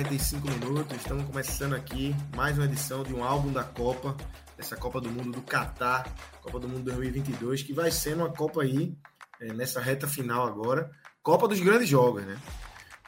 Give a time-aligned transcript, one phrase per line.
[0.00, 0.96] 45 minutos.
[0.96, 4.16] Estamos começando aqui mais uma edição de um álbum da Copa,
[4.56, 8.62] essa Copa do Mundo do Catar, Copa do Mundo 2022, que vai ser uma Copa
[8.62, 8.96] aí
[9.42, 10.90] é, nessa reta final agora,
[11.22, 12.38] Copa dos grandes jogos, né?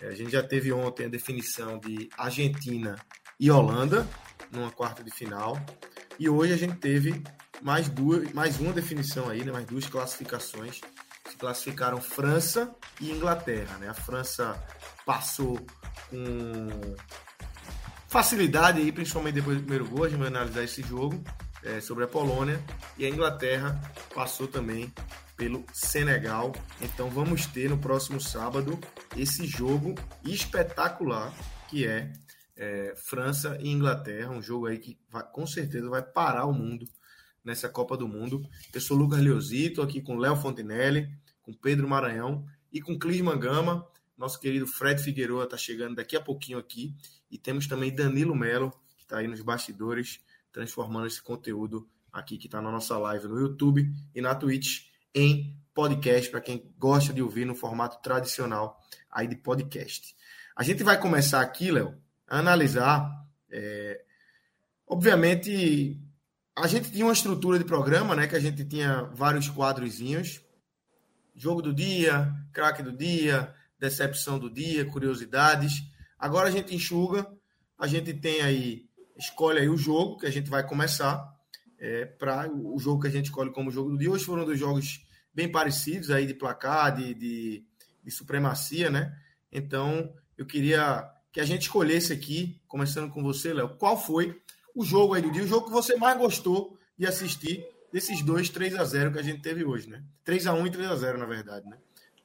[0.02, 2.96] É, a gente já teve ontem a definição de Argentina
[3.40, 4.06] e Holanda
[4.50, 5.58] numa quarta de final,
[6.18, 7.22] e hoje a gente teve
[7.62, 9.50] mais duas, mais uma definição aí, né?
[9.50, 10.82] Mais duas classificações.
[11.30, 13.88] Se classificaram França e Inglaterra, né?
[13.88, 14.62] A França
[15.04, 15.58] passou
[16.10, 16.68] com
[18.08, 21.22] facilidade aí, principalmente depois do primeiro gol, a gente vai analisar esse jogo
[21.62, 22.62] é, sobre a Polônia
[22.98, 23.80] e a Inglaterra
[24.14, 24.92] passou também
[25.36, 26.52] pelo Senegal.
[26.80, 28.78] Então vamos ter no próximo sábado
[29.16, 31.32] esse jogo espetacular
[31.68, 32.12] que é,
[32.56, 36.86] é França e Inglaterra, um jogo aí que vai, com certeza vai parar o mundo
[37.44, 38.46] nessa Copa do Mundo.
[38.72, 41.08] Eu sou Lucas Leozito, aqui com Léo Fontinelli,
[41.42, 43.86] com Pedro Maranhão e com Clisman Gama.
[44.16, 46.94] Nosso querido Fred Figueroa está chegando daqui a pouquinho aqui.
[47.30, 50.20] E temos também Danilo Melo, que está aí nos bastidores,
[50.52, 55.56] transformando esse conteúdo aqui que está na nossa live no YouTube e na Twitch em
[55.74, 58.78] podcast, para quem gosta de ouvir no formato tradicional
[59.10, 60.14] aí de podcast.
[60.54, 61.96] A gente vai começar aqui, Léo,
[62.28, 63.10] a analisar.
[63.50, 64.04] É...
[64.86, 65.98] Obviamente,
[66.54, 68.26] a gente tinha uma estrutura de programa, né?
[68.26, 70.42] Que a gente tinha vários quadrozinhos.
[71.34, 75.82] Jogo do dia, craque do dia, decepção do dia, curiosidades.
[76.16, 77.26] Agora a gente enxuga,
[77.76, 78.84] a gente tem aí,
[79.18, 81.28] escolhe aí o jogo que a gente vai começar,
[81.80, 84.10] é, para o jogo que a gente escolhe como jogo do dia.
[84.10, 85.04] Hoje foram dois jogos
[85.34, 87.64] bem parecidos aí de placar, de, de,
[88.04, 89.12] de supremacia, né?
[89.50, 94.40] Então eu queria que a gente escolhesse aqui, começando com você, Léo, qual foi
[94.76, 98.48] o jogo aí do dia, o jogo que você mais gostou de assistir desses dois
[98.48, 100.04] 3 a 0 que a gente teve hoje, né?
[100.24, 101.78] 3 a 1 e 3 a 0 na verdade, né?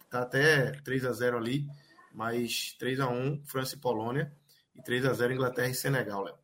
[0.09, 1.68] Tá até 3 a 0 ali,
[2.13, 4.31] mas 3 a 1 França e Polônia
[4.75, 6.35] e 3 a 0 Inglaterra e Senegal, Léo.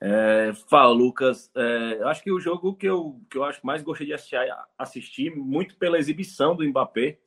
[0.00, 1.48] É, fala, Lucas.
[1.54, 4.36] É, acho que o jogo que eu, que eu acho mais gostei de assistir,
[4.76, 7.18] assistir, muito pela exibição do Mbappé,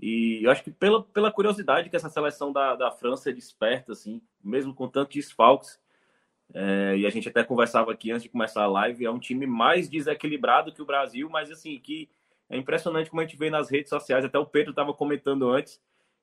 [0.00, 4.20] e eu acho que pela, pela curiosidade que essa seleção da, da França desperta, assim,
[4.42, 5.78] mesmo com tantos desfalques,
[6.52, 9.46] é, e a gente até conversava aqui antes de começar a live, é um time
[9.46, 12.10] mais desequilibrado que o Brasil, mas assim, que
[12.52, 15.80] é impressionante como a gente vê nas redes sociais, até o Pedro estava comentando antes,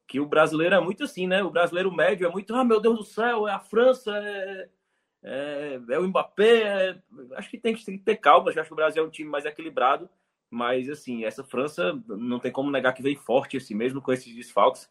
[0.08, 1.44] que o brasileiro é muito assim, né?
[1.44, 4.70] O brasileiro médio é muito, ah, meu Deus do céu, é a França, é,
[5.24, 6.62] é, é o Mbappé.
[6.62, 6.98] É...
[7.34, 10.08] Acho que tem, que ter calma, acho que o Brasil é um time mais equilibrado,
[10.52, 14.34] mas assim, essa França não tem como negar que vem forte, assim, mesmo com esses
[14.34, 14.88] desfalques.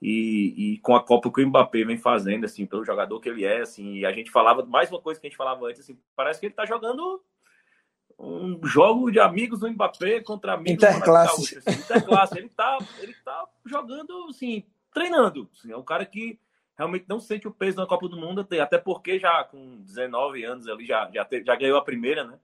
[0.00, 3.44] E, e, com a Copa que o Mbappé vem fazendo, assim, pelo jogador que ele
[3.44, 5.98] é, assim, e a gente falava, mais uma coisa que a gente falava antes, assim,
[6.16, 7.22] parece que ele tá jogando
[8.18, 11.54] um jogo de amigos do Mbappé contra amigos Interclasse.
[11.54, 12.38] do assim, Interclasse.
[12.38, 15.48] Ele tá, ele tá jogando, assim, treinando.
[15.52, 16.38] Assim, é um cara que
[16.76, 20.66] realmente não sente o peso na Copa do Mundo, até porque já com 19 anos
[20.66, 22.38] ali já, já, te, já ganhou a primeira, né?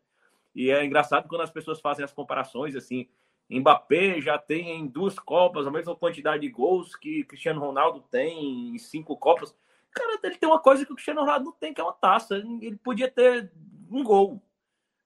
[0.55, 3.09] E é engraçado quando as pessoas fazem as comparações, assim,
[3.51, 8.75] Mbappé já tem em duas Copas a mesma quantidade de gols que Cristiano Ronaldo tem
[8.75, 9.55] em cinco Copas.
[9.91, 12.37] Cara, ele tem uma coisa que o Cristiano Ronaldo não tem, que é uma taça.
[12.37, 13.53] Ele podia ter
[13.91, 14.43] um gol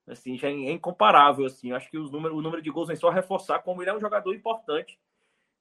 [0.09, 1.69] assim, já é incomparável, assim.
[1.69, 3.95] Eu acho que os número, o número de gols vem só reforçar como ele é
[3.95, 4.99] um jogador importante.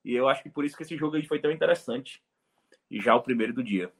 [0.04, 2.22] E eu acho que por isso que esse jogo aí foi tão interessante.
[2.90, 3.92] E já o primeiro do dia.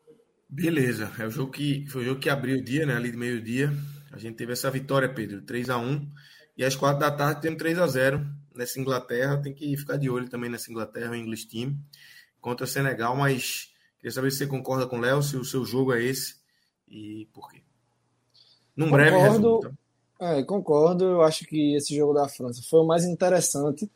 [0.49, 2.97] Beleza, é o jogo que foi o jogo que abriu o dia, né?
[2.97, 3.71] Ali de meio-dia.
[4.11, 6.11] A gente teve essa vitória, Pedro, 3 a 1
[6.57, 9.43] E às quatro da tarde temos 3 a 0 nessa Inglaterra.
[9.43, 11.79] Tem que ficar de olho também nessa Inglaterra, o English Team,
[12.41, 13.15] contra o Senegal.
[13.15, 16.41] Mas queria saber se você concorda com o Léo, se o seu jogo é esse
[16.89, 17.63] e por quê.
[18.75, 19.59] Num breve resumo.
[19.59, 19.88] Então.
[20.21, 21.05] É, concordo.
[21.05, 23.91] Eu acho que esse jogo da França foi o mais interessante,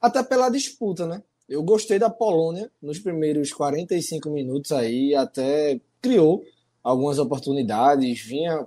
[0.00, 1.22] até pela disputa, né?
[1.48, 6.44] Eu gostei da Polônia nos primeiros 45 minutos aí, até criou
[6.82, 8.66] algumas oportunidades, vinha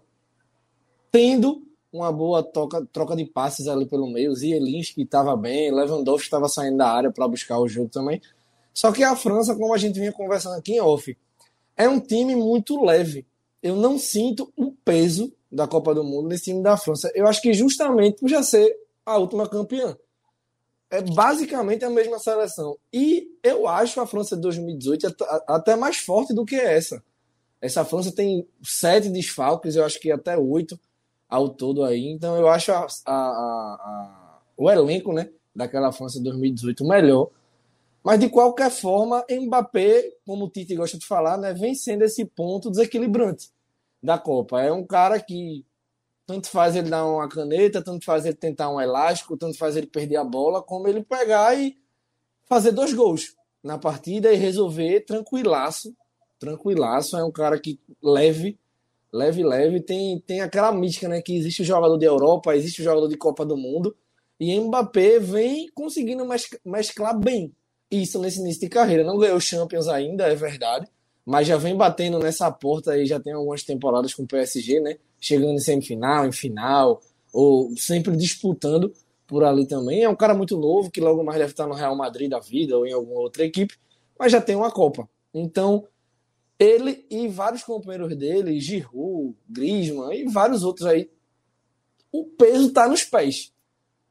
[1.12, 4.36] tendo uma boa troca, troca de passes ali pelo meio.
[4.36, 8.22] Zielinski estava bem, Lewandowski estava saindo da área para buscar o jogo também.
[8.74, 11.18] Só que a França, como a gente vinha conversando aqui em off,
[11.76, 13.26] é um time muito leve.
[13.68, 17.12] Eu não sinto o peso da Copa do Mundo nesse time da França.
[17.14, 18.74] Eu acho que justamente por já ser
[19.06, 19.98] a última campeã.
[20.90, 22.78] É basicamente a mesma seleção.
[22.94, 25.14] E eu acho a França de 2018
[25.46, 27.04] até mais forte do que essa.
[27.60, 30.80] Essa França tem sete desfalques, eu acho que até oito
[31.28, 32.08] ao todo aí.
[32.08, 37.30] Então eu acho a, a, a, o elenco né, daquela França de 2018 melhor.
[38.02, 42.24] Mas de qualquer forma, Mbappé, como o Tite gosta de falar, né, vem sendo esse
[42.24, 43.50] ponto desequilibrante
[44.02, 44.62] da Copa.
[44.62, 45.66] É um cara que
[46.26, 49.88] tanto faz ele dar uma caneta, tanto faz ele tentar um elástico, tanto faz ele
[49.88, 51.78] perder a bola, como ele pegar e
[52.46, 55.96] fazer dois gols na partida e resolver tranquilaço.
[56.40, 58.60] Tranquilaço, é um cara que leve
[59.12, 59.82] leve, leve.
[59.82, 61.22] Tem, tem aquela mística, né?
[61.22, 63.96] Que existe o jogador de Europa, existe o jogador de Copa do Mundo.
[64.40, 66.24] E Mbappé vem conseguindo
[66.64, 67.54] mesclar bem
[67.90, 69.04] isso nesse início de carreira.
[69.04, 70.88] Não ganhou Champions ainda, é verdade.
[71.28, 74.98] Mas já vem batendo nessa porta aí, já tem algumas temporadas com o PSG, né?
[75.20, 77.02] Chegando em semifinal, em final,
[77.34, 78.94] ou sempre disputando
[79.28, 80.04] por ali também.
[80.04, 82.78] É um cara muito novo, que logo mais deve estar no Real Madrid da vida
[82.78, 83.76] ou em alguma outra equipe,
[84.18, 85.10] mas já tem uma Copa.
[85.34, 85.86] Então,
[86.58, 91.10] ele e vários companheiros dele, Giroud, Griezmann e vários outros aí,
[92.10, 93.52] o peso está nos pés.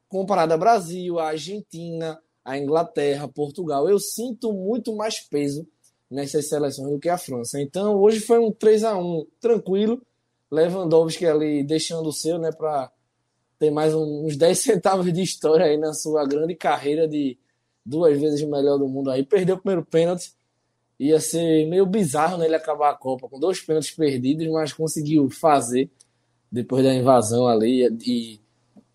[0.07, 5.67] Comparado ao Brasil, a Argentina, a Inglaterra, Portugal, eu sinto muito mais peso
[6.11, 7.61] nessas seleções do que a França.
[7.61, 10.00] Então, hoje foi um 3 a 1 tranquilo.
[10.50, 12.91] Lewandowski ali deixando o seu, né, para
[13.58, 17.38] ter mais uns 10 centavos de história aí na sua grande carreira de
[17.85, 19.25] duas vezes o melhor do mundo aí.
[19.25, 20.32] Perdeu o primeiro pênalti,
[20.99, 25.29] ia ser meio bizarro né, ele acabar a Copa com dois pênaltis perdidos, mas conseguiu
[25.31, 25.91] fazer
[26.50, 28.41] depois da invasão ali e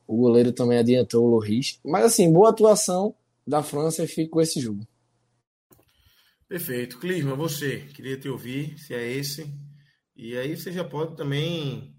[0.08, 1.80] o goleiro também adiantou o Loris.
[1.84, 3.14] Mas assim, boa atuação
[3.46, 4.86] da França e fico com esse jogo.
[6.52, 7.00] Perfeito.
[7.00, 9.50] Clisma, você, queria te ouvir, se é esse.
[10.14, 11.96] E aí você já pode também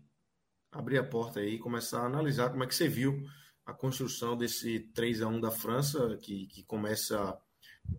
[0.70, 3.18] abrir a porta aí e começar a analisar como é que você viu
[3.64, 7.34] a construção desse 3 a 1 da França, que, que começa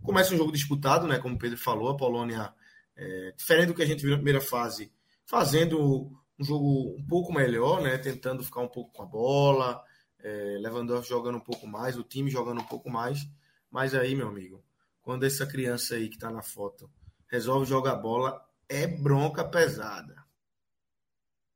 [0.03, 1.17] Começa um jogo disputado, né?
[1.17, 2.53] Como o Pedro falou, a Polônia,
[2.95, 4.93] é, diferente do que a gente viu na primeira fase,
[5.25, 7.97] fazendo um jogo um pouco melhor, né?
[7.97, 9.83] Tentando ficar um pouco com a bola,
[10.19, 13.27] é, Lewandowski jogando um pouco mais, o time jogando um pouco mais.
[13.71, 14.63] Mas aí, meu amigo,
[15.03, 16.89] quando essa criança aí que tá na foto
[17.27, 20.23] resolve jogar bola, é bronca pesada.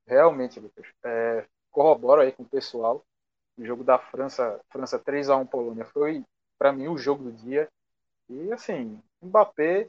[0.05, 0.85] Realmente, Lucas.
[1.03, 3.03] É, corroboro aí com o pessoal.
[3.57, 6.23] O jogo da França, França 3 a 1 Polônia foi
[6.59, 7.67] para mim o jogo do dia.
[8.29, 9.87] E assim, Mbappé,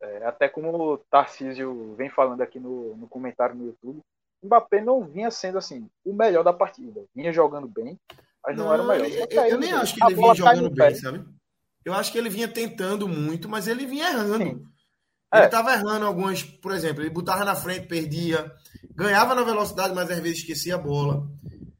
[0.00, 4.00] é, até como o Tarcísio vem falando aqui no, no comentário no YouTube,
[4.42, 7.04] Mbappé não vinha sendo assim o melhor da partida.
[7.14, 7.98] Vinha jogando bem,
[8.44, 9.08] mas não, não era o melhor.
[9.08, 11.35] Eu, eu nem acho que ele vinha jogando bem, sabe?
[11.86, 14.44] Eu acho que ele vinha tentando muito, mas ele vinha errando.
[14.44, 14.66] Sim.
[15.32, 15.74] Ele estava é.
[15.74, 18.52] errando algumas, por exemplo, ele botava na frente, perdia,
[18.90, 21.28] ganhava na velocidade, mas às vezes esquecia a bola.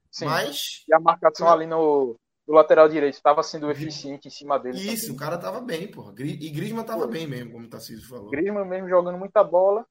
[0.08, 0.26] Sim.
[0.26, 0.84] Mas.
[0.88, 2.16] E a marcação ali no,
[2.46, 4.78] do lateral direito estava sendo eficiente em cima dele.
[4.78, 5.16] Isso, também.
[5.16, 6.14] o cara estava bem, porra.
[6.20, 8.30] E Griezmann estava bem mesmo, como o Tarcísio falou.
[8.30, 9.84] Griezmann mesmo jogando muita bola.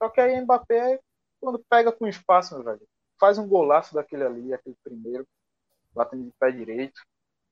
[0.00, 1.00] Só que aí Mbappé,
[1.40, 2.86] quando pega com espaço, meu velho,
[3.18, 5.26] faz um golaço daquele ali, aquele primeiro,
[5.92, 7.00] batendo de pé direito.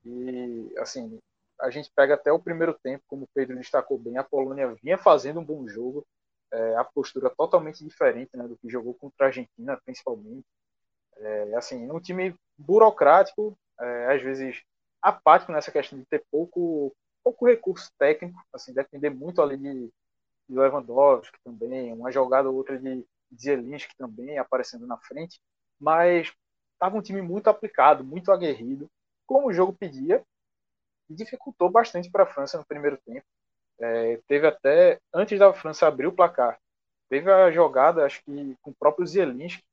[0.05, 1.19] E, assim,
[1.61, 4.99] a gente pega até o primeiro tempo, como o Pedro destacou bem, a Polônia vinha
[4.99, 6.07] fazendo um bom jogo,
[6.53, 10.47] é, a postura totalmente diferente né, do que jogou contra a Argentina, principalmente.
[11.17, 14.63] É, assim, um time burocrático, é, às vezes
[15.01, 19.91] apático nessa questão de ter pouco, pouco recurso técnico, assim, depender muito ali de,
[20.49, 23.05] de Lewandowski também, uma jogada ou outra de
[23.37, 25.41] Zielinski também aparecendo na frente,
[25.79, 26.33] mas
[26.73, 28.91] estava um time muito aplicado, muito aguerrido,
[29.27, 30.25] como o jogo pedia,
[31.09, 33.27] e dificultou bastante para a França no primeiro tempo.
[33.79, 36.59] É, teve até, antes da França abrir o placar,
[37.09, 39.65] teve a jogada, acho que com o próprio Zielinski,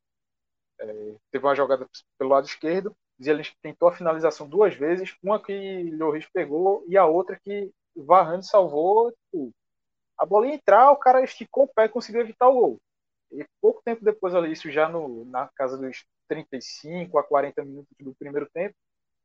[0.80, 5.92] é, teve uma jogada pelo lado esquerdo, Zielinski tentou a finalização duas vezes, uma que
[5.92, 9.12] Lloris pegou e a outra que Varane salvou.
[9.12, 9.52] Tipo,
[10.18, 12.82] a bola ia entrar, o cara esticou o pé e conseguiu evitar o gol.
[13.32, 17.96] E pouco tempo depois ali, isso já no, na casa dos 35 a 40 minutos
[18.00, 18.76] do primeiro tempo,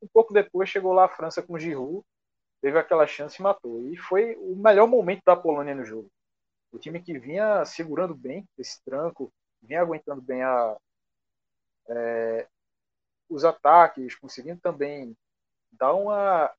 [0.03, 2.05] um pouco depois chegou lá a França com Giroud,
[2.61, 3.87] teve aquela chance e matou.
[3.89, 6.11] E foi o melhor momento da Polônia no jogo.
[6.73, 10.77] O time que vinha segurando bem esse tranco, vinha aguentando bem a,
[11.89, 12.47] é,
[13.29, 15.17] os ataques, conseguindo também
[15.73, 16.53] dar uma,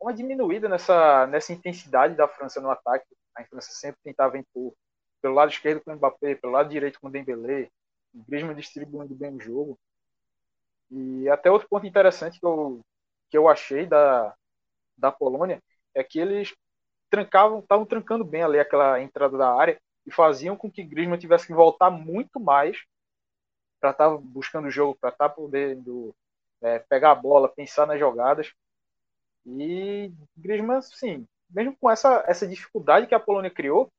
[0.00, 3.06] uma diminuída nessa, nessa intensidade da França no ataque.
[3.34, 4.74] A França sempre tentava impor
[5.20, 7.68] pelo lado esquerdo com o Mbappé, pelo lado direito com o Dembélé,
[8.14, 9.78] o Griezmann distribuindo bem o jogo.
[10.90, 12.80] E até outro ponto interessante que eu,
[13.30, 14.34] que eu achei da,
[14.96, 15.62] da Polônia
[15.94, 16.54] é que eles
[17.10, 21.46] trancavam, estavam trancando bem ali aquela entrada da área e faziam com que Griezmann tivesse
[21.46, 22.78] que voltar muito mais
[23.80, 26.14] para estar tá buscando o jogo, para estar tá podendo
[26.62, 28.52] é, pegar a bola, pensar nas jogadas.
[29.46, 33.90] E Griezmann, sim, mesmo com essa, essa dificuldade que a Polônia criou,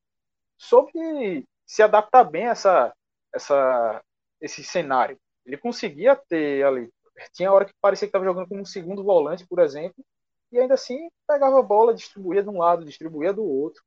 [0.58, 2.94] soube se adaptar bem a essa,
[3.32, 4.02] essa,
[4.40, 5.18] esse cenário.
[5.50, 6.88] Ele conseguia ter ali.
[7.32, 10.04] Tinha hora que parecia que estava jogando como um segundo volante, por exemplo,
[10.52, 13.82] e ainda assim pegava a bola, distribuía de um lado, distribuía do outro.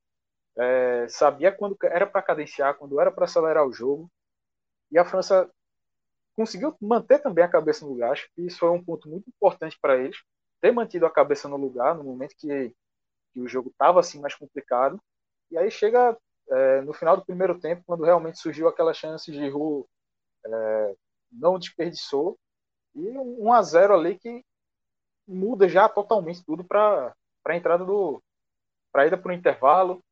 [0.58, 4.12] É, sabia quando era para cadenciar, quando era para acelerar o jogo.
[4.92, 5.50] E a França
[6.36, 8.12] conseguiu manter também a cabeça no lugar.
[8.12, 10.18] Acho que isso foi um ponto muito importante para eles,
[10.60, 12.76] ter mantido a cabeça no lugar no momento que,
[13.32, 15.02] que o jogo estava assim mais complicado.
[15.50, 16.18] E aí chega
[16.50, 19.88] é, no final do primeiro tempo, quando realmente surgiu aquela chance de Ru
[20.46, 20.96] é,
[21.34, 22.38] não desperdiçou.
[22.96, 24.44] E um 1 a 0 ali que
[25.28, 28.22] muda já totalmente tudo para a entrada do.
[28.92, 30.04] para a ida para o intervalo.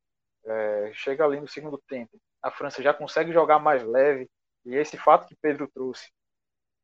[0.44, 2.18] É, chega ali no segundo tempo.
[2.42, 4.28] A França já consegue jogar mais leve.
[4.64, 6.10] E esse fato que Pedro trouxe,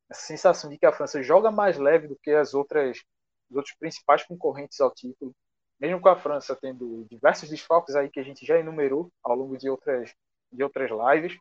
[0.09, 3.01] essa sensação de que a França joga mais leve do que as outras,
[3.49, 5.33] os outros principais concorrentes ao título,
[5.79, 9.57] mesmo com a França tendo diversos desfalques aí que a gente já enumerou ao longo
[9.57, 10.13] de outras,
[10.51, 11.39] de outras lives,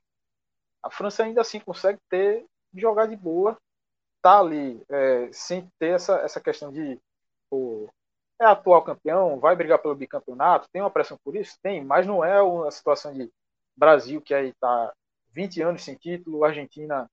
[0.83, 3.57] a França ainda assim consegue ter jogar de boa,
[4.23, 7.01] tá ali é, sem ter essa, essa questão de
[7.51, 7.89] pô,
[8.41, 11.59] é atual campeão, vai brigar pelo bicampeonato, tem uma pressão por isso?
[11.63, 13.31] Tem, mas não é a situação de
[13.77, 14.93] Brasil, que aí tá
[15.31, 17.11] 20 anos sem título, Argentina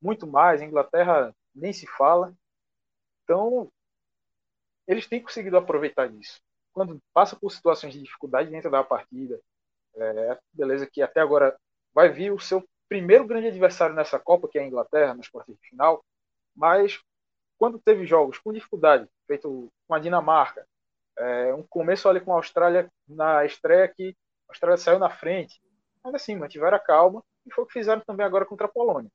[0.00, 2.34] muito mais, Inglaterra nem se fala.
[3.24, 3.70] Então,
[4.86, 6.40] eles têm conseguido aproveitar disso.
[6.72, 9.40] Quando passa por situações de dificuldade dentro da partida,
[9.96, 11.58] é, beleza que até agora
[11.92, 15.54] vai vir o seu primeiro grande adversário nessa Copa, que é a Inglaterra, nas quartas
[15.56, 16.04] de final,
[16.54, 17.00] mas
[17.58, 20.66] quando teve jogos com dificuldade, feito com a Dinamarca,
[21.18, 24.14] é, um começo ali com a Austrália na estreia que
[24.48, 25.60] a Austrália saiu na frente,
[26.04, 29.10] mas assim, mantiveram a calma e foi o que fizeram também agora contra a Polônia.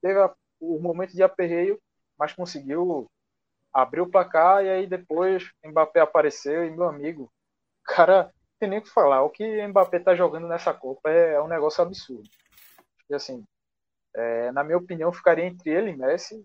[0.00, 1.80] Teve a, o momento de aperreio,
[2.18, 3.10] mas conseguiu
[3.72, 7.32] abrir o placar e aí depois Mbappé apareceu e meu amigo,
[7.84, 9.22] cara, tem nem o que falar.
[9.22, 12.28] O que Mbappé tá jogando nessa Copa é, é um negócio absurdo.
[13.12, 13.44] E assim,
[14.14, 16.42] é, na minha opinião, ficaria entre ele e Messi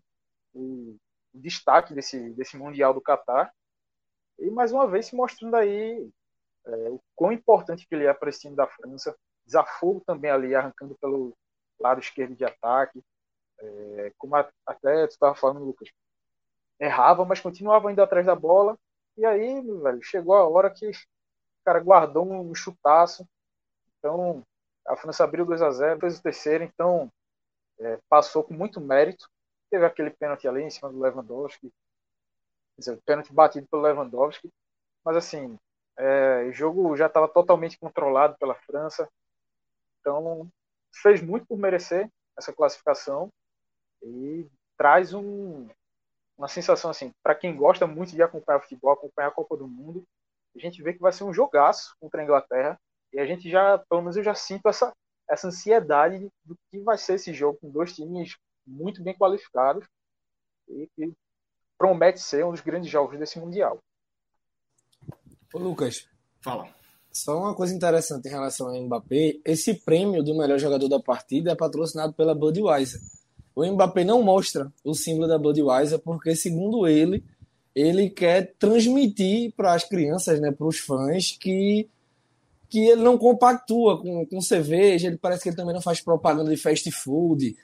[0.53, 0.97] o,
[1.33, 3.53] destaque desse, desse Mundial do Catar.
[4.38, 6.09] E mais uma vez se mostrando aí
[6.65, 9.15] é, o quão importante que ele é para esse time da França.
[9.45, 11.33] Desafogo também ali, arrancando pelo
[11.79, 13.01] lado esquerdo de ataque.
[13.59, 15.89] É, como até tu estava falando, Lucas,
[16.77, 18.77] errava, mas continuava indo atrás da bola.
[19.15, 20.93] E aí, velho, chegou a hora que o
[21.63, 23.25] cara guardou um chutaço.
[24.00, 24.43] Então,
[24.88, 27.12] a França abriu 2 a 0 fez o terceiro, então
[27.79, 29.29] é, passou com muito mérito.
[29.70, 31.72] Teve aquele pênalti ali em cima do Lewandowski,
[32.77, 34.50] dizer, pênalti batido pelo Lewandowski,
[35.03, 35.58] mas assim,
[35.98, 39.10] é, o jogo já estava totalmente controlado pela França,
[40.00, 40.50] então
[41.01, 43.29] fez muito por merecer essa classificação
[44.01, 45.67] e traz um,
[46.38, 50.06] uma sensação assim, para quem gosta muito de acompanhar futebol, acompanhar a Copa do Mundo,
[50.56, 52.79] a gente vê que vai ser um jogaço contra a Inglaterra
[53.13, 54.93] e a gente já, pelo menos eu já sinto essa,
[55.29, 58.35] essa ansiedade do que vai ser esse jogo com dois times
[58.65, 59.85] muito bem qualificados
[60.67, 61.13] e que
[61.77, 63.79] promete ser um dos grandes jogos desse Mundial.
[65.53, 66.07] Ô Lucas,
[66.41, 66.67] fala.
[67.11, 71.51] Só uma coisa interessante em relação ao Mbappé, esse prêmio do melhor jogador da partida
[71.51, 73.01] é patrocinado pela Budweiser.
[73.55, 77.23] O Mbappé não mostra o símbolo da Budweiser porque, segundo ele,
[77.73, 81.89] ele quer transmitir para as crianças, né, para os fãs, que
[82.69, 86.50] que ele não compactua com, com cerveja, ele parece que ele também não faz propaganda
[86.50, 87.55] de fast food.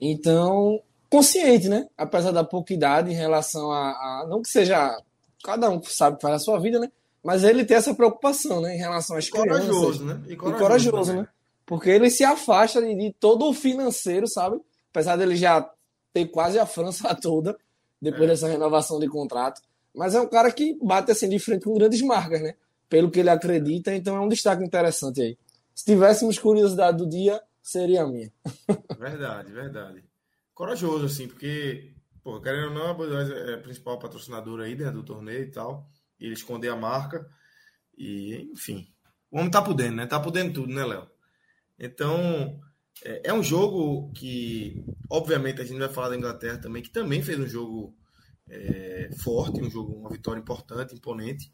[0.00, 1.86] Então, consciente, né?
[1.96, 4.96] Apesar da pouca idade em relação a, a, Não que seja.
[5.44, 6.90] Cada um sabe que faz a sua vida, né?
[7.22, 8.74] Mas ele tem essa preocupação, né?
[8.74, 9.66] Em relação às crianças.
[9.66, 10.20] Corajoso, né?
[10.28, 11.28] E corajoso, e corajoso né?
[11.66, 14.60] Porque ele se afasta de, de, todo o financeiro, sabe?
[14.90, 15.68] Apesar dele já
[16.12, 17.56] ter quase a França toda,
[18.00, 18.26] depois é.
[18.28, 19.60] dessa renovação de contrato.
[19.94, 22.54] Mas é um cara que bate assim de frente com grandes marcas, né?
[22.92, 25.38] Pelo que ele acredita, então é um destaque interessante aí.
[25.74, 28.30] Se tivéssemos curiosidade do dia, seria a minha.
[29.00, 30.04] Verdade, verdade.
[30.52, 34.90] Corajoso, assim, porque, pô, querendo ou não, a Budweiser é a principal patrocinadora aí, né,
[34.90, 35.88] do torneio e tal,
[36.20, 37.26] e ele esconder a marca,
[37.96, 38.86] e, enfim,
[39.30, 41.08] o homem tá podendo, né, tá podendo tudo, né, Léo?
[41.78, 42.60] Então,
[43.02, 47.22] é, é, um jogo que, obviamente, a gente vai falar da Inglaterra também, que também
[47.22, 47.96] fez um jogo
[48.50, 51.50] é, forte, um jogo, uma vitória importante, imponente,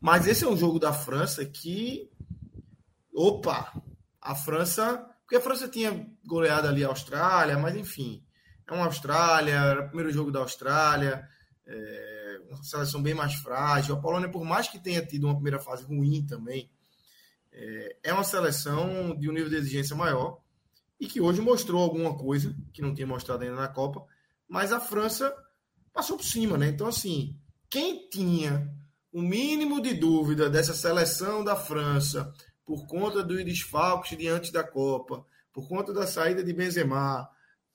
[0.00, 2.10] mas esse é um jogo da França que.
[3.12, 3.72] Opa!
[4.20, 5.06] A França.
[5.22, 8.24] Porque a França tinha goleado ali a Austrália, mas enfim.
[8.66, 11.28] é uma Austrália, era o primeiro jogo da Austrália,
[11.66, 13.94] é, uma seleção bem mais frágil.
[13.94, 16.68] A Polônia, por mais que tenha tido uma primeira fase ruim também,
[17.52, 20.40] é, é uma seleção de um nível de exigência maior
[20.98, 24.04] e que hoje mostrou alguma coisa que não tinha mostrado ainda na Copa,
[24.48, 25.34] mas a França
[25.92, 26.68] passou por cima, né?
[26.68, 27.38] Então, assim,
[27.68, 28.68] quem tinha
[29.12, 32.32] o mínimo de dúvida dessa seleção da França
[32.64, 37.28] por conta dos desfalques diante da Copa, por conta da saída de Benzema,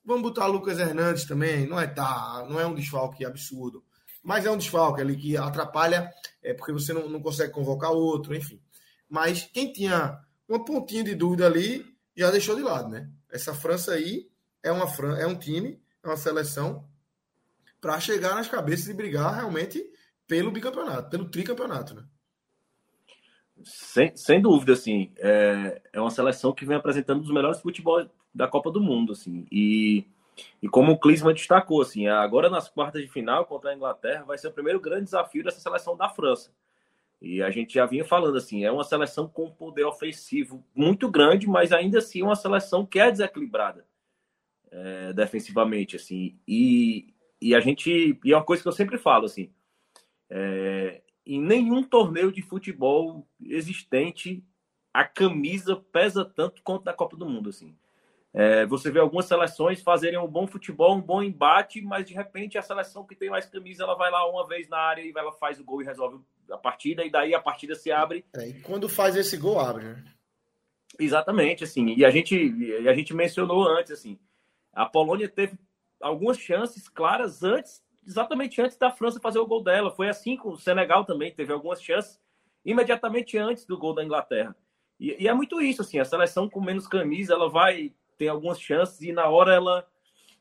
[0.04, 3.84] vamos botar Lucas Hernandes também, não é tá, não é um desfalque absurdo,
[4.24, 6.10] mas é um desfalque ali que atrapalha,
[6.42, 8.62] é porque você não, não consegue convocar outro, enfim.
[9.10, 13.10] Mas quem tinha uma pontinha de dúvida ali já deixou de lado, né?
[13.30, 14.30] Essa França aí
[14.64, 14.86] é uma
[15.20, 16.88] é um time, é uma seleção
[17.82, 19.86] para chegar nas cabeças e brigar realmente
[20.28, 22.04] pelo bicampeonato, pelo tricampeonato, né?
[23.64, 28.48] Sem, sem dúvida, assim, é, é uma seleção que vem apresentando os melhores futebol da
[28.48, 30.06] Copa do Mundo, assim, e,
[30.62, 34.38] e como o Klinsmann destacou, assim, agora nas quartas de final contra a Inglaterra vai
[34.38, 36.52] ser o primeiro grande desafio dessa seleção da França.
[37.22, 41.48] E a gente já vinha falando assim, é uma seleção com poder ofensivo muito grande,
[41.48, 43.86] mas ainda assim uma seleção que é desequilibrada
[44.76, 46.38] é, defensivamente, assim.
[46.48, 49.50] E, e a gente, e é uma coisa que eu sempre falo, assim,
[50.30, 54.44] é, em nenhum torneio de futebol existente
[54.94, 57.76] a camisa pesa tanto quanto na Copa do Mundo, assim.
[58.34, 62.58] É, você vê algumas seleções fazerem um bom futebol, um bom embate, mas de repente
[62.58, 65.32] a seleção que tem mais camisa, ela vai lá uma vez na área e ela
[65.34, 66.20] faz o gol e resolve
[66.52, 68.26] a partida, e daí a partida se abre.
[68.36, 70.04] É, e quando faz esse gol, abre, né?
[71.00, 71.94] Exatamente, assim.
[71.96, 72.36] E a gente,
[72.88, 74.20] a gente mencionou antes, assim,
[74.74, 75.58] a Polônia teve
[76.02, 79.92] algumas chances claras antes exatamente antes da França fazer o gol dela.
[79.92, 82.20] Foi assim com o Senegal também, teve algumas chances
[82.64, 84.56] imediatamente antes do gol da Inglaterra.
[85.00, 88.60] E, e, é muito isso, assim, a seleção com menos camisa, ela vai ter algumas
[88.60, 89.88] chances e na hora ela,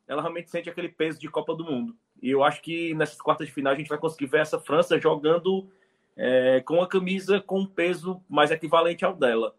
[0.07, 1.97] ela realmente sente aquele peso de Copa do Mundo.
[2.23, 4.99] E eu acho que nessas quartas de final a gente vai conseguir ver essa França
[4.99, 5.69] jogando
[6.17, 9.55] é, com a camisa com um peso mais equivalente ao dela.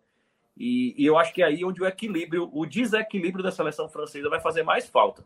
[0.58, 4.30] E, e, eu acho que é aí onde o equilíbrio, o desequilíbrio da seleção francesa
[4.30, 5.24] vai fazer mais falta.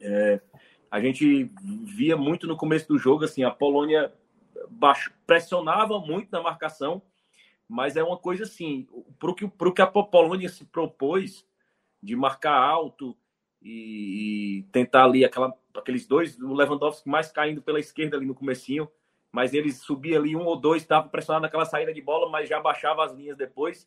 [0.00, 0.40] É,
[0.96, 1.52] a gente
[1.84, 4.10] via muito no começo do jogo, assim, a Polônia
[4.70, 7.02] baixo, pressionava muito na marcação,
[7.68, 11.46] mas é uma coisa assim, para o que, que a Polônia se propôs
[12.02, 13.14] de marcar alto
[13.60, 18.34] e, e, tentar ali aquela, aqueles dois, o Lewandowski mais caindo pela esquerda ali no
[18.34, 18.88] comecinho,
[19.30, 22.58] mas eles subiam ali um ou dois, estava pressionado naquela saída de bola, mas já
[22.58, 23.86] baixava as linhas depois.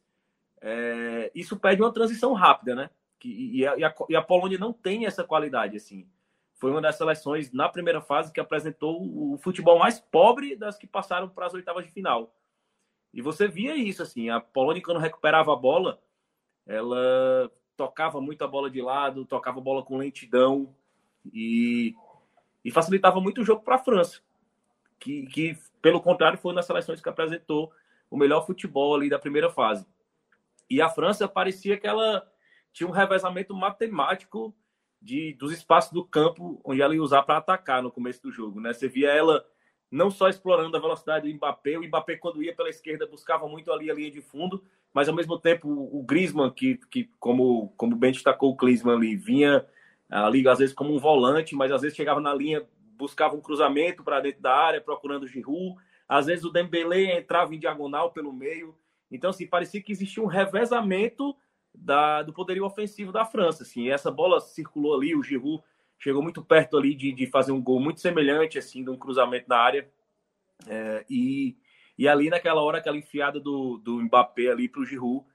[0.62, 2.92] É, isso pede uma transição rápida, né?
[3.18, 6.08] Que, e, a, e a Polônia não tem essa qualidade, assim
[6.60, 10.86] foi uma das seleções na primeira fase que apresentou o futebol mais pobre das que
[10.86, 12.36] passaram para as oitavas de final.
[13.14, 16.02] E você via isso, assim, a Polônia quando recuperava a bola,
[16.68, 20.76] ela tocava muito a bola de lado, tocava a bola com lentidão
[21.34, 21.96] e,
[22.64, 24.20] e facilitava muito o jogo para a França,
[25.00, 27.72] que, que, pelo contrário, foi uma das seleções que apresentou
[28.12, 29.88] o melhor futebol ali da primeira fase.
[30.70, 32.30] E a França parecia que ela
[32.74, 34.54] tinha um revezamento matemático
[35.02, 38.60] de, dos espaços do campo onde ela ia usar para atacar no começo do jogo.
[38.60, 38.74] Né?
[38.74, 39.46] Você via ela
[39.92, 43.72] não só explorando a velocidade do Mbappé, o Mbappé, quando ia pela esquerda, buscava muito
[43.72, 47.96] ali a linha de fundo, mas ao mesmo tempo o Griezmann, que, que como, como
[47.96, 49.66] bem destacou o Klinsmann ali, vinha
[50.10, 52.66] ali às vezes como um volante, mas às vezes chegava na linha,
[52.98, 55.76] buscava um cruzamento para dentro da área, procurando o Giroud,
[56.08, 58.76] às vezes o Dembélé entrava em diagonal pelo meio.
[59.12, 61.36] Então, assim, parecia que existia um revezamento
[61.82, 63.64] da, do poderio ofensivo da França.
[63.64, 65.64] Assim, essa bola circulou ali, o Giroud
[65.98, 69.46] chegou muito perto ali de, de fazer um gol muito semelhante, assim, de um cruzamento
[69.50, 69.90] na área.
[70.68, 71.58] É, e,
[71.98, 75.26] e ali naquela hora, aquela enfiada do, do Mbappé ali para o Giroud,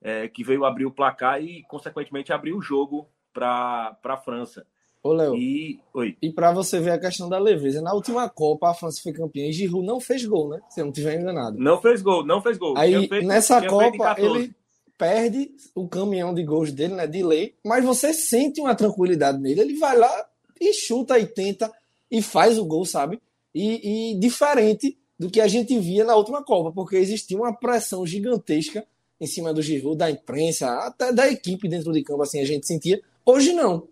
[0.00, 4.66] é, que veio abrir o placar e, consequentemente, abrir o jogo para a França.
[5.02, 5.34] Ô, Léo.
[5.34, 6.16] E, Oi.
[6.22, 9.48] e para você ver a questão da leveza, na última Copa a França foi campeã
[9.48, 10.60] e Giroud não fez gol, né?
[10.68, 11.58] Se eu não estiver enganado.
[11.58, 12.78] Não fez gol, não fez gol.
[12.78, 14.54] Aí, nessa Copa, ele
[14.96, 19.60] perde o caminhão de gols dele, né, de lei, mas você sente uma tranquilidade nele.
[19.60, 20.28] Ele vai lá
[20.60, 21.72] e chuta e tenta
[22.10, 23.20] e faz o gol, sabe?
[23.54, 28.06] E, e diferente do que a gente via na última Copa, porque existia uma pressão
[28.06, 28.84] gigantesca
[29.20, 32.66] em cima do Giroud, da imprensa, até da equipe dentro de campo, assim, a gente
[32.66, 33.00] sentia.
[33.24, 33.88] Hoje não.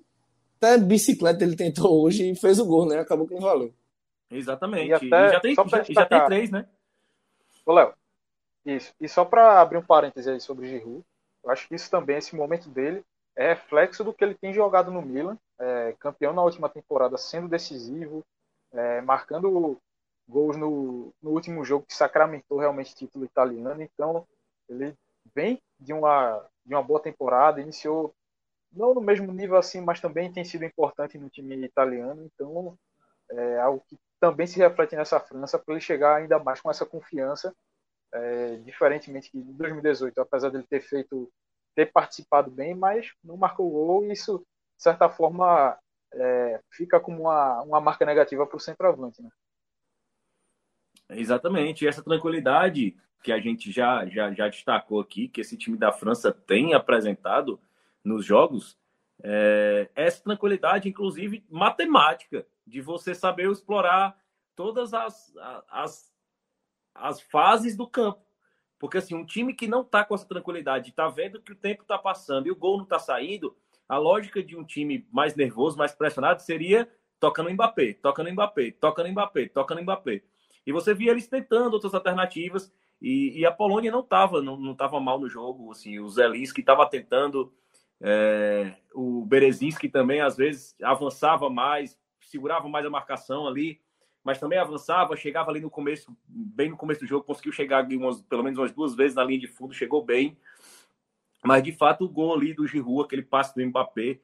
[0.56, 2.98] Até bicicleta ele tentou hoje e fez o gol, né?
[2.98, 3.72] Acabou que não valeu.
[4.30, 4.88] Exatamente.
[4.88, 6.66] E, até, e já, tem, já, já, tem três, né?
[7.64, 7.94] Ô, Léo,
[8.64, 8.94] isso.
[9.00, 11.04] E só para abrir um parêntese aí sobre Giroud,
[11.42, 13.04] eu acho que isso também, esse momento dele,
[13.36, 17.48] é reflexo do que ele tem jogado no Milan, é, campeão na última temporada, sendo
[17.48, 18.24] decisivo,
[18.72, 19.80] é, marcando
[20.28, 23.82] gols no, no, último jogo que sacramentou realmente o título italiano.
[23.82, 24.26] Então,
[24.68, 24.96] ele
[25.34, 28.14] vem de uma, de uma boa temporada, iniciou
[28.72, 32.24] não no mesmo nível assim, mas também tem sido importante no time italiano.
[32.24, 32.78] Então,
[33.30, 36.86] é algo que também se reflete nessa França para ele chegar ainda mais com essa
[36.86, 37.54] confiança,
[38.12, 41.30] é, diferentemente de 2018, apesar dele ter feito,
[41.74, 44.04] ter participado bem, mas não marcou gol.
[44.04, 44.38] E isso,
[44.76, 45.78] de certa forma,
[46.12, 49.30] é, fica como uma, uma marca negativa para o centroavante, né?
[51.10, 51.86] Exatamente.
[51.86, 56.32] Essa tranquilidade que a gente já, já, já destacou aqui, que esse time da França
[56.32, 57.60] tem apresentado
[58.02, 58.78] nos jogos,
[59.22, 64.16] é, essa tranquilidade, inclusive matemática, de você saber explorar
[64.56, 65.32] todas as,
[65.68, 66.09] as,
[66.94, 68.20] as fases do campo.
[68.78, 71.82] Porque assim, um time que não está com essa tranquilidade, está vendo que o tempo
[71.82, 73.54] está passando e o gol não está saindo,
[73.88, 76.88] a lógica de um time mais nervoso, mais pressionado, seria
[77.20, 80.22] toca no Mbappé, toca no Mbappé, toca no Mbappé, toca no Mbappé.
[80.66, 84.74] E você via eles tentando outras alternativas e, e a Polônia não estava não, não
[84.74, 85.70] tava mal no jogo.
[85.70, 87.52] Assim, o Zelinski estava tentando,
[88.00, 93.80] é, o Berezinski também às vezes avançava mais, segurava mais a marcação ali,
[94.22, 98.20] mas também avançava, chegava ali no começo, bem no começo do jogo, conseguiu chegar umas,
[98.22, 100.36] pelo menos umas duas vezes na linha de fundo, chegou bem.
[101.42, 104.20] Mas de fato o gol ali do Giroud, aquele passe do Mbappé,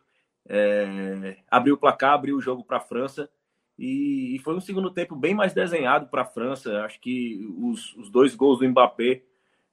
[0.49, 3.29] é, abriu o placar, abriu o jogo para a França.
[3.79, 6.83] E, e, foi um segundo tempo bem mais desenhado para a França.
[6.85, 9.23] Acho que os, os, dois gols do Mbappé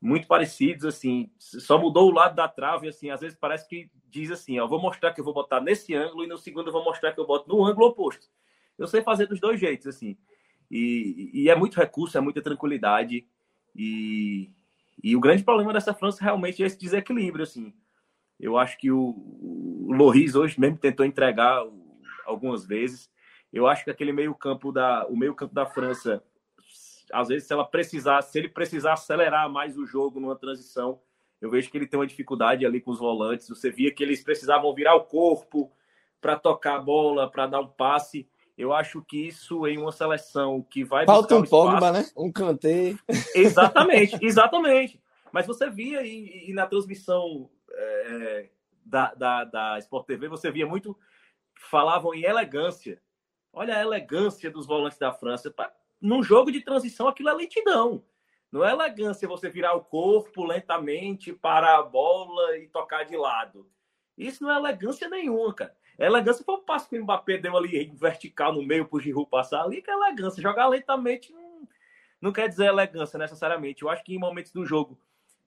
[0.01, 4.29] muito parecidos, assim, só mudou o lado da trave, assim, às vezes parece que diz
[4.31, 6.83] assim, ó, vou mostrar que eu vou botar nesse ângulo e no segundo eu vou
[6.83, 8.27] mostrar que eu boto no ângulo oposto.
[8.77, 10.17] Eu sei fazer dos dois jeitos, assim.
[10.69, 13.25] E, e é muito recurso, é muita tranquilidade.
[13.75, 14.51] E,
[15.03, 17.73] e o grande problema dessa França realmente é esse desequilíbrio, assim.
[18.39, 21.63] Eu acho que o, o Loris hoje mesmo tentou entregar
[22.25, 23.11] algumas vezes
[23.53, 26.23] eu acho que aquele meio-campo da o meio-campo da França,
[27.11, 30.99] às vezes se ela precisar, se ele precisar acelerar mais o jogo numa transição,
[31.39, 33.47] eu vejo que ele tem uma dificuldade ali com os volantes.
[33.47, 35.71] Você via que eles precisavam virar o corpo
[36.19, 38.27] para tocar a bola, para dar um passe.
[38.57, 42.05] Eu acho que isso em uma seleção que vai falta um Pogba, né?
[42.15, 42.99] Um canteiro.
[43.33, 45.01] Exatamente, exatamente.
[45.31, 48.49] Mas você via e, e na transmissão é,
[48.85, 50.95] da, da, da Sport TV, você via muito
[51.55, 53.01] falavam em elegância.
[53.51, 55.53] Olha a elegância dos volantes da França.
[55.99, 58.03] Num jogo de transição, aquilo é lentidão.
[58.51, 63.67] Não é elegância você virar o corpo lentamente para a bola e tocar de lado.
[64.15, 65.75] Isso não é elegância nenhuma, cara.
[65.97, 69.29] Elegância foi o passo que o Mbappé deu ali vertical no meio para o Giroud
[69.29, 70.41] passar ali, que é elegância.
[70.41, 71.67] Jogar lentamente não,
[72.21, 73.83] não quer dizer elegância necessariamente.
[73.83, 74.99] Eu acho que em momentos do jogo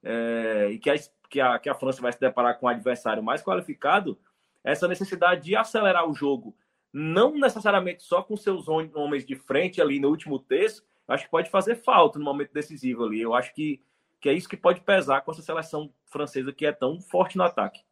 [0.03, 0.95] é, e que a,
[1.29, 4.19] que, a, que a França vai se deparar com um adversário mais qualificado,
[4.63, 6.57] essa necessidade de acelerar o jogo
[6.93, 11.51] não necessariamente só com seus homens de frente ali no último terço, acho que pode
[11.51, 13.21] fazer falta no momento decisivo ali.
[13.21, 13.83] Eu acho que,
[14.21, 17.45] que é isso que pode pesar com essa seleção francesa que é tão forte no
[17.45, 17.83] ataque.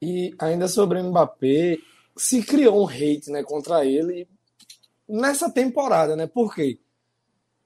[0.00, 1.78] E ainda sobre o Mbappé,
[2.16, 4.28] se criou um hate né, contra ele
[5.08, 6.26] nessa temporada, né?
[6.26, 6.78] Por quê?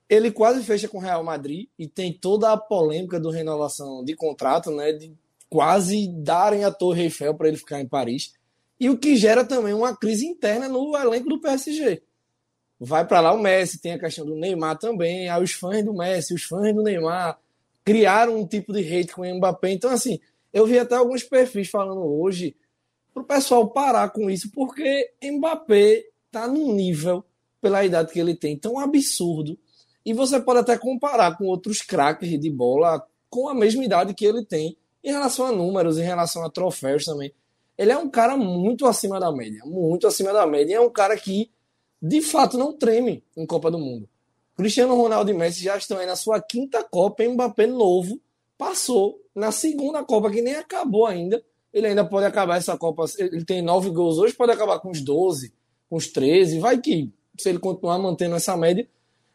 [0.09, 4.15] Ele quase fecha com o Real Madrid e tem toda a polêmica do renovação de
[4.15, 4.93] contrato, né?
[4.93, 5.13] De
[5.49, 8.33] quase darem a Torre Eiffel para ele ficar em Paris
[8.81, 12.03] e o que gera também uma crise interna no elenco do PSG.
[12.79, 15.93] Vai para lá o Messi, tem a questão do Neymar também, aí os fãs do
[15.93, 17.39] Messi, os fãs do Neymar
[17.85, 19.73] criaram um tipo de hate com o Mbappé.
[19.73, 20.19] Então, assim,
[20.53, 22.57] eu vi até alguns perfis falando hoje
[23.13, 27.25] para o pessoal parar com isso, porque Mbappé está num nível,
[27.61, 29.59] pela idade que ele tem, tão absurdo.
[30.05, 34.25] E você pode até comparar com outros craques de bola com a mesma idade que
[34.25, 37.33] ele tem, em relação a números, em relação a troféus também.
[37.77, 40.73] Ele é um cara muito acima da média, muito acima da média.
[40.73, 41.51] E é um cara que,
[42.01, 44.09] de fato, não treme em Copa do Mundo.
[44.57, 47.25] Cristiano Ronaldo e Messi já estão aí na sua quinta Copa.
[47.25, 48.21] Mbappé novo
[48.59, 51.43] passou na segunda Copa, que nem acabou ainda.
[51.73, 53.05] Ele ainda pode acabar essa Copa.
[53.19, 55.53] Ele tem nove gols hoje, pode acabar com uns 12,
[55.89, 56.59] com uns 13.
[56.59, 58.89] Vai que, se ele continuar mantendo essa média.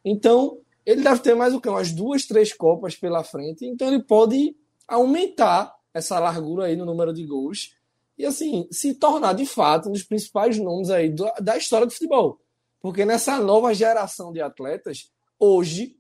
[0.03, 1.69] Então, ele deve ter mais o que?
[1.69, 3.65] Umas duas, três Copas pela frente.
[3.65, 4.55] Então, ele pode
[4.88, 7.75] aumentar essa largura aí no número de gols
[8.17, 12.39] e assim, se tornar de fato um dos principais nomes aí da história do futebol.
[12.79, 15.97] Porque nessa nova geração de atletas, hoje,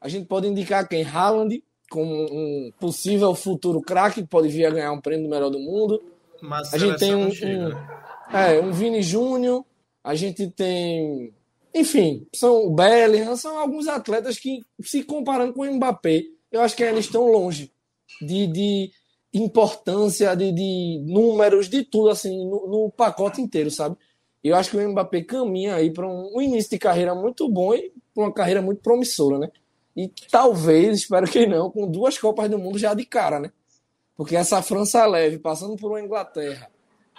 [0.00, 1.04] a gente pode indicar quem?
[1.04, 1.62] Haaland,
[1.94, 5.60] como um possível futuro craque, que pode vir a ganhar um prêmio do melhor do
[5.60, 6.02] mundo.
[6.42, 9.64] Mas a gente tem um, um, é, um Vini Júnior,
[10.02, 11.32] a gente tem.
[11.72, 16.74] Enfim, são o Bellingham, são alguns atletas que, se comparando com o Mbappé, eu acho
[16.74, 17.72] que ainda estão longe
[18.20, 18.90] de, de
[19.32, 23.96] importância de, de números, de tudo, assim, no, no, pacote inteiro, sabe?
[24.42, 27.72] Eu acho que o Mbappé caminha aí para um, um, início de carreira muito bom
[27.72, 29.48] e para uma carreira muito promissora, né?
[29.96, 33.52] E talvez, espero que não, com duas Copas do Mundo já de cara, né?
[34.16, 36.70] Porque essa França leve, passando por uma Inglaterra,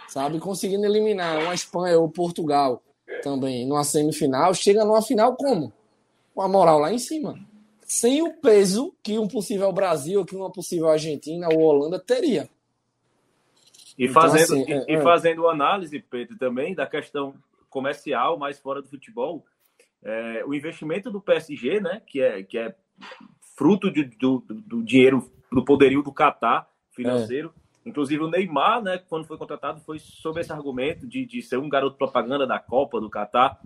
[0.07, 0.39] sabe?
[0.39, 2.81] Conseguindo eliminar uma Espanha ou Portugal
[3.21, 5.71] também numa semifinal, chega numa final como?
[6.33, 7.39] Com a moral lá em cima.
[7.85, 12.49] Sem o peso que um possível Brasil, que uma possível Argentina ou Holanda teria.
[13.97, 15.01] E então, fazendo, assim, é, e, é.
[15.01, 17.33] fazendo análise, Pedro, também da questão
[17.69, 19.43] comercial, mais fora do futebol,
[20.05, 22.75] é, o investimento do PSG, né, que é, que é
[23.57, 27.53] fruto de, do, do dinheiro, do poderio do Catar financeiro.
[27.83, 27.89] É.
[27.89, 31.67] Inclusive o Neymar, né, quando foi contratado, foi sob esse argumento de, de ser um
[31.67, 33.59] garoto propaganda da Copa do Catar.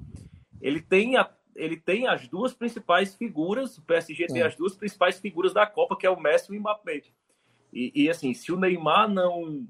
[0.61, 4.45] Ele tem, a, ele tem as duas principais figuras, o PSG tem é.
[4.45, 7.03] as duas principais figuras da Copa, que é o Messi e o Mbappé.
[7.71, 9.67] E, e assim, se o Neymar não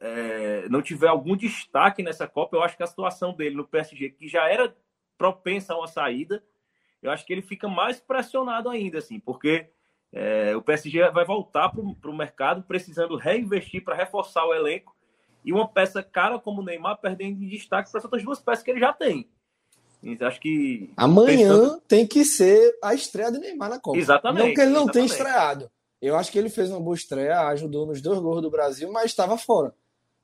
[0.00, 4.10] é, não tiver algum destaque nessa Copa, eu acho que a situação dele no PSG,
[4.10, 4.74] que já era
[5.18, 6.42] propensa a uma saída,
[7.02, 9.68] eu acho que ele fica mais pressionado ainda, assim, porque
[10.12, 14.96] é, o PSG vai voltar para o mercado precisando reinvestir para reforçar o elenco
[15.44, 18.70] e uma peça cara como o Neymar perdendo de destaque para outras duas peças que
[18.70, 19.28] ele já tem.
[20.02, 20.92] Então, acho que.
[20.96, 21.80] Amanhã pensando...
[21.88, 23.98] tem que ser a estreia de Neymar na Copa.
[23.98, 24.46] Exatamente.
[24.46, 24.92] Não que ele não exatamente.
[24.92, 25.70] tenha estreado.
[26.00, 29.06] Eu acho que ele fez uma boa estreia, ajudou nos dois gols do Brasil, mas
[29.06, 29.74] estava fora.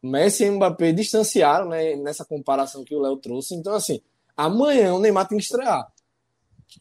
[0.01, 3.55] Messi e Mbappé distanciaram né, nessa comparação que o Léo trouxe.
[3.55, 4.01] Então, assim,
[4.37, 5.87] amanhã o Neymar tem que estrear.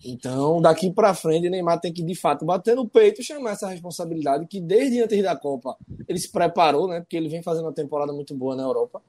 [0.04, 3.52] Então, daqui para frente, o Neymar tem que, de fato, bater no peito e chamar
[3.52, 7.02] essa responsabilidade que, desde antes da Copa, ele se preparou, né?
[7.02, 9.02] Porque ele vem fazendo uma temporada muito boa na Europa.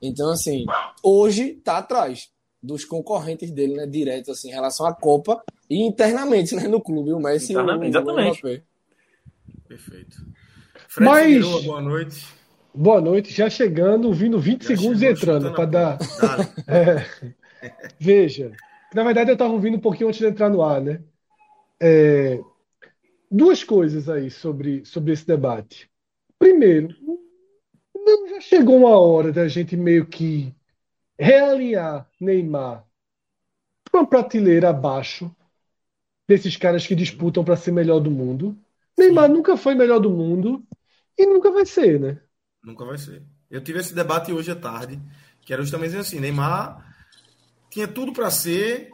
[0.00, 0.64] Então, assim,
[1.02, 2.30] hoje tá atrás
[2.62, 3.86] dos concorrentes dele, né?
[3.86, 6.68] Direto, assim, em relação à Copa e internamente, né?
[6.68, 8.46] No clube, o Messi e o, Exatamente.
[8.46, 8.62] o
[9.66, 10.16] Perfeito.
[10.88, 11.64] Fred Mas...
[11.64, 12.40] Boa noite.
[12.72, 15.98] Boa noite, já chegando, vindo 20 já segundos e entrando para dar.
[16.68, 17.04] É,
[17.98, 18.52] veja,
[18.94, 21.02] na verdade eu estava ouvindo um pouquinho antes de entrar no ar, né?
[21.80, 22.40] É,
[23.30, 25.90] duas coisas aí sobre, sobre esse debate.
[26.38, 26.94] Primeiro,
[27.94, 30.54] não já chegou uma hora da gente meio que
[31.18, 32.84] realinhar Neymar
[33.84, 35.34] para uma prateleira abaixo
[36.26, 38.56] desses caras que disputam para ser melhor do mundo.
[38.96, 39.34] Neymar Sim.
[39.34, 40.64] nunca foi melhor do mundo
[41.18, 42.20] e nunca vai ser, né?
[42.62, 43.22] Nunca vai ser.
[43.50, 45.00] Eu tive esse debate hoje à tarde,
[45.42, 46.86] que era justamente assim, Neymar
[47.70, 48.90] tinha tudo para ser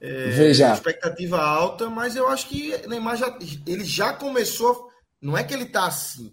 [0.00, 0.72] é, Veja.
[0.72, 4.88] expectativa alta, mas eu acho que Neymar já ele já começou,
[5.20, 6.32] não é que ele está assim,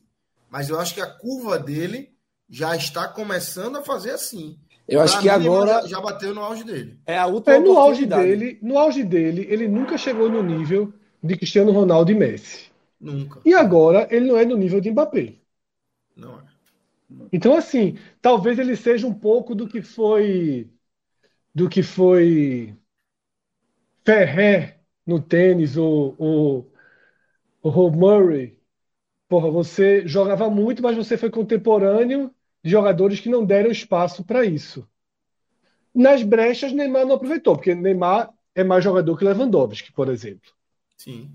[0.49, 2.13] mas eu acho que a curva dele
[2.49, 4.57] já está começando a fazer assim.
[4.87, 6.97] Eu acho que agora já bateu no auge dele.
[7.05, 10.93] É a última é, no auge dele, no auge dele, ele nunca chegou no nível
[11.21, 12.71] de Cristiano Ronaldo e Messi.
[12.99, 13.41] Nunca.
[13.45, 15.35] E agora ele não é no nível de Mbappé.
[16.15, 16.43] Não é.
[17.31, 20.69] Então, assim, talvez ele seja um pouco do que foi
[21.57, 22.77] do que foi
[24.05, 26.65] Ferré no tênis, ou o,
[27.63, 28.59] o Rob Murray.
[29.27, 32.31] Porra, você jogava muito, mas você foi contemporâneo
[32.63, 34.87] de jogadores que não deram espaço para isso.
[35.95, 40.51] Nas brechas, Neymar não aproveitou, porque Neymar é mais jogador que Lewandowski, por exemplo.
[40.95, 41.31] Sim,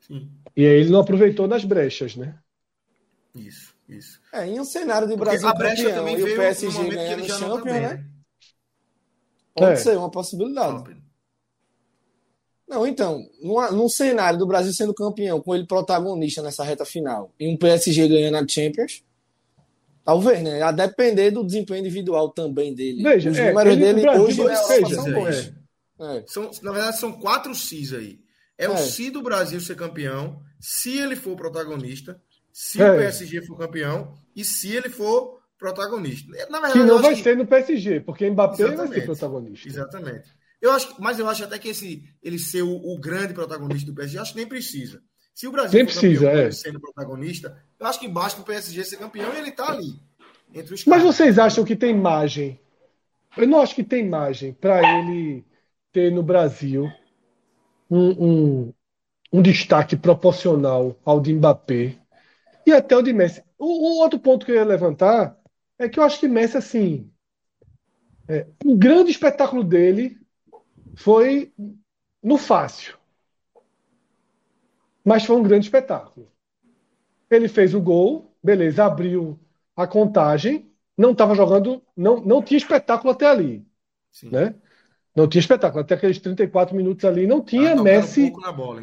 [0.00, 0.30] sim.
[0.54, 2.38] E aí ele não aproveitou nas brechas, né?
[3.34, 3.72] Isso.
[3.88, 4.20] Isso.
[4.32, 7.64] É, em um cenário de Brasil a brecha campeão também e o PSG ganhando Champions,
[7.64, 8.11] né?
[9.54, 9.76] Pode é.
[9.76, 10.96] ser uma possibilidade.
[12.72, 17.30] Não, então, numa, num cenário do Brasil sendo campeão, com ele protagonista nessa reta final,
[17.38, 19.04] e um PSG ganhando a Champions,
[20.02, 20.62] talvez, né?
[20.62, 23.02] A depender do desempenho individual também dele.
[23.02, 25.52] Veja, Os é, números dele Brasil, hoje na Europa são bons.
[26.00, 26.16] É.
[26.16, 26.24] é.
[26.26, 28.18] São, na verdade, são quatro Cs aí.
[28.56, 32.18] É, é, o Si do Brasil ser campeão, se ele for protagonista,
[32.50, 32.90] se é.
[32.90, 36.28] o PSG for campeão e se ele for protagonista.
[36.50, 37.22] Na verdade, que não vai que...
[37.22, 38.88] ser no PSG, porque Mbappé Exatamente.
[38.88, 39.68] vai ser protagonista.
[39.68, 40.28] Exatamente.
[40.60, 43.94] Eu acho, mas eu acho até que esse, ele ser o, o grande protagonista do
[43.94, 45.00] PSG, acho que nem precisa.
[45.34, 46.50] Se o Brasil nem precisa, campeão, é.
[46.50, 50.00] sendo protagonista, eu acho que basta o PSG ser campeão e ele está ali.
[50.52, 52.60] Entre os mas vocês acham que tem margem?
[53.36, 55.44] Eu não acho que tem margem para ele
[55.90, 56.90] ter no Brasil
[57.88, 58.74] um, um,
[59.32, 61.96] um destaque proporcional ao de Mbappé
[62.66, 63.42] e até o de Messi.
[63.58, 65.36] O, o, outro ponto que eu ia levantar
[65.82, 67.10] é que eu acho que Messi, assim,
[68.28, 70.18] é, um grande espetáculo dele
[70.94, 71.52] foi
[72.22, 72.96] no fácil.
[75.04, 76.30] Mas foi um grande espetáculo.
[77.30, 79.38] Ele fez o gol, beleza, abriu
[79.74, 83.66] a contagem, não estava jogando, não, não tinha espetáculo até ali.
[84.10, 84.30] Sim.
[84.30, 84.54] Né?
[85.16, 85.82] Não tinha espetáculo.
[85.82, 88.80] Até aqueles 34 minutos ali, não tinha Messi um bola,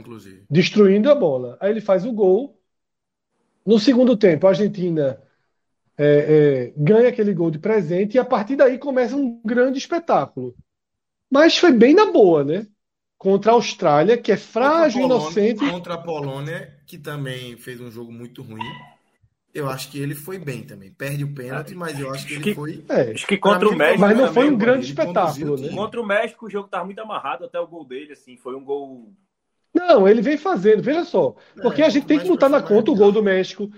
[0.50, 1.58] destruindo a bola.
[1.62, 2.60] Aí ele faz o gol,
[3.66, 5.22] no segundo tempo, a Argentina
[6.02, 10.56] é, é, ganha aquele gol de presente e a partir daí começa um grande espetáculo.
[11.30, 12.66] Mas foi bem na boa, né?
[13.18, 15.70] Contra a Austrália, que é frágil, contra inocente.
[15.70, 18.64] Contra a Polônia, que também fez um jogo muito ruim.
[19.54, 20.90] eu acho que ele foi bem também.
[20.90, 22.86] Perde o pênalti, mas eu acho que ele que, foi.
[22.88, 24.00] É, acho que contra o México.
[24.00, 25.68] Mas não foi um grande espetáculo, né?
[25.68, 28.38] Contra o México, o jogo estava muito amarrado até o gol dele, assim.
[28.38, 29.12] Foi um gol.
[29.74, 31.36] Não, ele vem fazendo, veja só.
[31.62, 33.70] Porque é, a gente tem que botar na conta o gol do México.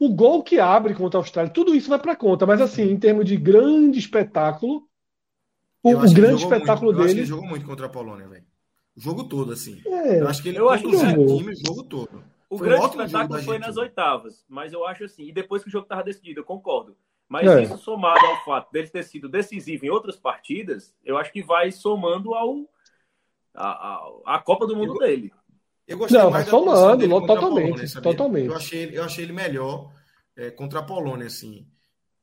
[0.00, 2.46] O gol que abre contra a Austrália, tudo isso vai para conta.
[2.46, 4.88] Mas, assim, em termos de grande espetáculo,
[5.82, 7.00] o, o grande espetáculo muito, dele.
[7.00, 8.46] Eu acho que ele jogou muito contra a Polônia, velho.
[8.96, 9.80] O jogo todo, assim.
[9.86, 12.24] É, eu acho que ele eu acho que o time o jogo todo.
[12.48, 15.72] O foi grande espetáculo foi nas oitavas, mas eu acho assim, e depois que o
[15.72, 16.96] jogo estava decidido, eu concordo.
[17.28, 17.62] Mas é.
[17.62, 21.70] isso somado ao fato dele ter sido decisivo em outras partidas, eu acho que vai
[21.70, 22.68] somando ao
[23.54, 25.32] a, a, a Copa do Mundo eu, dele.
[25.90, 28.46] Eu gostei Não, mais somando, totalmente, Polônia, totalmente.
[28.46, 29.92] Eu achei, eu achei ele melhor
[30.36, 31.66] é, contra a Polônia, assim.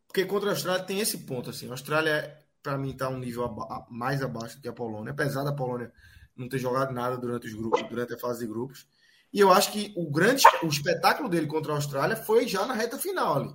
[0.07, 1.67] Porque contra a Austrália tem esse ponto, assim.
[1.67, 5.43] A Austrália, para mim, está um nível aba mais abaixo do que a Polônia, apesar
[5.43, 5.91] da Polônia
[6.33, 8.87] não ter jogado nada durante os grupos, durante a fase de grupos.
[9.33, 12.73] E eu acho que o grande o espetáculo dele contra a Austrália foi já na
[12.73, 13.53] reta final ali.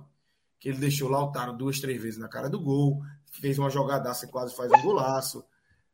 [0.59, 4.29] Que ele deixou Lautaro duas, três vezes na cara do gol, fez uma jogadaça e
[4.29, 5.43] quase faz um golaço.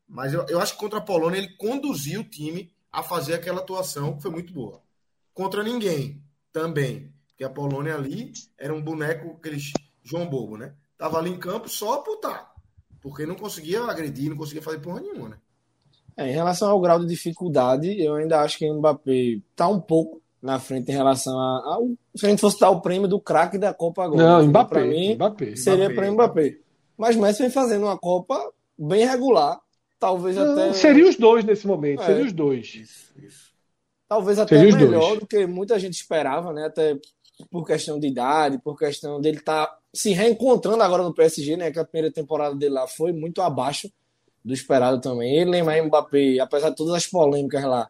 [0.06, 3.60] Mas eu, eu acho que contra a Polônia ele conduziu o time a fazer aquela
[3.60, 4.82] atuação que foi muito boa.
[5.34, 6.21] Contra ninguém
[6.52, 7.13] também.
[7.28, 9.71] Porque a Polônia ali era um boneco, aqueles
[10.04, 10.73] João Bobo, né?
[10.97, 12.54] Tava ali em campo só por estar.
[13.02, 15.38] Porque não conseguia agredir, não conseguia fazer porra nenhuma, né?
[16.17, 19.80] É, em relação ao grau de dificuldade, eu ainda acho que o Mbappé está um
[19.80, 21.78] pouco na frente em relação a, a,
[22.13, 24.21] se a gente fosse dar o prêmio do craque da Copa agora.
[24.21, 26.58] Não, Mbappé, para mim Mbappé, seria para Mbappé.
[26.97, 28.38] Mas Messi vem fazendo uma Copa
[28.78, 29.62] bem regular,
[30.00, 32.74] talvez Não, até seria os dois nesse momento, é, seria os dois.
[32.76, 33.50] Isso, isso.
[34.08, 36.66] Talvez até seria melhor do que muita gente esperava, né?
[36.66, 36.98] Até
[37.52, 41.72] por questão de idade, por questão dele estar tá se reencontrando agora no PSG, né?
[41.72, 43.92] Que a primeira temporada dele lá foi muito abaixo
[44.44, 45.38] do esperado também.
[45.38, 47.90] Ele, Neymar e Mbappé, apesar de todas as polêmicas lá,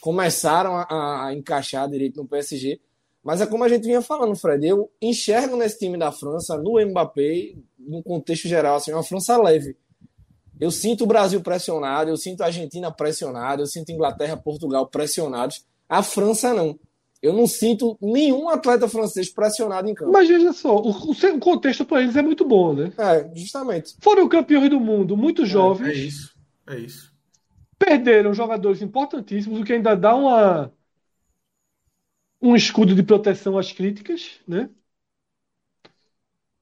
[0.00, 2.80] começaram a, a, encaixar direito no PSG.
[3.22, 4.66] Mas é como a gente vinha falando, Fred.
[4.66, 9.76] Eu enxergo nesse time da França, no Mbappé, no contexto geral, assim, uma França leve.
[10.60, 15.64] Eu sinto o Brasil pressionado, eu sinto a Argentina pressionada, eu sinto Inglaterra, Portugal pressionados.
[15.88, 16.78] A França não.
[17.22, 20.12] Eu não sinto nenhum atleta francês pressionado em campo.
[20.12, 22.92] Mas veja só, o, o contexto para eles é muito bom, né?
[22.96, 23.94] É, justamente.
[24.00, 25.88] Foram campeões do mundo, muito jovens.
[25.88, 26.34] É, é isso,
[26.68, 27.12] é isso.
[27.78, 30.72] Perderam jogadores importantíssimos, o que ainda dá uma
[32.40, 34.70] um escudo de proteção às críticas, né?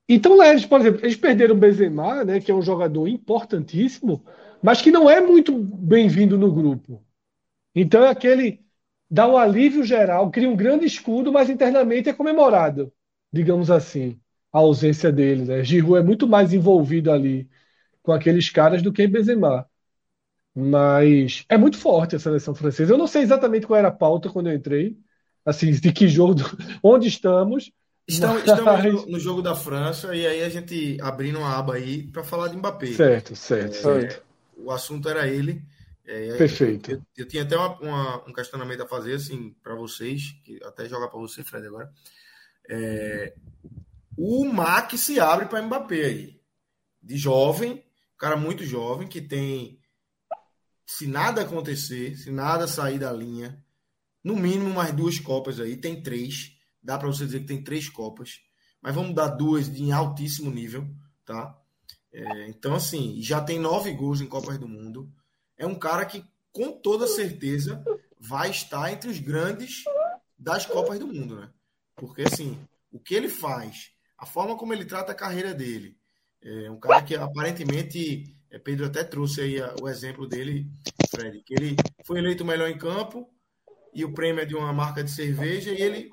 [0.09, 4.25] Então, eles, por exemplo, eles perderam o Benzema, né, que é um jogador importantíssimo,
[4.63, 7.05] mas que não é muito bem-vindo no grupo.
[7.75, 8.65] Então é aquele
[9.11, 12.93] dá um alívio geral, cria um grande escudo, mas internamente é comemorado,
[13.33, 14.21] digamos assim,
[14.53, 15.45] a ausência dele.
[15.45, 15.65] Né?
[15.65, 17.49] Giroud é muito mais envolvido ali
[18.03, 19.69] com aqueles caras do que Benzema.
[20.55, 22.93] Mas é muito forte a seleção francesa.
[22.93, 24.99] Eu não sei exatamente qual era a pauta quando eu entrei,
[25.45, 26.41] assim, de que jogo,
[26.83, 27.71] onde estamos.
[28.09, 28.59] Estamos, mas...
[28.59, 32.25] estamos no, no, jogo da França e aí a gente abrindo uma aba aí para
[32.25, 32.93] falar de Mbappé.
[32.93, 34.23] Certo, certo, é, certo.
[34.57, 35.63] O assunto era ele.
[36.07, 36.91] É, Perfeito.
[36.91, 40.89] Eu, eu, tinha até uma, uma, um questionamento a fazer assim para vocês, que até
[40.89, 41.93] jogar para você, Fred, agora.
[42.67, 43.35] É,
[44.17, 46.41] o MAC se abre para Mbappé aí.
[47.03, 47.85] De jovem,
[48.17, 49.79] cara muito jovem, que tem.
[50.87, 53.63] Se nada acontecer, se nada sair da linha,
[54.25, 55.77] no mínimo mais duas Copas aí.
[55.77, 56.58] Tem três.
[56.83, 58.41] Dá para você dizer que tem três Copas.
[58.81, 60.89] Mas vamos dar duas de altíssimo nível,
[61.25, 61.57] tá?
[62.13, 65.13] É, então, assim, já tem nove gols em Copas do Mundo
[65.59, 67.85] é um cara que, com toda certeza,
[68.19, 69.83] vai estar entre os grandes
[70.39, 71.51] das Copas do Mundo, né?
[71.97, 72.57] Porque, assim,
[72.93, 75.99] o que ele faz, a forma como ele trata a carreira dele,
[76.41, 80.71] é um cara que aparentemente, é, Pedro até trouxe aí o exemplo dele,
[81.11, 83.29] Fred, que ele foi eleito o melhor em campo
[83.93, 86.09] e o prêmio é de uma marca de cerveja e ele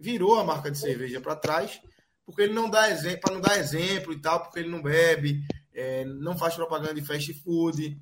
[0.00, 1.80] virou a marca de cerveja para trás
[2.30, 5.42] porque ele não dá exemplo, para não dar exemplo e tal, porque ele não bebe,
[5.74, 8.00] é, não faz propaganda de fast food,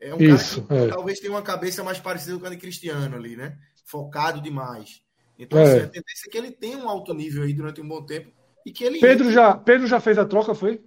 [0.00, 0.90] é um Isso, cara que é.
[0.90, 3.56] talvez tenha uma cabeça mais parecida com a de Cristiano ali, né?
[3.84, 5.02] Focado demais.
[5.38, 5.62] Então, é.
[5.62, 8.30] assim, a tendência é que ele tenha um alto nível aí durante um bom tempo
[8.66, 9.00] e que ele.
[9.00, 10.82] Pedro já, Pedro já fez a troca, foi?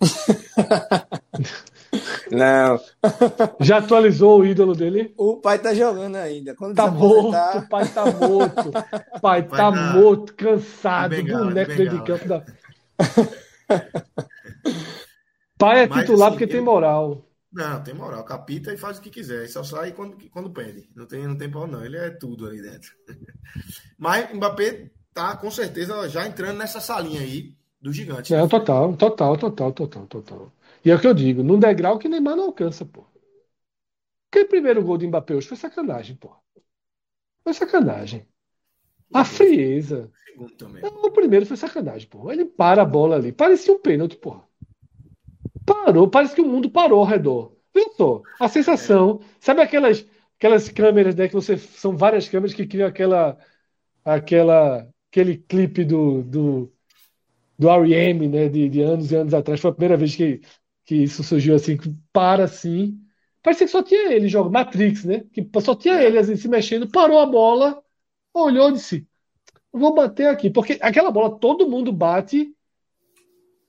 [2.30, 2.78] Não.
[3.60, 5.14] Já atualizou o ídolo dele?
[5.16, 6.54] O pai tá jogando ainda.
[6.54, 8.70] Quando tá morto, o pai tá morto.
[9.16, 12.40] O pai tá morto, cansado, bengala, boneco dentro de campo da.
[15.58, 16.52] pai é Mas, titular assim, porque ele...
[16.52, 17.26] tem moral.
[17.52, 18.22] Não, tem moral.
[18.24, 19.48] Capita e faz o que quiser.
[19.48, 20.88] Só sai quando, quando pede.
[20.94, 21.84] Não tem, não tem pau, não.
[21.84, 22.92] Ele é tudo aí dentro.
[23.98, 28.34] Mas Mbappé tá com certeza já entrando nessa salinha aí do gigante.
[28.34, 30.52] É, total, total, total, total, total.
[30.84, 33.04] E é o que eu digo, num degrau que Neymar não alcança, pô.
[34.30, 36.34] Aquele primeiro gol do Mbappé hoje foi sacanagem, pô.
[37.42, 38.26] Foi sacanagem.
[39.12, 40.10] A frieza.
[40.82, 42.30] Não, o primeiro foi sacanagem, pô.
[42.30, 43.32] Ele para a bola ali.
[43.32, 44.40] Parecia um pênalti, pô.
[45.66, 47.56] Parou, parece que o mundo parou ao redor.
[47.74, 48.22] Viu?
[48.38, 49.20] A sensação.
[49.40, 50.06] Sabe aquelas,
[50.38, 51.28] aquelas câmeras, né?
[51.28, 51.58] Que você.
[51.58, 53.36] São várias câmeras que criam aquela.
[54.04, 56.72] aquela aquele clipe do, do,
[57.58, 58.48] do R.E.M., né?
[58.48, 59.60] De, de anos e anos atrás.
[59.60, 60.40] Foi a primeira vez que,
[60.90, 62.98] que isso surgiu assim, que para assim.
[63.40, 65.22] Parecia que só tinha ele, jogo Matrix, né?
[65.32, 67.80] Que só tinha ele assim, se mexendo, parou a bola,
[68.34, 69.06] olhou e disse:
[69.72, 70.50] Vou bater aqui.
[70.50, 72.52] Porque aquela bola todo mundo bate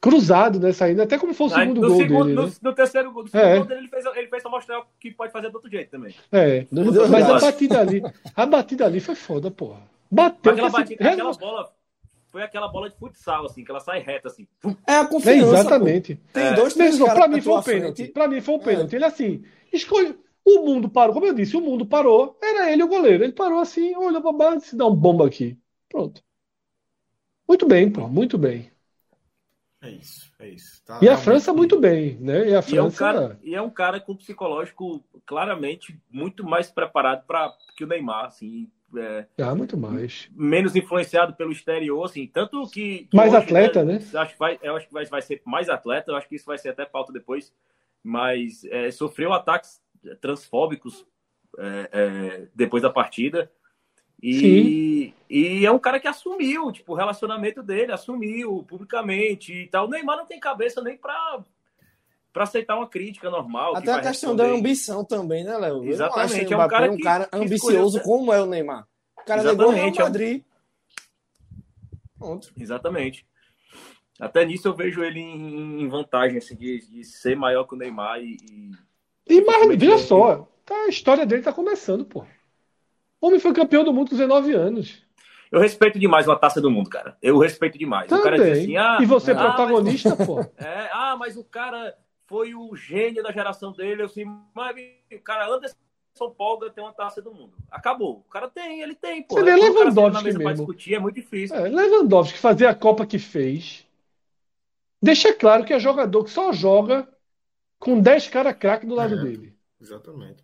[0.01, 0.71] cruzado, né?
[0.71, 2.35] Saindo, até como fosse o segundo gol segundo, dele.
[2.37, 2.53] No, né?
[2.59, 3.57] no terceiro gol, no segundo é.
[3.57, 6.15] gol dele, ele fez, ele fez pra mostrar que pode fazer do outro jeito também.
[6.31, 6.65] É.
[6.71, 8.01] Mas a batida ali,
[8.35, 9.83] a batida ali foi foda, porra.
[10.09, 10.53] Bateu.
[10.53, 11.71] Aquela, batida, aquela bola
[12.31, 14.47] foi aquela bola de futsal, assim, que ela sai reta, assim.
[14.87, 15.45] É a confiança.
[15.45, 16.15] É, exatamente.
[16.15, 16.21] Pô.
[16.33, 16.53] Tem é.
[16.53, 18.07] dois, três Mesmo, pra mim foi um pênalti.
[18.07, 18.93] Pra mim foi um pênalti.
[18.93, 18.95] É.
[18.97, 20.17] Ele assim, escolhe.
[20.43, 22.37] O mundo parou, como eu disse, o mundo parou.
[22.41, 23.23] Era ele o goleiro.
[23.23, 25.57] Ele parou assim, olhou pra baixo, se dá um bomba aqui.
[25.87, 26.23] Pronto.
[27.47, 28.71] Muito bem, pô, muito bem.
[29.81, 30.81] É isso, é isso.
[30.85, 32.49] Tá, e a França muito bem, né?
[32.49, 32.75] E a França.
[32.75, 37.51] E é um cara, e é um cara com psicológico claramente muito mais preparado para
[37.75, 38.69] que o Neymar, assim.
[38.97, 40.29] É, ah, muito mais.
[40.35, 42.27] Menos influenciado pelo exterior, assim.
[42.27, 43.07] Tanto que.
[43.09, 43.99] que mais hoje, atleta, né?
[43.99, 44.19] né?
[44.19, 46.45] Acho que vai, eu acho que vai, vai ser mais atleta, eu acho que isso
[46.45, 47.53] vai ser até pauta depois.
[48.03, 49.81] Mas é, sofreu ataques
[50.19, 51.05] transfóbicos
[51.57, 53.51] é, é depois da partida.
[54.21, 59.87] E, e é um cara que assumiu, tipo, o relacionamento dele, assumiu publicamente e tal.
[59.87, 61.43] O Neymar não tem cabeça nem para
[62.31, 63.75] para aceitar uma crítica normal.
[63.75, 64.51] Até que a questão responder.
[64.51, 65.83] da ambição também, né, Léo?
[65.83, 66.53] Exatamente.
[66.53, 68.87] É um cara, um cara que, ambicioso que como é o Neymar.
[69.17, 69.99] O cara Exatamente.
[69.99, 70.43] o Madrid.
[72.17, 72.51] Pronto.
[72.57, 73.25] Exatamente.
[74.19, 78.19] Até nisso eu vejo ele em, vantagem, assim, de, de, ser maior que o Neymar
[78.19, 78.37] e.
[79.27, 82.23] E, e mas veja só, tá, a história dele tá começando, pô.
[83.19, 85.03] O homem foi campeão do mundo com 19 anos.
[85.51, 87.17] Eu respeito demais uma taça do mundo, cara.
[87.21, 88.07] Eu respeito demais.
[88.07, 88.21] Também.
[88.21, 90.25] O cara diz assim, ah, e você é ah, protagonista, mas...
[90.25, 90.39] pô.
[90.57, 91.95] É, ah, mas o cara
[92.31, 94.03] foi o gênio da geração dele.
[94.03, 94.23] Eu assim,
[94.55, 94.73] mas
[95.11, 95.75] o cara Anderson
[96.37, 97.51] Polga tem uma taça do mundo.
[97.69, 98.23] Acabou.
[98.25, 99.35] O cara tem, ele tem, pô.
[99.35, 100.53] Você vê Lewandowski mesmo.
[100.53, 101.57] discutir, é muito difícil.
[101.57, 103.85] É, Lewandowski fazer a Copa que fez,
[105.01, 107.05] deixa claro que é jogador que só joga
[107.77, 109.53] com 10 caras craque do lado é, dele.
[109.81, 110.41] Exatamente.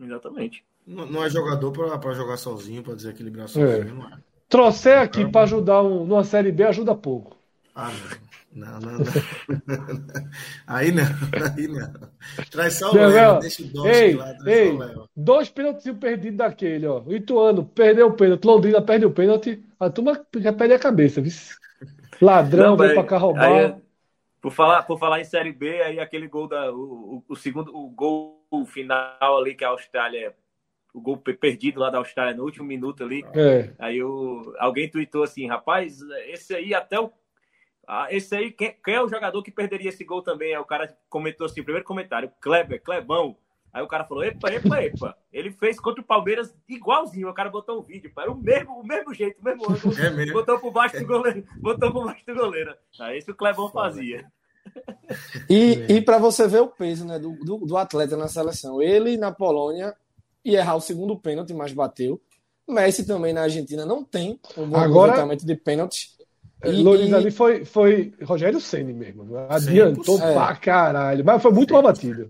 [0.00, 0.64] Exatamente.
[0.86, 3.84] Não, não é jogador para jogar sozinho, para desequilibrar sozinho, é.
[3.84, 4.18] não é.
[4.48, 7.36] Trouxer aqui para ajudar um, numa Série B ajuda pouco.
[7.74, 8.29] Ah, não.
[8.52, 9.04] Não, não, não.
[10.66, 11.04] Aí não,
[11.56, 11.92] aí não.
[12.50, 14.76] Traz só o Léo, deixa o Dodge lá, ei,
[15.14, 17.00] Dois pênaltis perdidos daquele, ó.
[17.00, 21.20] O Ituano perdeu o pênalti, Londrina perde o pênalti, a turma já perde a cabeça,
[21.20, 21.32] viu?
[22.20, 23.44] Ladrão, veio pra cá roubar.
[23.44, 23.74] Aí,
[24.40, 26.72] por, falar, por falar em Série B, aí aquele gol da.
[26.72, 30.34] O, o, o segundo, o gol final ali que a Austrália
[30.92, 33.24] o gol perdido lá da Austrália no último minuto ali.
[33.34, 33.70] É.
[33.78, 37.12] Aí o, alguém tweetou assim, rapaz, esse aí até o.
[37.86, 40.54] Ah, esse aí, quem, quem, é o jogador que perderia esse gol também?
[40.54, 43.36] Aí o cara comentou assim, primeiro comentário, Kleber, Klebão.
[43.72, 45.16] Aí o cara falou, epa, epa, epa.
[45.32, 47.28] Ele fez contra o Palmeiras igualzinho.
[47.28, 49.98] O cara botou um vídeo, era o mesmo, o mesmo jeito, o mesmo ângulo.
[49.98, 50.32] É mesmo.
[50.32, 51.44] Botou por baixo do goleiro.
[51.56, 52.74] Botou por baixo do goleiro.
[52.98, 54.30] Aí esse o Clebão fazia.
[55.48, 58.82] E, e para você ver o peso né, do, do, do atleta na seleção.
[58.82, 59.94] Ele na Polônia
[60.44, 62.20] e errar o segundo pênalti, mas bateu.
[62.68, 66.10] Messi também na Argentina não tem um bom Agora, de pênalti.
[66.62, 69.36] É, e, Louris ali foi, foi Rogério Ceni mesmo.
[69.48, 72.28] Adiantou Sim, pra caralho, mas foi muito mal batido.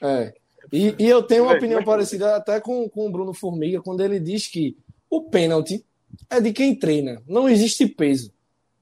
[0.00, 0.32] É.
[0.72, 4.18] E, e eu tenho uma opinião parecida até com, com o Bruno Formiga, quando ele
[4.18, 4.76] diz que
[5.10, 5.84] o pênalti
[6.30, 8.32] é de quem treina, não existe peso.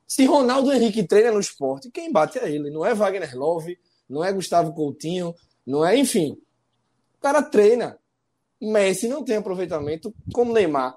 [0.07, 3.78] Se Ronaldo Henrique treina no esporte, quem bate é ele, não é Wagner Love,
[4.09, 5.34] não é Gustavo Coutinho,
[5.66, 6.36] não é, enfim.
[7.16, 7.99] O cara treina.
[8.61, 10.95] Messi não tem aproveitamento como Neymar.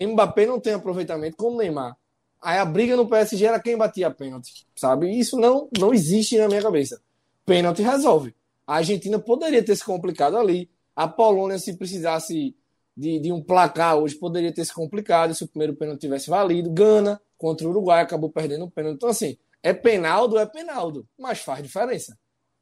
[0.00, 1.96] Mbappé não tem aproveitamento como Neymar.
[2.40, 5.10] Aí a briga no PSG era quem batia pênalti, sabe?
[5.10, 7.00] Isso não, não existe na minha cabeça.
[7.44, 8.34] Pênalti resolve.
[8.66, 10.70] A Argentina poderia ter se complicado ali.
[10.94, 12.54] A Polônia, se precisasse
[12.96, 16.70] de, de um placar hoje, poderia ter se complicado se o primeiro pênalti tivesse valido.
[16.70, 18.96] Gana contra o Uruguai acabou perdendo o pênalti.
[18.96, 22.18] Então, assim, é penaldo, é penaldo, mas faz diferença.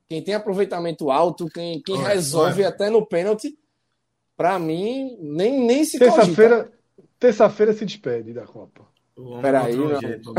[0.09, 3.59] Quem tem aproveitamento alto, quem, quem resolve até no pênalti,
[4.37, 6.70] para mim, nem, nem se Terça-feira
[7.18, 8.87] terça-feira se despede da Copa.
[9.41, 10.01] Peraí, não.
[10.01, 10.35] Jeito,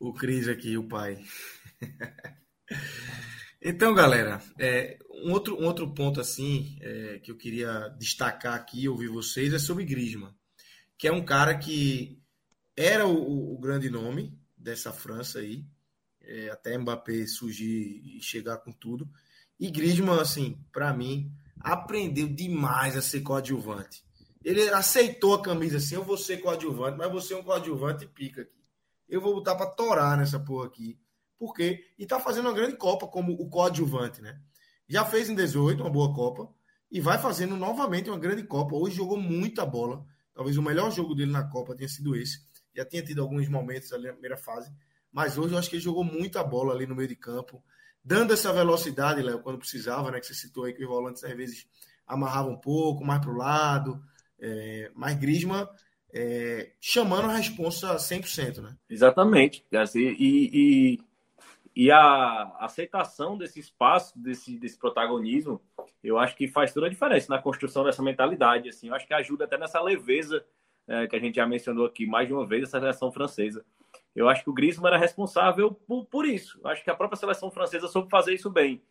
[0.00, 1.22] o Cris aqui, o pai.
[3.60, 8.88] então, galera, é, um, outro, um outro ponto assim é, que eu queria destacar aqui,
[8.88, 10.34] ouvir vocês, é sobre Griezmann,
[10.96, 12.18] que é um cara que
[12.74, 15.66] era o, o grande nome dessa França aí,
[16.22, 19.08] é, até Mbappé surgir e chegar com tudo.
[19.60, 24.02] E Griezmann, assim, para mim, aprendeu demais a ser coadjuvante.
[24.44, 28.42] Ele aceitou a camisa assim, eu vou ser coadjuvante, mas você é um coadjuvante pica
[28.42, 28.62] aqui.
[29.08, 30.98] Eu vou botar para torar nessa porra aqui.
[31.38, 31.84] Por quê?
[31.98, 34.40] E tá fazendo uma grande Copa como o coadjuvante, né?
[34.88, 36.52] Já fez em 18 uma boa Copa
[36.90, 38.74] e vai fazendo novamente uma grande Copa.
[38.74, 40.04] Hoje jogou muita bola.
[40.34, 42.40] Talvez o melhor jogo dele na Copa tenha sido esse.
[42.74, 44.72] Já tinha tido alguns momentos ali na primeira fase,
[45.10, 47.62] mas hoje eu acho que ele jogou muita bola ali no meio de campo,
[48.02, 50.20] dando essa velocidade, Léo, quando precisava, né?
[50.20, 51.66] Que você citou aí que os volantes às vezes
[52.06, 54.02] amarravam um pouco, mais para o lado.
[54.44, 55.70] É, mas Grisma
[56.12, 58.76] é, chamando a responsa 100%, né?
[58.90, 59.64] Exatamente.
[59.72, 65.62] Assim, e, e, e, a aceitação desse espaço, desse, desse protagonismo,
[66.02, 68.68] eu acho que faz toda a diferença na construção dessa mentalidade.
[68.68, 70.44] Assim, eu acho que ajuda até nessa leveza
[70.88, 73.64] é, que a gente já mencionou aqui mais de uma vez, essa seleção francesa.
[74.14, 76.60] Eu acho que o Griezmann era responsável por, por isso.
[76.62, 78.82] Eu acho que a própria seleção francesa soube fazer isso bem.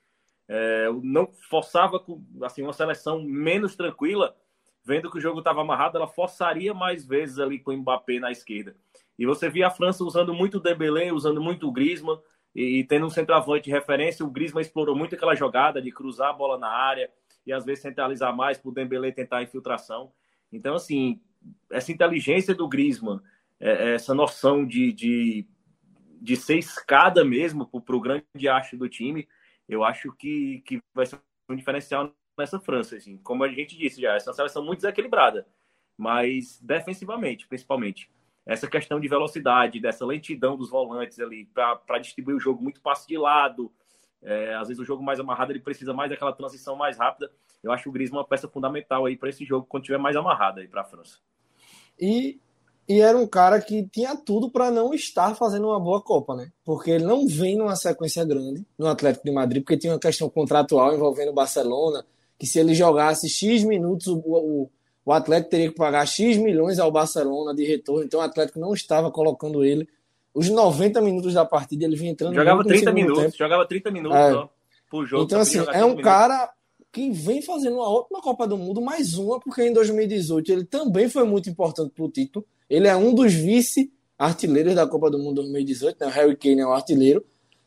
[0.47, 2.03] É, não forçava
[2.41, 4.35] assim uma seleção menos tranquila,
[4.83, 8.31] vendo que o jogo estava amarrado, ela forçaria mais vezes ali com o Mbappé na
[8.31, 8.75] esquerda.
[9.17, 12.19] E você via a França usando muito o Dembélé, usando muito o Griezmann
[12.55, 14.25] e, e tendo um centroavante de referência.
[14.25, 17.09] O Griezmann explorou muito aquela jogada de cruzar a bola na área
[17.45, 20.11] e às vezes centralizar mais para o Dembélé tentar a infiltração.
[20.51, 21.21] Então, assim,
[21.69, 23.19] essa inteligência do Griezmann,
[23.59, 25.47] é, é essa noção de, de,
[26.19, 29.27] de ser escada mesmo para o grande acho do time,
[29.69, 31.19] eu acho que, que vai ser
[31.49, 32.95] um diferencial nessa França.
[32.97, 33.17] Assim.
[33.17, 35.47] Como a gente disse já, essa seleção muito desequilibrada,
[35.97, 38.09] mas defensivamente, principalmente.
[38.45, 43.07] Essa questão de velocidade, dessa lentidão dos volantes ali, para distribuir o jogo muito passe
[43.07, 43.71] de lado.
[44.21, 47.31] É, às vezes o jogo mais amarrado ele precisa mais daquela transição mais rápida.
[47.63, 50.59] Eu acho o Griezmann uma peça fundamental aí para esse jogo quando tiver mais amarrado
[50.59, 51.19] aí para a França.
[51.99, 52.39] E,
[52.87, 56.51] e era um cara que tinha tudo para não estar fazendo uma boa Copa, né?
[56.65, 60.29] Porque ele não vem numa sequência grande no Atlético de Madrid, porque tinha uma questão
[60.29, 62.03] contratual envolvendo o Barcelona,
[62.41, 64.69] que se ele jogasse X minutos, o, o,
[65.05, 68.73] o Atlético teria que pagar X milhões ao Barcelona de retorno, então o Atlético não
[68.73, 69.87] estava colocando ele.
[70.33, 72.33] Os 90 minutos da partida ele vinha entrando.
[72.33, 73.37] Jogava 30 minutos, tempo.
[73.37, 74.49] jogava 30 minutos é.
[74.89, 75.23] por jogo.
[75.23, 76.03] Então, assim, é um minutos.
[76.03, 76.51] cara
[76.91, 81.07] que vem fazendo uma ótima Copa do Mundo, mais uma, porque em 2018 ele também
[81.07, 82.43] foi muito importante para o título.
[82.67, 86.07] Ele é um dos vice-artilheiros da Copa do Mundo 2018, né?
[86.07, 87.23] o Harry Kane é o artilheiro,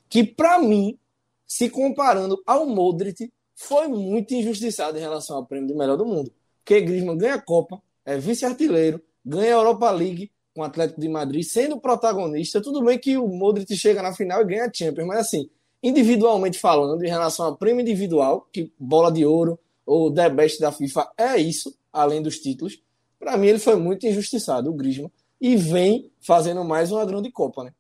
[0.08, 0.98] que para mim,
[1.46, 6.32] se comparando ao Modric, foi muito injustiçado em relação ao prêmio de melhor do mundo.
[6.64, 11.08] Porque Griezmann ganha a Copa, é vice-artilheiro, ganha a Europa League com o Atlético de
[11.08, 12.62] Madrid, sendo protagonista.
[12.62, 15.50] Tudo bem que o Modric chega na final e ganha a Champions, mas assim,
[15.82, 20.72] individualmente falando, em relação ao prêmio individual, que bola de ouro ou The Best da
[20.72, 22.80] FIFA é isso, além dos títulos,
[23.18, 27.64] para mim ele foi muito injustiçado, o Griezmann, e vem fazendo mais uma grande Copa,
[27.64, 27.72] né?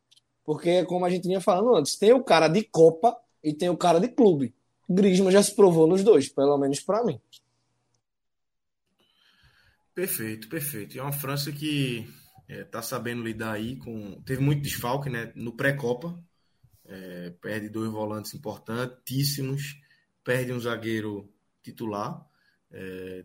[0.44, 3.76] Porque, como a gente vinha falando antes, tem o cara de Copa e tem o
[3.76, 4.54] cara de clube.
[4.88, 7.20] Griezmann já se provou nos dois, pelo menos para mim.
[9.94, 10.96] Perfeito, perfeito.
[10.96, 12.08] E é uma França que
[12.48, 14.20] é, tá sabendo lidar aí com.
[14.22, 15.32] Teve muito desfalque, né?
[15.34, 16.18] No pré-copa.
[16.86, 19.80] É, perde dois volantes importantíssimos,
[20.22, 21.32] perde um zagueiro
[21.62, 22.22] titular.
[22.70, 23.24] É,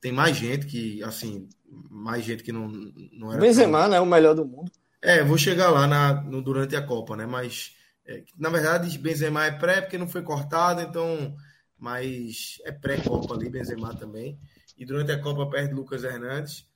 [0.00, 1.48] tem mais gente que, assim,
[1.90, 3.40] mais gente que não, não era.
[3.40, 3.90] Benzema, tão...
[3.90, 4.00] né?
[4.00, 4.70] O melhor do mundo.
[5.02, 7.26] É, vou chegar lá na, no, durante a Copa, né?
[7.26, 7.75] Mas
[8.06, 11.36] é, na verdade, Benzema é pré porque não foi cortado, então.
[11.78, 14.38] Mas é pré-Copa ali, Benzema também.
[14.78, 16.66] E durante a Copa perde Lucas Hernandes.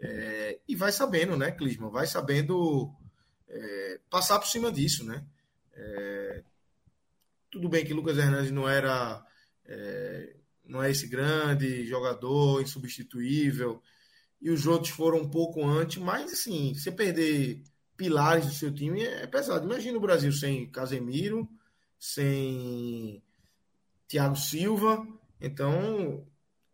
[0.00, 1.90] É, e vai sabendo, né, Clisman?
[1.90, 2.92] Vai sabendo
[3.48, 5.24] é, passar por cima disso, né?
[5.74, 6.42] É,
[7.50, 9.24] tudo bem que Lucas Hernandes não era.
[9.66, 13.82] É, não é esse grande jogador, insubstituível.
[14.40, 17.62] E os outros foram um pouco antes, mas assim, você perder
[17.98, 19.66] pilares do seu time é pesado.
[19.66, 21.48] Imagina o Brasil sem Casemiro,
[21.98, 23.20] sem
[24.06, 25.04] Thiago Silva.
[25.40, 26.24] Então,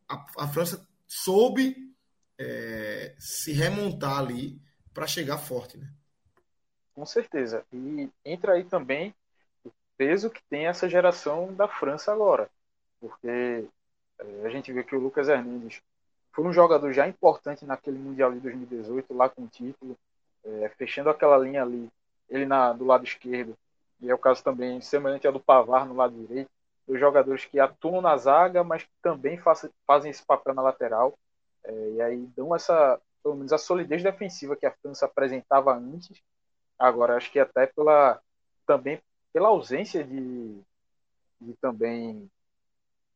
[0.06, 1.92] a, a França soube
[2.38, 4.60] é, se remontar ali
[4.92, 5.90] para chegar forte, né?
[6.94, 7.64] Com certeza.
[7.72, 9.14] E entra aí também
[9.64, 12.50] o peso que tem essa geração da França agora.
[13.00, 15.80] Porque é, a gente vê que o Lucas Hernandes
[16.32, 19.96] foi um jogador já importante naquele Mundial de 2018, lá com o título
[20.44, 21.90] é, fechando aquela linha ali,
[22.28, 23.56] ele na, do lado esquerdo,
[24.00, 26.50] e é o caso também semelhante ao do Pavar no lado direito,
[26.86, 31.18] dos jogadores que atuam na zaga, mas que também faz, fazem esse papel na lateral,
[31.64, 36.22] é, e aí dão essa, pelo menos a solidez defensiva que a França apresentava antes,
[36.78, 38.20] agora acho que até pela,
[38.66, 39.00] também
[39.32, 40.60] pela ausência de,
[41.40, 42.30] de também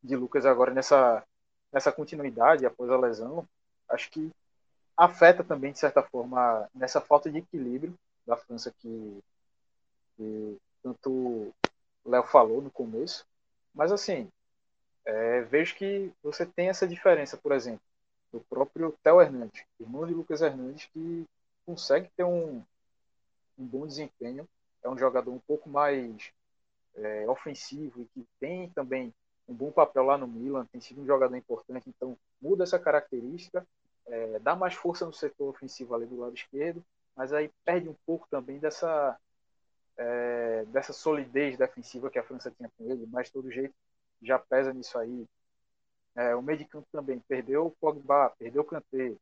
[0.01, 1.23] de Lucas agora nessa,
[1.71, 3.47] nessa continuidade após a lesão,
[3.87, 4.31] acho que
[4.99, 7.95] afeta também, de certa forma, nessa falta de equilíbrio
[8.27, 9.23] da França que,
[10.17, 11.53] que tanto
[12.05, 13.25] Léo falou no começo.
[13.73, 14.29] Mas, assim,
[15.05, 17.81] é, vejo que você tem essa diferença, por exemplo.
[18.31, 21.25] do próprio Theo Hernandes, irmão de Lucas Hernandes, que
[21.65, 22.63] consegue ter um,
[23.57, 24.47] um bom desempenho.
[24.83, 26.31] É um jogador um pouco mais
[26.95, 29.13] é, ofensivo e que tem também
[29.47, 33.65] um bom papel lá no Milan, tem sido um jogador importante, então muda essa característica,
[34.09, 36.83] é, dá mais força no setor ofensivo ali do lado esquerdo,
[37.15, 39.17] mas aí perde um pouco também dessa
[39.97, 43.73] é, dessa solidez defensiva que a França tinha com ele, mas todo jeito
[44.21, 45.27] já pesa nisso aí.
[46.15, 49.15] É, o meio de campo também perdeu o Pogba, perdeu o Kanté,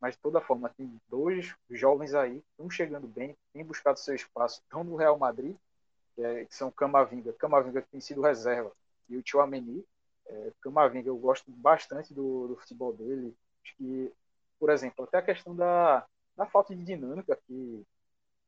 [0.00, 4.60] mas de toda forma tem dois jovens aí, estão chegando bem, têm buscado seu espaço,
[4.60, 5.56] estão no Real Madrid,
[6.14, 8.72] que, é, que são Camavinga, Camavinga que tem sido reserva,
[9.08, 9.84] e o Tchouameni.
[10.26, 13.34] É, Camavinga, eu gosto bastante do, do futebol dele.
[13.62, 14.12] Acho que,
[14.64, 17.84] por exemplo, até a questão da, da falta de dinâmica que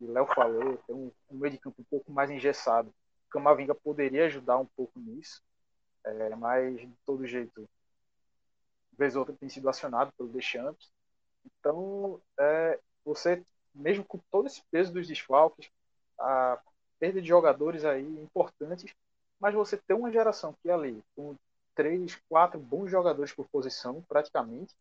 [0.00, 2.88] o Léo falou, tem um, um meio de campo um pouco mais engessado.
[2.88, 5.42] O Camavinga poderia ajudar um pouco nisso,
[6.04, 7.68] é, mas de todo jeito,
[8.96, 10.90] vez ou outra tem sido acionado pelo Deschamps.
[11.44, 13.44] Então, é, você,
[13.74, 15.68] mesmo com todo esse peso dos desfalques,
[16.18, 16.58] a
[16.98, 18.90] perda de jogadores aí importantes,
[19.38, 21.36] mas você ter uma geração que é ali, com
[21.74, 24.74] três, quatro bons jogadores por posição, praticamente,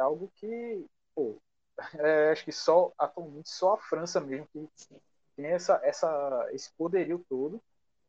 [0.00, 1.40] algo que, pô,
[1.98, 4.68] é, acho que só, atualmente, só a França mesmo que
[5.36, 7.62] tem essa, essa, esse poderio todo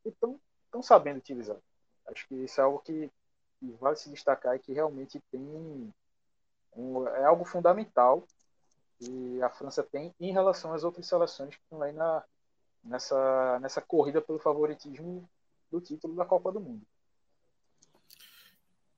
[0.05, 0.39] e estão
[0.81, 1.57] sabendo utilizar.
[2.07, 3.11] Acho que isso é algo que,
[3.59, 8.25] que vale se destacar e que realmente tem um, é algo fundamental
[8.97, 12.23] que a França tem em relação às outras seleções que estão aí na,
[12.83, 15.29] nessa, nessa corrida pelo favoritismo
[15.71, 16.85] do título da Copa do Mundo.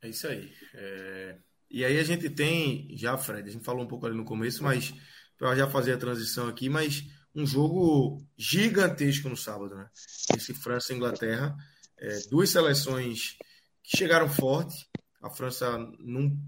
[0.02, 0.54] É isso aí.
[0.74, 1.38] É...
[1.74, 4.64] E aí a gente tem, já, Fred, a gente falou um pouco ali no começo,
[4.64, 4.94] mas
[5.38, 7.04] para já fazer a transição aqui, mas
[7.36, 9.90] um jogo gigantesco no sábado, né?
[10.38, 11.56] Esse França e Inglaterra,
[11.98, 13.36] é, duas seleções
[13.82, 14.88] que chegaram forte,
[15.20, 16.40] a França num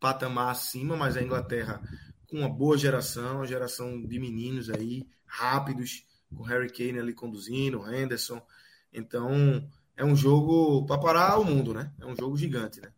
[0.00, 1.80] patamar acima, mas a Inglaterra
[2.26, 6.04] com uma boa geração, uma geração de meninos aí, rápidos,
[6.34, 8.44] com Harry Kane ali conduzindo, Henderson,
[8.94, 11.92] então, é um jogo para parar o mundo, né?
[12.00, 12.92] É um jogo gigante, né?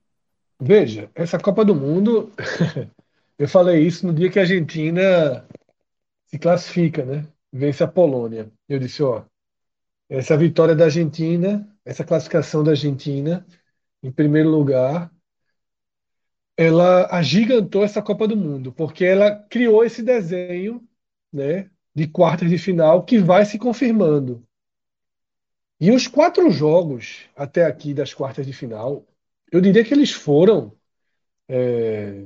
[0.60, 2.32] Veja, essa Copa do Mundo,
[3.38, 5.46] eu falei isso no dia que a Argentina
[6.26, 7.28] se classifica, né?
[7.52, 8.50] Vence a Polônia.
[8.68, 9.24] Eu disse, ó,
[10.08, 13.46] essa vitória da Argentina, essa classificação da Argentina
[14.02, 15.12] em primeiro lugar,
[16.56, 20.86] ela agigantou essa Copa do Mundo, porque ela criou esse desenho,
[21.32, 24.42] né, de quartas de final que vai se confirmando.
[25.80, 29.06] E os quatro jogos até aqui das quartas de final,
[29.50, 30.76] eu diria que eles foram.
[31.48, 32.24] É...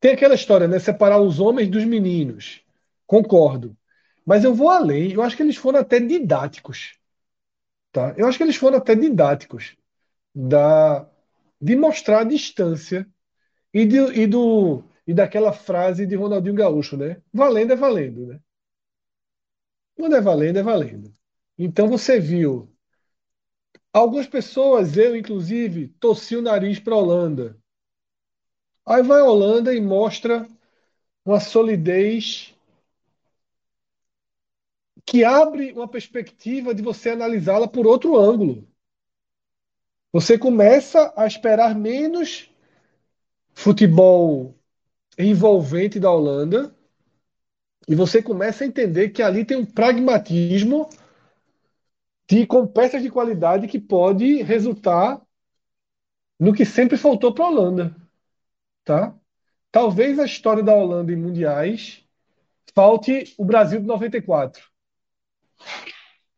[0.00, 0.78] Tem aquela história, né?
[0.78, 2.62] Separar os homens dos meninos.
[3.06, 3.76] Concordo.
[4.24, 5.12] Mas eu vou além.
[5.12, 6.98] Eu acho que eles foram até didáticos.
[7.92, 8.14] Tá?
[8.16, 9.76] Eu acho que eles foram até didáticos
[10.34, 11.08] da...
[11.60, 13.06] de mostrar a distância
[13.74, 17.20] e, de, e, do, e daquela frase de Ronaldinho Gaúcho, né?
[17.32, 18.40] Valendo é valendo, né?
[19.96, 21.14] Quando é valendo, é valendo.
[21.58, 22.69] Então você viu
[23.92, 27.58] algumas pessoas, eu inclusive, torci o nariz para a Holanda.
[28.86, 30.46] Aí vai a Holanda e mostra
[31.24, 32.54] uma solidez
[35.04, 38.68] que abre uma perspectiva de você analisá-la por outro ângulo.
[40.12, 42.50] Você começa a esperar menos
[43.52, 44.54] futebol
[45.18, 46.74] envolvente da Holanda
[47.86, 50.88] e você começa a entender que ali tem um pragmatismo
[52.30, 55.20] de, com peças de qualidade que pode resultar
[56.38, 57.96] no que sempre faltou para a Holanda.
[58.84, 59.12] Tá?
[59.72, 62.04] Talvez a história da Holanda em mundiais
[62.72, 64.62] falte o Brasil de 94,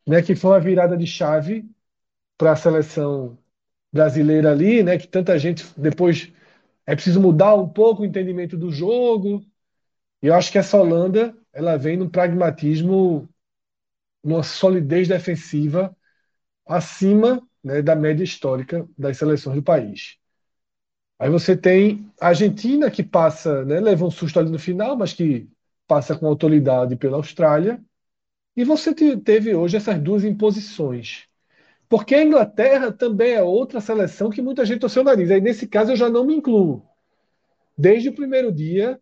[0.06, 1.68] né, que foi uma virada de chave
[2.38, 3.36] para a seleção
[3.92, 6.32] brasileira ali, né, que tanta gente depois
[6.86, 9.44] é preciso mudar um pouco o entendimento do jogo.
[10.22, 13.28] E eu acho que essa Holanda, ela vem num pragmatismo
[14.22, 15.94] numa solidez defensiva
[16.66, 20.16] acima né, da média histórica das seleções do país.
[21.18, 25.12] Aí você tem a Argentina, que passa, né, leva um susto ali no final, mas
[25.12, 25.48] que
[25.86, 27.80] passa com autoridade pela Austrália.
[28.56, 31.26] E você teve hoje essas duas imposições.
[31.88, 35.30] Porque a Inglaterra também é outra seleção que muita gente torceu o nariz.
[35.30, 36.82] Aí, nesse caso, eu já não me incluo.
[37.76, 39.00] Desde o primeiro dia,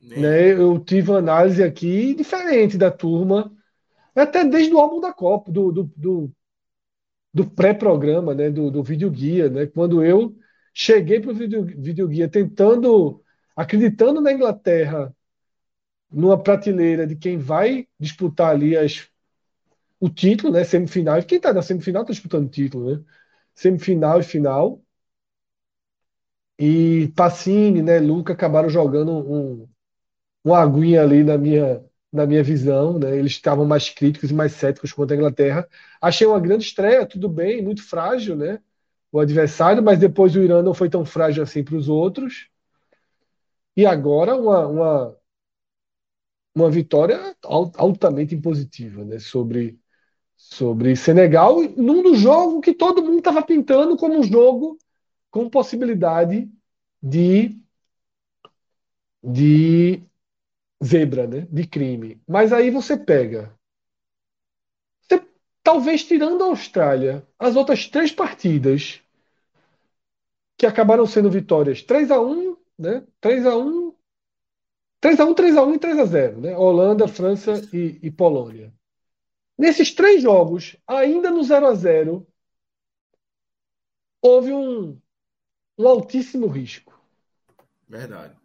[0.00, 3.52] né, eu tive uma análise aqui diferente da turma
[4.14, 6.32] até desde o álbum da Copa, do, do, do,
[7.32, 10.36] do pré-programa, né, do, do videoguia, né, quando eu
[10.74, 13.22] cheguei para o video, videoguia tentando,
[13.56, 15.14] acreditando na Inglaterra
[16.10, 19.08] numa prateleira de quem vai disputar ali as,
[20.00, 21.22] o título, né, semifinal.
[21.24, 23.04] Quem está na semifinal está disputando o título, né?
[23.54, 24.82] Semifinal e final.
[26.58, 29.68] e Pacini, né, Luca acabaram jogando um,
[30.44, 33.16] uma aguinha ali na minha, na minha visão, né?
[33.16, 35.68] Eles estavam mais críticos e mais céticos contra a Inglaterra.
[36.00, 38.60] Achei uma grande estreia, tudo bem, muito frágil, né?
[39.12, 42.48] O adversário, mas depois o Irã não foi tão frágil assim para os outros.
[43.76, 45.16] E agora uma, uma,
[46.54, 49.18] uma vitória altamente impositiva, né?
[49.18, 49.78] Sobre,
[50.36, 54.78] sobre Senegal, num jogo que todo mundo estava pintando como um jogo
[55.30, 56.50] com possibilidade
[57.02, 57.56] de,
[59.22, 60.02] de
[60.82, 61.46] zebra, né?
[61.50, 62.20] De crime.
[62.26, 63.54] Mas aí você pega.
[65.02, 65.22] Você,
[65.62, 69.00] talvez tirando a Austrália, as outras três partidas
[70.56, 73.06] que acabaram sendo vitórias 3 a 1 né?
[73.20, 73.94] 3 a 1
[75.00, 76.56] 3 a 1 3 a 1 e 3 a 0 né?
[76.56, 78.72] Holanda, França e, e Polônia.
[79.56, 82.26] Nesses três jogos, ainda no 0 a 0
[84.22, 84.98] houve um,
[85.78, 86.98] um altíssimo risco.
[87.88, 88.39] Verdade.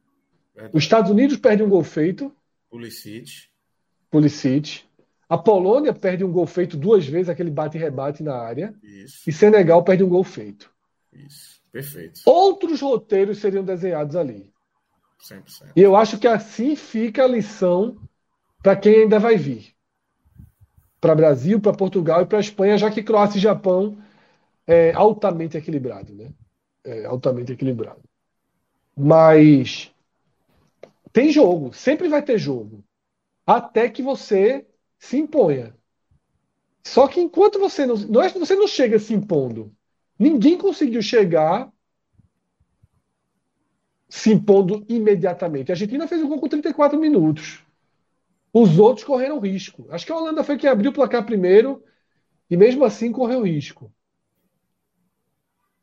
[0.74, 2.34] Os Estados Unidos perde um gol feito.
[2.70, 3.50] Pulisic.
[4.10, 4.84] Pulisic.
[5.28, 8.74] A Polônia perde um gol feito duas vezes, aquele bate e rebate na área.
[8.82, 9.28] Isso.
[9.28, 10.72] E Senegal perde um gol feito.
[11.12, 11.62] Isso.
[11.72, 12.22] Perfeito.
[12.26, 14.54] Outros roteiros seriam desenhados ali.
[15.30, 15.72] 100%.
[15.76, 17.98] E eu acho que assim fica a lição
[18.62, 19.74] para quem ainda vai vir.
[21.02, 23.98] Para Brasil, para Portugal e para Espanha, já que Croácia e Japão
[24.66, 26.32] é altamente equilibrado, né?
[26.84, 28.02] É altamente equilibrado.
[28.96, 29.92] Mas
[31.16, 32.84] tem jogo, sempre vai ter jogo.
[33.48, 34.68] Até que você
[35.00, 35.74] se imponha.
[36.84, 37.96] Só que enquanto você não.
[38.22, 39.74] É você não chega se impondo.
[40.20, 41.72] Ninguém conseguiu chegar
[44.10, 45.72] se impondo imediatamente.
[45.72, 47.64] A Argentina fez o gol com 34 minutos.
[48.52, 49.88] Os outros correram risco.
[49.92, 51.82] Acho que a Holanda foi quem abriu o placar primeiro
[52.50, 53.90] e mesmo assim correu risco.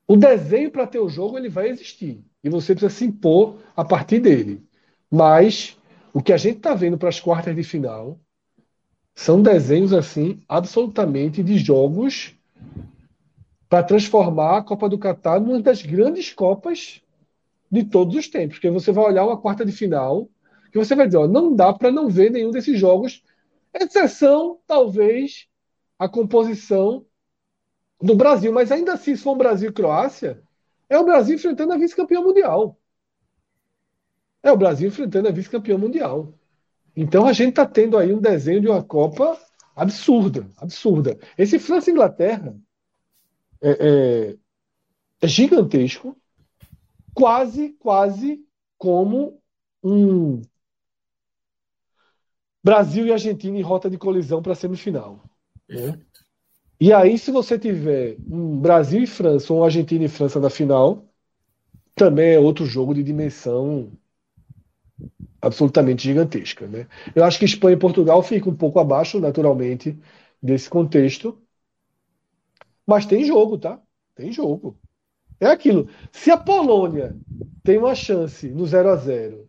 [0.06, 3.82] O desenho para ter o jogo ele vai existir e você precisa se impor a
[3.82, 4.62] partir dele.
[5.12, 5.76] Mas
[6.14, 8.18] o que a gente está vendo para as quartas de final
[9.14, 12.34] são desenhos assim absolutamente de jogos
[13.68, 17.02] para transformar a Copa do Catar numa das grandes copas
[17.70, 18.56] de todos os tempos.
[18.56, 20.30] Porque você vai olhar uma quarta de final
[20.72, 23.22] que você vai dizer, ó, não dá para não ver nenhum desses jogos,
[23.74, 25.46] exceção talvez
[25.98, 27.04] a composição
[28.00, 30.42] do Brasil, mas ainda assim, se for um Brasil e Croácia,
[30.88, 32.78] é o Brasil enfrentando a vice-campeã mundial.
[34.42, 36.34] É o Brasil enfrentando a vice-campeã mundial.
[36.96, 39.38] Então a gente está tendo aí um desenho de uma Copa
[39.74, 41.18] absurda, absurda.
[41.38, 42.54] Esse França Inglaterra
[43.60, 44.36] é, é,
[45.20, 46.16] é gigantesco,
[47.14, 48.44] quase, quase
[48.76, 49.40] como
[49.82, 50.42] um
[52.62, 55.24] Brasil e Argentina em rota de colisão para a semifinal.
[55.68, 55.98] Né?
[56.80, 60.50] E aí, se você tiver um Brasil e França, ou um Argentina e França na
[60.50, 61.08] final,
[61.94, 63.92] também é outro jogo de dimensão
[65.40, 66.66] absolutamente gigantesca.
[66.66, 66.86] Né?
[67.14, 69.98] Eu acho que Espanha e Portugal ficam um pouco abaixo, naturalmente,
[70.42, 71.38] desse contexto.
[72.86, 73.80] Mas tem jogo, tá?
[74.14, 74.76] Tem jogo.
[75.40, 75.88] É aquilo.
[76.12, 77.16] Se a Polônia
[77.62, 79.48] tem uma chance no 0 a 0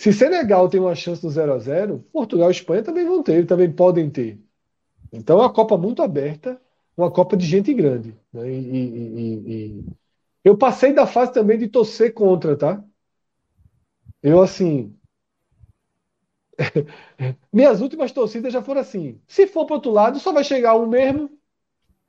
[0.00, 3.46] se Senegal tem uma chance no 0 a 0 Portugal e Espanha também vão ter,
[3.46, 4.40] também podem ter.
[5.12, 6.58] Então é uma Copa muito aberta,
[6.96, 8.16] uma Copa de gente grande.
[8.32, 8.50] Né?
[8.50, 9.84] E, e, e,
[10.42, 12.82] eu passei da fase também de torcer contra, tá?
[14.22, 14.96] Eu, assim.
[17.52, 19.20] Minhas últimas torcidas já foram assim.
[19.26, 21.30] Se for para outro lado, só vai chegar um mesmo.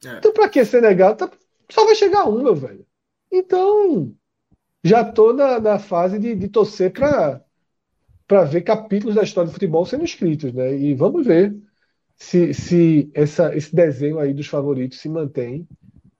[0.05, 0.17] É.
[0.17, 1.15] Então, para que Senegal?
[1.15, 1.29] Tá,
[1.69, 2.85] só vai chegar um, meu velho.
[3.31, 4.13] Então,
[4.83, 7.43] já tô na, na fase de, de torcer para
[8.27, 10.73] para ver capítulos da história do futebol sendo escritos, né?
[10.73, 11.53] E vamos ver
[12.15, 15.67] se, se essa, esse desenho aí dos favoritos se mantém,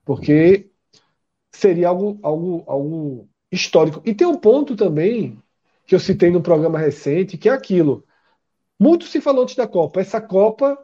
[0.04, 0.70] porque
[1.50, 4.02] seria algo, algo, algo histórico.
[4.04, 5.41] E tem um ponto também
[5.86, 8.04] que eu citei no programa recente, que é aquilo.
[8.78, 10.00] Muito se falou antes da Copa.
[10.00, 10.78] Essa Copa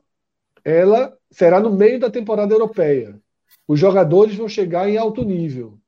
[0.65, 3.21] ela será no meio da temporada europeia.
[3.67, 5.79] Os jogadores vão chegar em alto nível.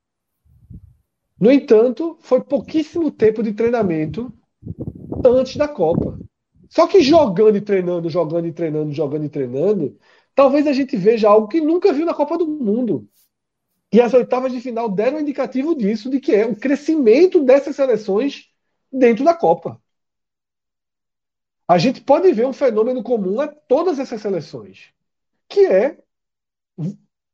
[1.39, 4.33] No entanto, foi pouquíssimo tempo de treinamento
[5.25, 6.19] antes da Copa.
[6.69, 9.99] Só que jogando e treinando, jogando e treinando, jogando e treinando,
[10.35, 13.09] talvez a gente veja algo que nunca viu na Copa do Mundo.
[13.93, 17.75] E as oitavas de final deram um indicativo disso, de que é o crescimento dessas
[17.75, 18.50] seleções
[18.93, 19.81] dentro da Copa.
[21.69, 24.93] A gente pode ver um fenômeno comum a todas essas seleções,
[25.49, 25.99] que é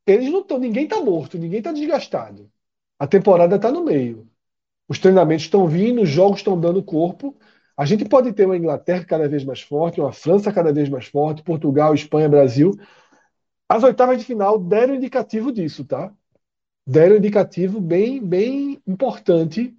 [0.07, 2.50] eles não estão, ninguém está morto, ninguém está desgastado.
[2.98, 4.28] A temporada está no meio.
[4.88, 7.36] Os treinamentos estão vindo, os jogos estão dando corpo.
[7.76, 11.07] A gente pode ter uma Inglaterra cada vez mais forte, uma França cada vez mais
[11.07, 12.72] forte, Portugal, Espanha, Brasil.
[13.68, 16.12] As oitavas de final deram indicativo disso, tá?
[16.86, 19.76] deram indicativo bem, bem importante.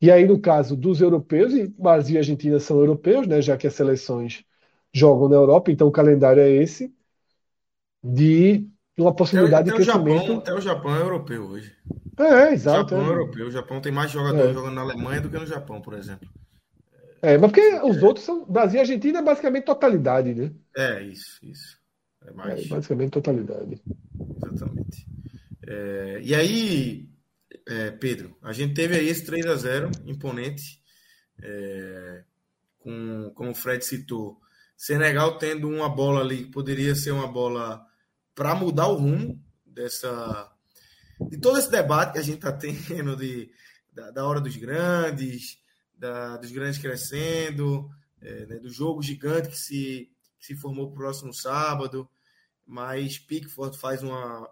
[0.00, 3.66] E aí, no caso dos europeus, e Brasil e Argentina são europeus, né, já que
[3.66, 4.44] as seleções
[4.92, 6.94] jogam na Europa, então o calendário é esse,
[8.02, 10.20] de uma possibilidade até, de crescimento.
[10.20, 11.72] Japão, até o Japão é europeu hoje.
[12.18, 12.94] É, exato.
[12.94, 13.08] O Japão é.
[13.08, 13.46] é europeu.
[13.46, 14.54] O Japão tem mais jogadores é.
[14.54, 16.28] jogando na Alemanha do que no Japão, por exemplo.
[17.20, 18.06] É, mas porque os é.
[18.06, 18.44] outros são.
[18.44, 20.52] Brasil e Argentina é basicamente totalidade, né?
[20.76, 21.78] É, isso, isso.
[22.24, 22.64] É, mais...
[22.64, 23.82] é basicamente totalidade.
[24.36, 25.06] Exatamente.
[25.66, 27.08] É, e aí,
[27.68, 30.82] é, Pedro, a gente teve aí esse 3 a 0 imponente,
[31.40, 32.24] é,
[32.78, 34.40] com, como o Fred citou,
[34.76, 37.84] Senegal tendo uma bola ali que poderia ser uma bola
[38.34, 40.50] para mudar o rumo dessa
[41.20, 43.50] de todo esse debate que a gente está tendo de,
[43.92, 45.58] da, da, hora dos grandes,
[45.92, 47.90] da, dos grandes crescendo,
[48.20, 52.08] é, né, do jogo gigante que se, que se formou para o próximo sábado,
[52.64, 54.48] mas Pickford faz uma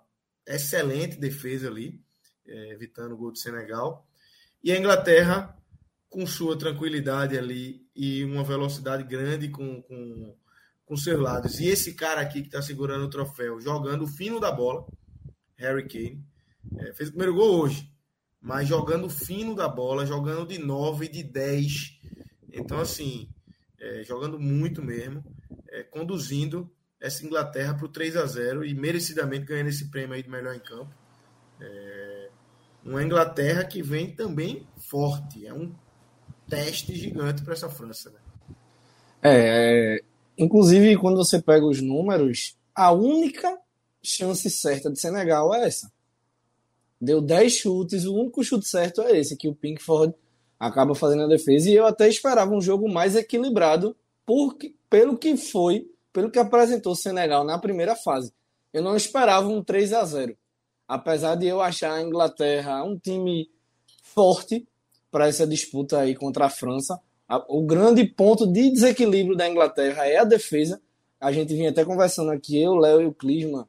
[0.47, 2.05] excelente defesa ali,
[2.49, 4.07] é, evitando o gol do Senegal,
[4.63, 5.57] e a Inglaterra
[6.09, 10.37] com sua tranquilidade ali e uma velocidade grande com, com,
[10.85, 11.61] com seus lados.
[11.61, 14.87] E esse cara aqui que está segurando o troféu, jogando o fino da bola,
[15.57, 16.25] Harry Kane,
[16.79, 17.91] é, fez o primeiro gol hoje,
[18.41, 22.01] mas jogando fino da bola, jogando de 9, de 10.
[22.53, 23.29] Então, assim,
[23.79, 25.25] é, jogando muito mesmo,
[25.69, 26.71] é, conduzindo
[27.01, 30.55] essa Inglaterra para o 3 a 0 e merecidamente ganhando esse prêmio aí de melhor
[30.55, 30.95] em campo.
[31.61, 32.16] É,
[32.87, 35.73] uma Inglaterra que vem também forte, é um
[36.49, 38.11] teste gigante para essa França.
[38.11, 38.19] Né?
[39.23, 40.03] É,
[40.39, 43.59] inclusive, quando você pega os números, a única
[44.03, 45.91] chance certa de Senegal é essa.
[47.01, 50.15] Deu 10 chutes, o único chute certo é esse, que o Pinkford
[50.59, 51.69] acaba fazendo a defesa.
[51.69, 56.93] E eu até esperava um jogo mais equilibrado porque, pelo que foi, pelo que apresentou
[56.93, 58.33] o Senegal na primeira fase.
[58.73, 60.37] Eu não esperava um 3 a 0
[60.89, 63.51] Apesar de eu achar a Inglaterra um time
[64.03, 64.67] forte
[65.11, 67.01] para essa disputa aí contra a França.
[67.49, 70.81] O grande ponto de desequilíbrio da Inglaterra é a defesa.
[71.21, 73.69] A gente vinha até conversando aqui, eu, Léo e o Clisma,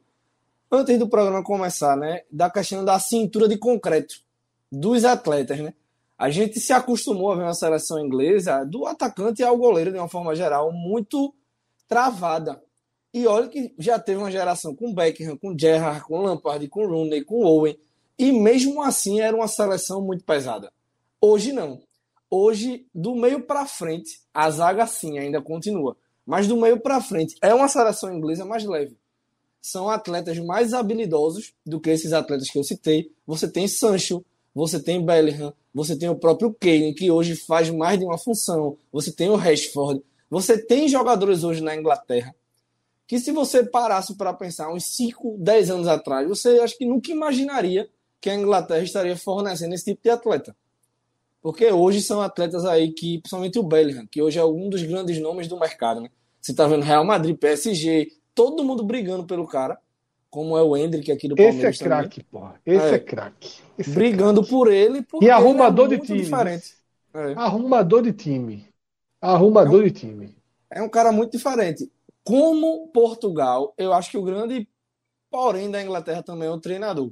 [0.70, 4.16] antes do programa começar, né, da questão da cintura de concreto
[4.70, 5.74] dos atletas, né?
[6.18, 10.08] A gente se acostumou a ver uma seleção inglesa do atacante ao goleiro de uma
[10.08, 11.34] forma geral muito
[11.86, 12.62] travada.
[13.12, 17.24] E olha que já teve uma geração com Beckham, com Gerrard, com Lampard, com Rooney,
[17.24, 17.78] com Owen,
[18.18, 20.72] e mesmo assim era uma seleção muito pesada.
[21.20, 21.80] Hoje não.
[22.30, 25.96] Hoje, do meio para frente, a zaga sim ainda continua,
[26.26, 28.96] mas do meio para frente é uma seleção inglesa mais leve
[29.60, 33.10] são atletas mais habilidosos do que esses atletas que eu citei.
[33.26, 37.98] Você tem Sancho, você tem Bellingham, você tem o próprio Kane, que hoje faz mais
[37.98, 42.34] de uma função, você tem o Rashford, você tem jogadores hoje na Inglaterra
[43.08, 47.10] que se você parasse para pensar uns 5, 10 anos atrás, você acho que nunca
[47.10, 47.88] imaginaria
[48.20, 50.54] que a Inglaterra estaria fornecendo esse tipo de atleta.
[51.40, 55.18] Porque hoje são atletas aí que, principalmente o Bellingham, que hoje é um dos grandes
[55.18, 56.10] nomes do mercado, né?
[56.38, 59.78] Você está vendo Real Madrid, PSG, todo mundo brigando pelo cara,
[60.28, 61.76] como é o Hendrick aqui do Palmeiras.
[61.76, 62.60] Esse é craque, porra.
[62.66, 63.62] Esse é, é craque.
[63.88, 65.06] Brigando é por ele.
[65.22, 66.20] E arrumador é de time.
[66.20, 66.74] Diferente.
[67.14, 67.32] É.
[67.32, 68.68] Arrumador de time.
[69.18, 70.36] Arrumador é um, de time.
[70.70, 71.90] É um cara muito diferente.
[72.28, 74.68] Como Portugal, eu acho que o grande
[75.30, 77.10] porém da Inglaterra também é o treinador.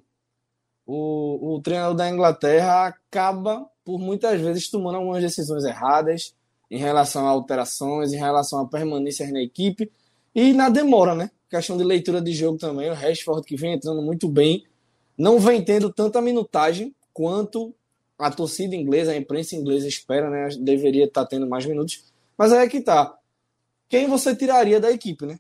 [0.85, 6.35] O, o treinador da Inglaterra acaba, por muitas vezes, tomando algumas decisões erradas
[6.71, 9.91] em relação a alterações, em relação a permanência na equipe
[10.35, 11.31] e na demora, né?
[11.49, 12.91] Questão de leitura de jogo também.
[12.91, 14.67] O Rashford, que vem entrando muito bem,
[15.17, 17.75] não vem tendo tanta minutagem quanto
[18.19, 20.51] a torcida inglesa, a imprensa inglesa espera, né?
[20.61, 22.05] Deveria estar tendo mais minutos.
[22.37, 23.19] Mas aí é que tá.
[23.89, 25.39] Quem você tiraria da equipe, né?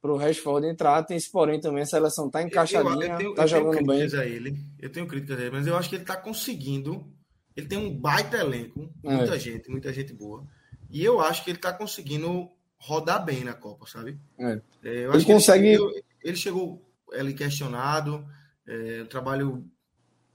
[0.00, 1.82] Para o Rashford entrar, tem esse porém também.
[1.82, 4.02] A seleção tá encaixadinha, eu, eu tenho, tá eu jogando bem.
[4.02, 4.64] A ele.
[4.78, 7.12] Eu tenho críticas a ele, mas eu acho que ele tá conseguindo.
[7.56, 9.38] Ele tem um baita elenco, muita é.
[9.38, 10.46] gente, muita gente boa.
[10.88, 14.18] E eu acho que ele tá conseguindo rodar bem na Copa, sabe?
[14.38, 14.60] É.
[14.84, 15.66] É, eu acho ele que consegue.
[15.66, 18.24] Ele chegou, ele chegou ele questionado,
[18.66, 19.64] é, trabalho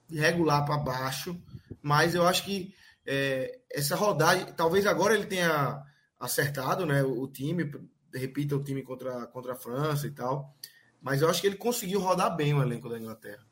[0.10, 1.40] regular para baixo,
[1.82, 2.74] mas eu acho que
[3.06, 5.82] é, essa rodagem, talvez agora ele tenha
[6.24, 7.70] acertado, né, o, o time,
[8.14, 10.54] repita o time contra, contra a França e tal,
[11.02, 13.46] mas eu acho que ele conseguiu rodar bem o elenco da Inglaterra.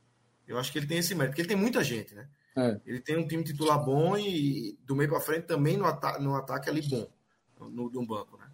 [0.47, 2.27] Eu acho que ele tem esse mérito, porque ele tem muita gente, né?
[2.55, 2.79] É.
[2.85, 6.35] Ele tem um time titular bom e do meio para frente também no, ata no
[6.35, 7.07] ataque ali bom,
[7.59, 8.45] no, no banco, né?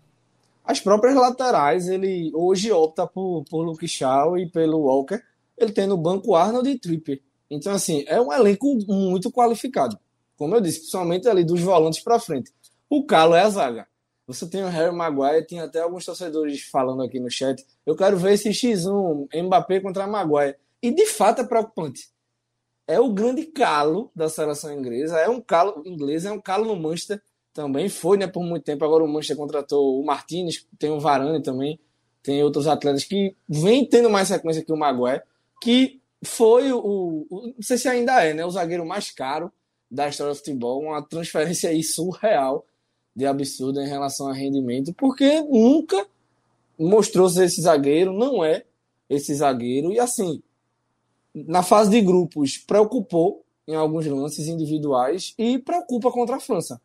[0.63, 5.22] As próprias laterais, ele hoje opta por, por Luke Shaw e pelo Walker.
[5.57, 7.22] Ele tem no banco Arnold e Tripper.
[7.49, 9.97] Então, assim, é um elenco muito qualificado.
[10.36, 12.51] Como eu disse, principalmente ali dos volantes para frente.
[12.89, 13.88] O Calo é a zaga.
[14.28, 17.65] Você tem o Harry Maguire, tem até alguns torcedores falando aqui no chat.
[17.86, 20.57] Eu quero ver esse X1 Mbappé contra Maguire.
[20.82, 22.09] E de fato é preocupante.
[22.86, 25.17] é o grande calo da seleção inglesa.
[25.17, 27.21] É um calo inglês, é um calo no Manchester
[27.53, 27.88] também.
[27.88, 28.84] Foi, né, por muito tempo.
[28.84, 31.80] Agora o Manchester contratou o Martinez, tem o Varane também,
[32.21, 35.21] tem outros atletas que vem tendo mais sequência que o Maguire,
[35.61, 39.51] que foi o, o, não sei se ainda é, né, o zagueiro mais caro
[39.89, 42.65] da história do futebol, uma transferência aí surreal
[43.18, 46.05] de absurdo em relação a rendimento, porque nunca
[46.78, 48.63] mostrou ser esse zagueiro, não é
[49.09, 50.39] esse zagueiro, e assim,
[51.34, 56.80] na fase de grupos, preocupou em alguns lances individuais e preocupa contra a França.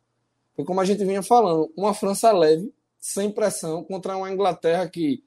[0.57, 5.23] Porque, como a gente vinha falando, uma França leve, sem pressão, contra uma Inglaterra que.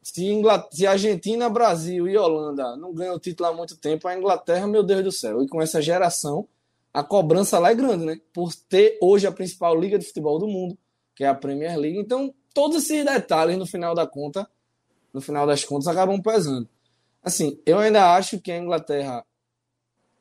[0.00, 4.16] Se, Inglaterra, se Argentina, Brasil e Holanda não ganham o título há muito tempo, a
[4.16, 5.42] Inglaterra, meu Deus do céu.
[5.42, 6.46] E com essa geração,
[6.94, 8.20] a cobrança lá é grande, né?
[8.32, 10.78] Por ter hoje a principal liga de futebol do mundo,
[11.16, 11.98] que é a Premier League.
[11.98, 14.48] Então, todos esses detalhes, no final da conta,
[15.12, 16.68] no final das contas, acabam pesando.
[17.20, 19.26] Assim, eu ainda acho que a Inglaterra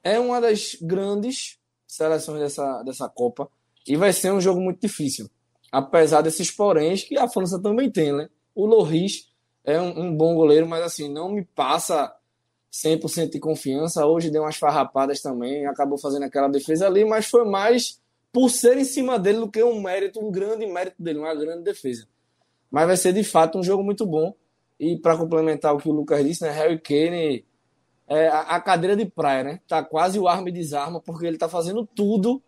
[0.03, 3.47] é uma das grandes seleções dessa, dessa Copa
[3.87, 5.29] e vai ser um jogo muito difícil.
[5.71, 8.29] Apesar desses poréns que a França também tem, né?
[8.55, 9.31] O Loris
[9.63, 12.15] é um, um bom goleiro, mas assim, não me passa
[12.73, 14.05] 100% de confiança.
[14.05, 18.01] Hoje deu umas farrapadas também, acabou fazendo aquela defesa ali, mas foi mais
[18.31, 21.63] por ser em cima dele do que um mérito, um grande mérito dele, uma grande
[21.63, 22.07] defesa.
[22.71, 24.33] Mas vai ser de fato um jogo muito bom.
[24.79, 27.45] E para complementar o que o Lucas disse, né, Harry Kane
[28.07, 29.61] é a, cadeira de praia, né?
[29.67, 32.41] Tá quase o arma e desarma, porque ele tá fazendo tudo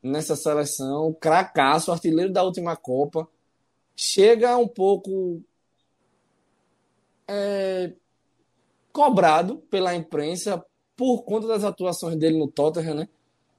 [0.00, 1.12] nessa seleção.
[1.12, 3.28] Cracaço, artilheiro da última Copa.
[3.96, 5.42] Chega um pouco
[7.28, 7.92] é,
[8.92, 10.64] cobrado pela imprensa
[10.96, 13.08] por conta das atuações dele no Tottenham, né?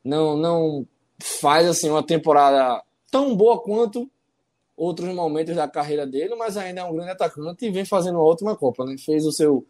[0.03, 0.88] Não, não
[1.19, 4.09] faz assim uma temporada tão boa quanto
[4.75, 8.25] outros momentos da carreira dele, mas ainda é um grande atacante e vem fazendo uma
[8.25, 8.95] ótima Copa, né?
[8.97, 9.65] Fez o seu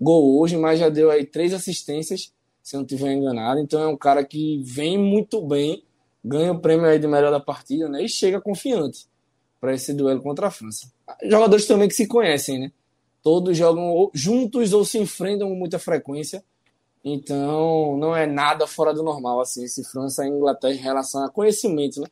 [0.00, 2.32] gol hoje, mas já deu aí três assistências,
[2.62, 3.60] se não estiver enganado.
[3.60, 5.82] Então é um cara que vem muito bem,
[6.24, 8.02] ganha o prêmio aí de melhor da partida, né?
[8.02, 9.06] E chega confiante
[9.60, 10.90] para esse duelo contra a França.
[11.24, 12.72] Jogadores também que se conhecem, né?
[13.22, 16.44] Todos jogam juntos ou se enfrentam com muita frequência.
[17.04, 21.30] Então, não é nada fora do normal assim esse França e Inglaterra em relação a
[21.30, 22.06] conhecimento, né?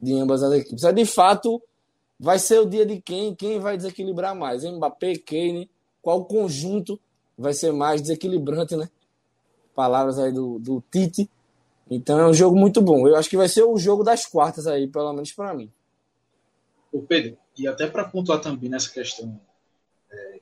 [0.00, 0.84] De ambas as equipes.
[0.84, 1.62] É de fato
[2.18, 4.64] vai ser o dia de quem, quem vai desequilibrar mais.
[4.64, 5.68] Mbappé, Kane,
[6.00, 6.98] qual conjunto
[7.36, 8.88] vai ser mais desequilibrante, né?
[9.74, 11.28] Palavras aí do, do Tite.
[11.90, 13.06] Então é um jogo muito bom.
[13.08, 15.70] Eu acho que vai ser o jogo das quartas aí, pelo menos para mim.
[16.92, 19.40] O Pedro, e até para pontuar também nessa questão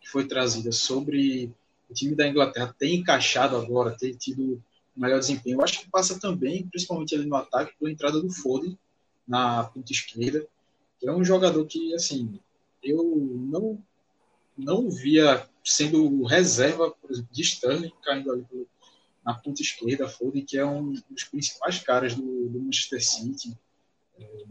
[0.01, 1.53] que foi trazida sobre
[1.89, 4.63] o time da Inglaterra ter encaixado agora, ter tido
[4.97, 8.79] melhor desempenho, eu acho que passa também, principalmente ali no ataque, pela entrada do Foden
[9.27, 10.47] na ponta esquerda
[11.09, 12.39] é um jogador que, assim,
[12.83, 13.83] eu não,
[14.57, 18.47] não via sendo reserva, por exemplo, de Sterling caindo ali
[19.25, 23.57] na ponta esquerda, Foden, que é um dos principais caras do, do Manchester City.
[24.19, 24.45] É,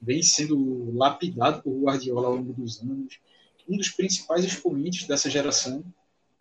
[0.00, 3.20] vem sendo lapidado por Guardiola ao longo dos anos.
[3.68, 5.84] Um dos principais expoentes dessa geração.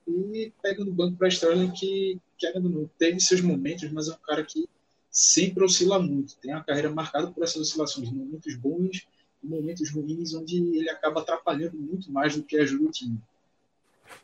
[0.07, 4.19] E pega no banco para Sterling, que, que não teve seus momentos, mas é um
[4.25, 4.67] cara que
[5.09, 6.35] sempre oscila muito.
[6.37, 9.07] Tem a carreira marcada por essas oscilações, momentos bons
[9.43, 13.19] e momentos ruins, onde ele acaba atrapalhando muito mais do que ajuda o time.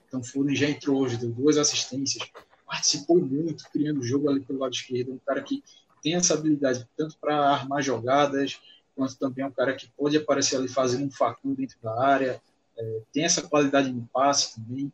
[0.08, 2.28] Então, Foden já entrou hoje, deu duas assistências,
[2.66, 5.14] participou muito, criando o jogo ali pelo lado esquerdo.
[5.14, 5.64] Um cara que
[6.02, 8.60] tem essa habilidade tanto para armar jogadas,
[8.96, 12.42] quanto também é um cara que pode aparecer ali fazendo um facão dentro da área,
[12.78, 14.92] é, tem essa qualidade no passe também.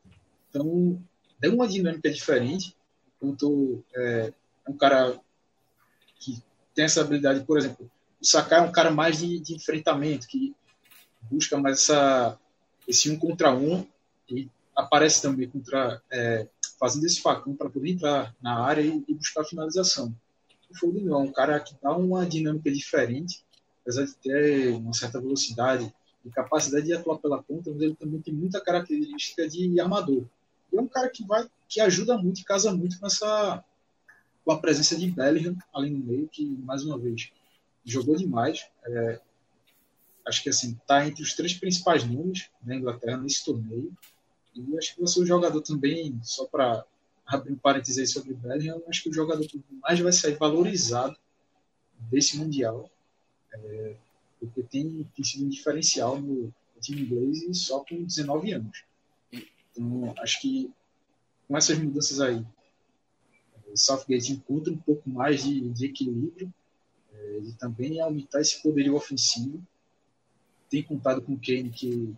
[0.49, 1.01] Então,
[1.41, 2.75] é uma dinâmica diferente.
[3.17, 4.33] Enquanto é,
[4.65, 5.19] é um cara
[6.73, 7.89] tem essa habilidade, por exemplo,
[8.21, 10.55] o Sakai é um cara mais de, de enfrentamento, que
[11.29, 12.39] busca mais essa,
[12.87, 13.85] esse um contra um
[14.29, 16.47] e aparece também contra, é,
[16.79, 20.13] fazendo esse facão para poder entrar na área e, e buscar a finalização.
[20.69, 23.43] O Foden não, é um cara que dá uma dinâmica diferente,
[23.81, 25.93] apesar de ter uma certa velocidade
[26.25, 30.23] e capacidade de atuar pela ponta, mas ele também tem muita característica de armador.
[30.71, 33.63] E é um cara que vai que ajuda muito e casa muito com essa
[34.45, 37.31] com a presença de Bellingham ali no meio, que, mais uma vez,
[37.85, 38.67] jogou demais.
[38.85, 39.21] É,
[40.27, 43.95] acho que assim, está entre os três principais nomes da Inglaterra nesse torneio.
[44.53, 46.85] E acho que você é o jogador também, só para
[47.25, 51.15] abrir um parênteses aí sobre Bellingham, acho que o jogador que mais vai sair valorizado
[52.11, 52.89] desse Mundial,
[53.53, 53.95] é,
[54.47, 58.83] porque tem, tem sido um diferencial no, time inglês e só com 19 anos.
[59.31, 60.71] Então, acho que
[61.47, 62.45] com essas mudanças aí,
[63.75, 66.53] Southgate encontra um pouco mais de, de equilíbrio
[67.11, 69.65] é, e também aumentar esse poderio ofensivo.
[70.69, 72.13] Tem contado com o Kane que,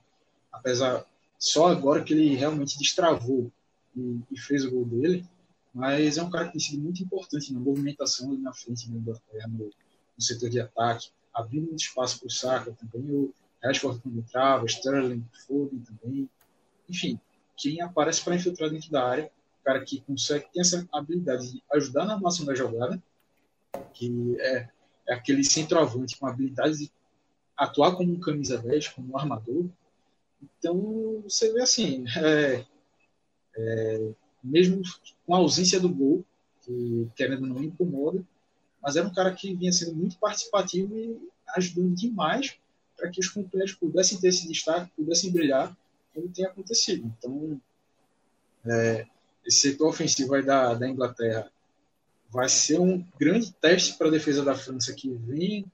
[0.51, 1.05] apesar
[1.37, 3.51] só agora que ele realmente destravou
[3.95, 5.25] e, e fez o gol dele,
[5.73, 8.97] mas é um cara que tem sido muito importante na movimentação ali na frente da
[8.97, 13.99] Inglaterra, no, no setor de ataque, abrindo muito espaço para o Saka também, o Rashford
[14.01, 16.29] quando entrava, Sterling, Foden também.
[16.89, 17.19] Enfim,
[17.57, 19.31] quem aparece para infiltrar dentro da área,
[19.61, 23.01] o cara que consegue, tem essa habilidade de ajudar na armação da jogada,
[23.93, 24.69] que é,
[25.09, 26.91] é aquele centroavante com habilidade de
[27.57, 29.65] atuar como um camisa 10, como um armador.
[30.41, 32.65] Então, você vê assim, é,
[33.57, 34.11] é,
[34.43, 34.81] mesmo
[35.25, 36.23] com a ausência do gol,
[36.61, 38.23] que querendo não incomoda,
[38.85, 41.17] mas era um cara que vinha sendo muito participativo e
[41.55, 42.55] ajudando demais
[42.95, 45.75] para que os companheiros pudessem ter esse destaque, pudessem brilhar,
[46.13, 47.11] como tem acontecido.
[47.17, 47.59] Então,
[48.63, 49.07] é,
[49.43, 51.51] esse setor ofensivo aí da, da Inglaterra
[52.29, 55.65] vai ser um grande teste para a defesa da França, que vem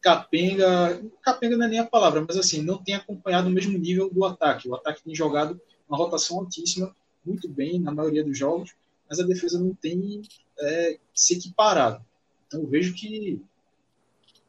[0.00, 4.10] capenga, capenga não é nem a palavra, mas assim, não tem acompanhado o mesmo nível
[4.10, 4.68] do ataque.
[4.68, 6.92] O ataque tem jogado uma rotação altíssima,
[7.24, 8.74] muito bem na maioria dos jogos,
[9.08, 10.22] mas a defesa não tem
[10.58, 12.04] é, se equiparado.
[12.48, 13.40] Então eu vejo que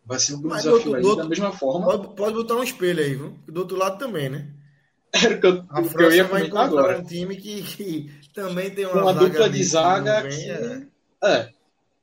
[0.06, 1.86] vai ser um grande desafio aí, da mesma forma.
[1.86, 3.36] Pode, pode, botar um espelho aí, viu?
[3.48, 4.48] Do outro lado também, né?
[5.14, 7.00] Era que eu, a França eu ia vai encontrar agora.
[7.00, 10.88] um time que, que também tem uma, uma dupla de zaga que, é.
[11.24, 11.50] é.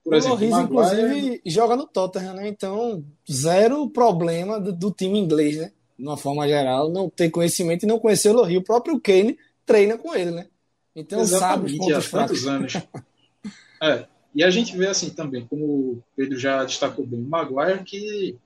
[0.04, 2.46] Por o exemplo, inclusive, joga no Tottenham, né?
[2.46, 5.72] Então, zero problema do, do, time inglês, né?
[5.98, 8.56] De uma forma geral, não ter conhecimento e não conhecer o Loris.
[8.56, 10.46] O próprio Kane treina com ele, né?
[10.94, 12.74] Então, Exatamente, sabe os pontos há anos.
[13.82, 14.06] é.
[14.36, 18.36] E a gente vê assim também, como o Pedro já destacou bem, o Maguire, que,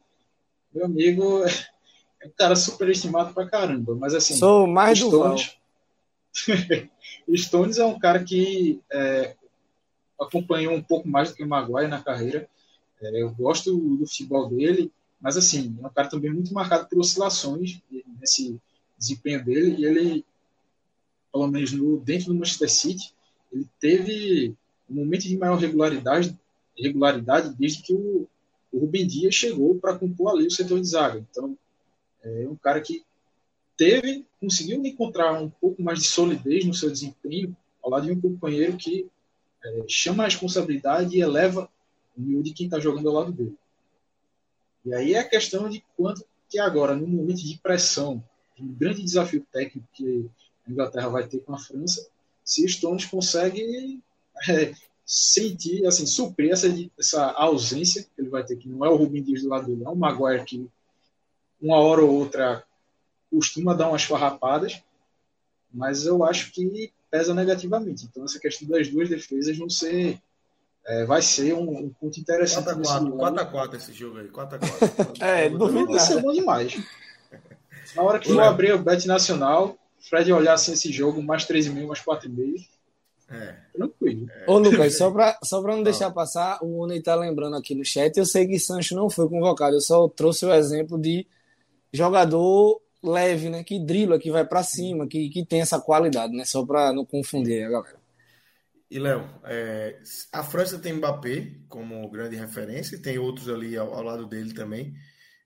[0.73, 1.43] meu amigo,
[2.23, 3.97] é um cara superestimado pra caramba.
[3.97, 4.37] Mas assim.
[4.37, 5.59] Sou mais Stones,
[7.27, 9.35] do Stones é um cara que é,
[10.21, 12.49] acompanhou um pouco mais do que o Maguire na carreira.
[13.03, 17.01] É, eu gosto do futebol dele, mas assim, é um cara também muito marcado por
[17.01, 17.81] oscilações
[18.21, 18.57] nesse
[18.97, 19.75] desempenho dele.
[19.77, 20.25] E ele,
[21.33, 23.13] pelo menos no, dentro do Manchester City,
[23.53, 24.55] ele teve
[24.91, 26.37] um momento de maior regularidade,
[26.77, 28.27] regularidade desde que o,
[28.73, 31.19] o Rubem Dias chegou para compor ali o setor de zaga.
[31.31, 31.57] Então,
[32.23, 33.05] é um cara que
[33.77, 38.21] teve, conseguiu encontrar um pouco mais de solidez no seu desempenho ao lado de um
[38.21, 39.07] companheiro que
[39.65, 41.71] é, chama a responsabilidade e eleva
[42.17, 43.57] o nível de quem está jogando ao lado dele.
[44.85, 48.23] E aí é a questão de quanto que agora, no momento de pressão,
[48.57, 50.29] de um grande desafio técnico que
[50.67, 52.09] a Inglaterra vai ter com a França,
[52.45, 54.01] se Stones consegue
[54.49, 54.73] é,
[55.05, 56.67] sentir, assim, suprir essa,
[56.99, 59.85] essa ausência que ele vai ter, que não é o Rubem Dias do lado dele,
[59.85, 60.69] é o Maguire que
[61.61, 62.65] uma hora ou outra
[63.31, 64.83] costuma dar umas farrapadas,
[65.73, 68.07] mas eu acho que pesa negativamente.
[68.07, 70.19] Então, essa questão das duas defesas não ser.
[70.87, 72.65] É, vai ser um, um ponto interessante.
[72.67, 74.29] 4x4 esse jogo aí.
[74.29, 75.21] 4x4.
[75.21, 75.87] é, duvido.
[75.93, 76.83] Vai ser bom demais.
[77.95, 81.87] Na hora que eu abrir o Bet Nacional, Fred olhar assim esse jogo, mais 3,5,
[81.87, 82.67] mais 4,5.
[83.31, 83.55] É.
[83.73, 84.29] Tranquilo.
[84.29, 84.51] É.
[84.51, 87.85] Ô, Lucas, só para só pra não deixar passar, o Uni tá lembrando aqui no
[87.85, 91.27] chat, eu sei que Sancho não foi convocado, eu só trouxe o exemplo de
[91.93, 93.65] jogador leve, né?
[93.65, 96.45] Que dribla, que vai para cima, que, que tem essa qualidade, né?
[96.45, 98.01] Só para não confundir a galera.
[98.91, 100.01] E, Léo, é,
[100.33, 104.53] a França tem Mbappé como grande referência, e tem outros ali ao, ao lado dele
[104.53, 104.95] também,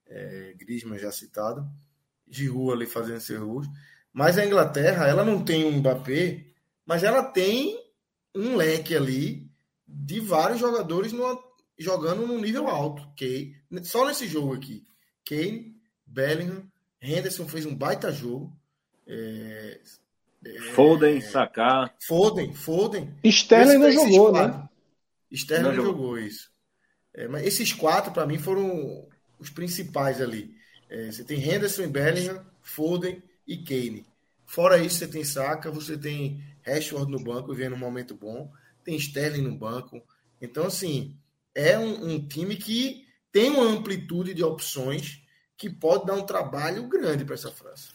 [0.08, 1.68] é, Griezmann já citado,
[2.26, 3.66] Giroud ali fazendo seus gols.
[4.12, 6.44] Mas a Inglaterra, ela não tem um Mbappé,
[6.86, 7.78] mas ela tem
[8.34, 9.50] um leque ali
[9.86, 11.42] de vários jogadores no,
[11.78, 13.02] jogando num nível alto.
[13.12, 13.54] Okay?
[13.82, 14.84] Só nesse jogo aqui.
[15.24, 16.64] Kane, Bellingham,
[17.00, 18.52] Henderson fez um baita jogo.
[19.06, 19.80] É,
[20.44, 21.94] é, Foden, Sacar.
[22.06, 23.14] Foden, Foden.
[23.24, 24.68] Sterling não jogou, né?
[25.30, 25.92] Sterling não, jogou.
[25.92, 26.50] jogou isso.
[27.14, 29.06] É, mas esses quatro, para mim, foram
[29.38, 30.54] os principais ali.
[30.90, 34.06] É, você tem Henderson, Bellingham, Foden e Kane.
[34.46, 38.50] Fora isso, você tem Saka, você tem Rashford no banco, vendo um momento bom.
[38.82, 40.02] Tem Sterling no banco.
[40.40, 41.16] Então, assim,
[41.54, 45.22] é um, um time que tem uma amplitude de opções
[45.56, 47.92] que pode dar um trabalho grande para essa França.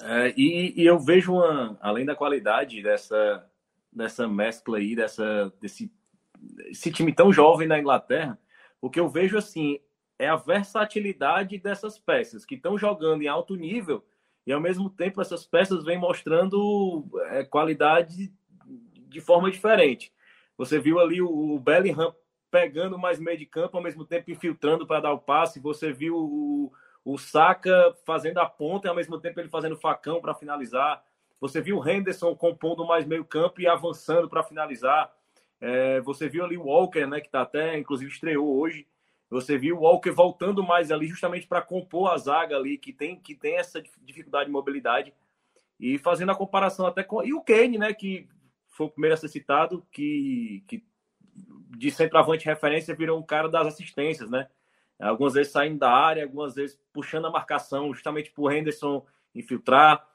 [0.00, 3.48] É, e, e, eu vejo, uma, além da qualidade dessa,
[3.92, 5.90] dessa mescla aí, dessa, desse
[6.66, 8.38] esse time tão jovem na Inglaterra,
[8.80, 9.78] o que eu vejo assim
[10.18, 14.04] é a versatilidade dessas peças que estão jogando em alto nível
[14.46, 18.32] e ao mesmo tempo essas peças vêm mostrando é, qualidade
[19.08, 20.12] de forma diferente.
[20.56, 22.14] Você viu ali o, Bellingham
[22.50, 25.60] pegando mais meio de campo, ao mesmo tempo infiltrando para dar o passe.
[25.60, 26.72] Você viu o,
[27.04, 31.02] o Saka fazendo a ponta e ao mesmo tempo ele fazendo facão para finalizar.
[31.40, 35.12] Você viu o Henderson compondo mais meio campo e avançando para finalizar.
[35.60, 38.86] É, você viu ali o Walker, né, que está até, inclusive, estreou hoje.
[39.32, 43.18] Você viu o Walker voltando mais ali justamente para compor a zaga ali, que tem,
[43.18, 45.14] que tem essa dificuldade de mobilidade.
[45.80, 47.24] E fazendo a comparação até com.
[47.24, 48.28] E o Kane, né, que
[48.68, 50.84] foi o primeiro a ser citado, que, que
[51.78, 54.48] de centroavante referência virou um cara das assistências, né?
[55.00, 59.04] Algumas vezes saindo da área, algumas vezes puxando a marcação, justamente o Henderson
[59.34, 60.06] infiltrar.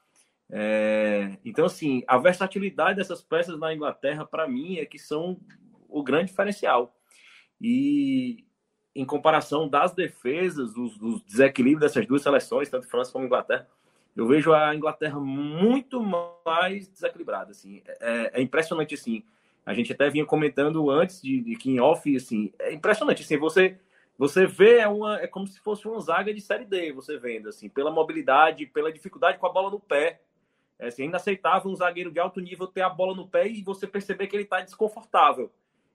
[0.48, 1.38] É...
[1.44, 5.39] Então, assim, a versatilidade dessas peças na Inglaterra, para mim, é que são
[5.89, 6.95] o grande diferencial.
[7.60, 8.46] E
[8.97, 13.67] em comparação das defesas, dos, dos desequilíbrios dessas duas seleções, tanto França como Inglaterra,
[14.15, 17.51] eu vejo a Inglaterra muito mais desequilibrada.
[17.51, 17.83] Assim.
[17.99, 19.23] É, é impressionante, assim.
[19.63, 23.77] A gente até vinha comentando antes de, de off, assim, é impressionante, assim, você
[24.17, 27.49] você vê é uma é como se fosse uma zaga de série D, você vendo
[27.49, 30.21] assim, pela mobilidade, pela dificuldade com a bola no pé.
[30.79, 33.85] É assim, inaceitável um zagueiro de alto nível ter a bola no pé e você
[33.85, 35.51] perceber que ele está desconfortável.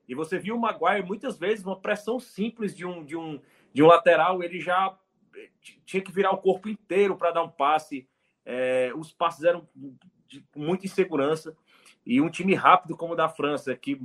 [0.07, 3.39] E você viu o Maguire muitas vezes uma pressão simples de um de um
[3.73, 4.95] de um lateral, ele já
[5.35, 5.49] eh,
[5.85, 8.07] tinha que virar o corpo inteiro para dar um passe.
[8.45, 9.67] É, os passes eram
[10.27, 11.55] de muita insegurança.
[12.05, 13.97] E um time rápido como o da França, que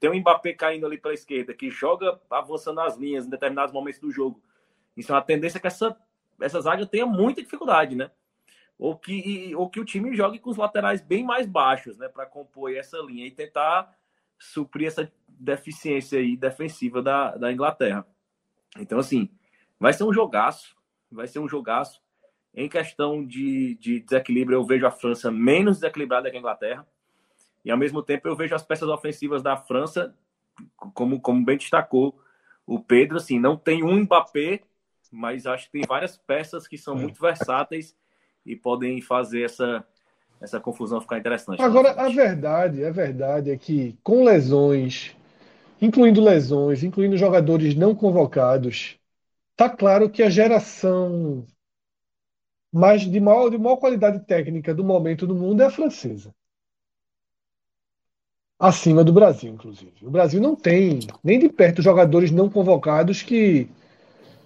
[0.00, 4.00] tem o Mbappé caindo ali pela esquerda, que joga avançando as linhas em determinados momentos
[4.00, 4.42] do jogo.
[4.96, 5.96] Isso é uma tendência que essa,
[6.40, 8.10] essa zaga tenha muita dificuldade, né?
[8.76, 12.08] Ou que, ou que o time jogue com os laterais bem mais baixos, né?
[12.08, 13.96] Para compor essa linha e tentar
[14.36, 15.10] suprir essa
[15.40, 18.06] deficiência aí defensiva da, da Inglaterra.
[18.78, 19.28] Então, assim,
[19.78, 20.76] vai ser um jogaço,
[21.10, 22.00] vai ser um jogaço.
[22.54, 26.86] Em questão de, de desequilíbrio, eu vejo a França menos desequilibrada que a Inglaterra.
[27.64, 30.14] E ao mesmo tempo eu vejo as peças ofensivas da França,
[30.76, 32.20] como, como bem destacou
[32.66, 34.60] o Pedro, assim, não tem um Mbappé,
[35.10, 37.00] mas acho que tem várias peças que são é.
[37.00, 37.96] muito versáteis
[38.46, 39.84] e podem fazer essa,
[40.40, 41.60] essa confusão ficar interessante.
[41.60, 45.16] Agora, a verdade, a verdade é que com lesões,
[45.80, 48.98] incluindo lesões, incluindo jogadores não convocados,
[49.56, 51.44] tá claro que a geração
[52.72, 56.32] mais de maior, de maior qualidade técnica do momento no mundo é a francesa
[58.60, 59.94] acima do Brasil, inclusive.
[60.02, 63.66] O Brasil não tem nem de perto jogadores não convocados que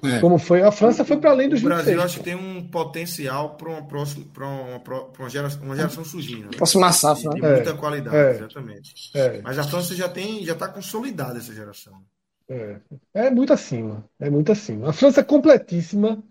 [0.06, 0.20] é.
[0.20, 2.68] Como foi a França foi para além dos O Brasil 26, acho que tem um
[2.68, 4.82] potencial para uma próxima para uma,
[5.18, 6.44] uma, geração, uma geração surgindo.
[6.44, 6.56] Né?
[6.56, 7.54] Próxima safra, de, de né?
[7.54, 7.74] muita é.
[7.74, 8.30] qualidade, é.
[8.30, 9.10] exatamente.
[9.14, 9.40] É.
[9.42, 12.02] Mas a França já tem já está consolidada essa geração.
[12.48, 12.76] É.
[13.14, 14.90] é muito acima, é muito acima.
[14.90, 16.22] A França completíssima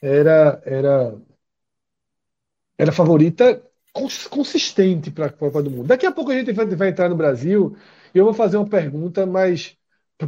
[0.00, 1.14] era era
[2.78, 3.62] era favorita
[4.30, 5.86] consistente para a Copa do Mundo.
[5.86, 7.76] Daqui a pouco a gente vai, vai entrar no Brasil
[8.14, 9.76] e eu vou fazer uma pergunta, mas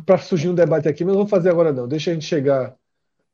[0.05, 1.89] para surgir um debate aqui, mas não vou fazer agora não.
[1.89, 2.77] Deixa a gente chegar.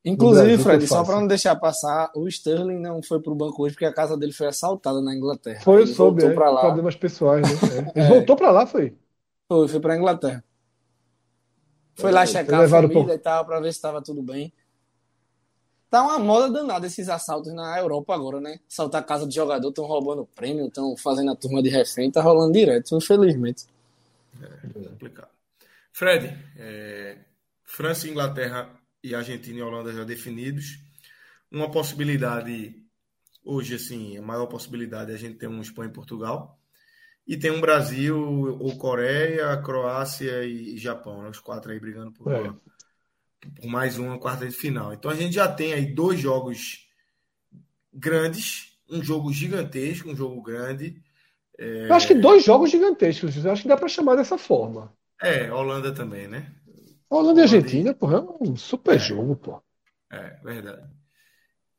[0.03, 3.73] Inclusive, Fred, só para não deixar passar, o Sterling não foi para o banco hoje
[3.73, 5.61] porque a casa dele foi assaltada na Inglaterra.
[5.61, 6.61] Foi, eu soube, é, lá.
[6.61, 7.91] problemas pessoais, né?
[7.95, 7.99] É.
[7.99, 8.09] Ele é.
[8.09, 8.95] voltou para lá, foi?
[9.47, 10.43] Foi, foi para a Inglaterra.
[11.95, 13.09] Foi lá checar a família por...
[13.09, 14.53] e tal, para ver se estava tudo bem.
[15.89, 18.59] Tá uma moda danada esses assaltos na Europa agora, né?
[18.69, 22.21] Assaltar a casa de jogador, estão roubando prêmio, estão fazendo a turma de refém, tá
[22.21, 23.65] rolando direto, infelizmente.
[24.39, 25.34] É, é complicado.
[25.95, 27.19] Fred, é,
[27.63, 28.69] França, Inglaterra
[29.01, 30.77] e Argentina e Holanda já definidos.
[31.49, 32.75] Uma possibilidade,
[33.45, 36.59] hoje, assim, a maior possibilidade é a gente ter um Espanha e Portugal.
[37.25, 38.19] E tem um Brasil,
[38.59, 41.29] ou Coreia, Croácia e Japão, né?
[41.29, 42.53] os quatro aí brigando por, é
[43.55, 44.93] por mais uma quarta de final.
[44.93, 46.89] Então a gente já tem aí dois jogos
[47.93, 51.01] grandes, um jogo gigantesco, um jogo grande.
[51.57, 51.87] É...
[51.87, 54.93] Eu acho que dois jogos gigantescos, eu acho que dá para chamar dessa forma.
[55.21, 56.51] É, Holanda também, né?
[57.09, 58.99] Holanda e Argentina, porra, é um super é.
[58.99, 59.61] jogo, pô.
[60.11, 60.87] É, verdade.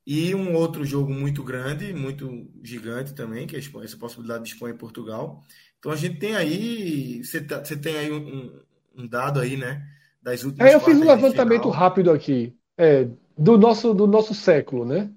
[0.05, 4.73] E um outro jogo muito grande, muito gigante também, que é essa possibilidade de Espanha
[4.73, 5.43] e Portugal.
[5.79, 8.59] Então a gente tem aí, você, tá, você tem aí um,
[8.95, 9.85] um dado aí, né?
[10.27, 13.07] das últimas é, Eu fiz um levantamento rápido aqui é,
[13.37, 15.09] do, nosso, do nosso século, né?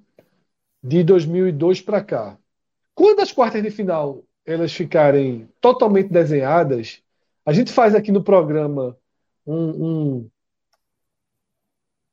[0.82, 2.38] De 2002 para cá.
[2.94, 7.02] Quando as quartas de final elas ficarem totalmente desenhadas,
[7.50, 8.96] a gente faz aqui no programa
[9.44, 10.30] um, um,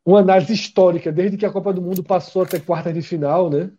[0.03, 3.71] uma análise histórica, desde que a Copa do Mundo passou até quartas de final, né?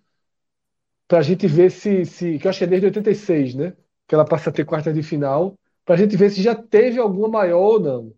[1.09, 2.39] Para a gente ver se, se.
[2.39, 3.77] Que eu acho que é desde 86, né?
[4.07, 5.59] Que ela passa a ter quartas de final.
[5.85, 8.15] Para a gente ver se já teve alguma maior ou não.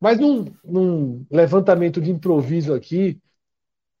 [0.00, 3.20] Mas num, num levantamento de improviso aqui,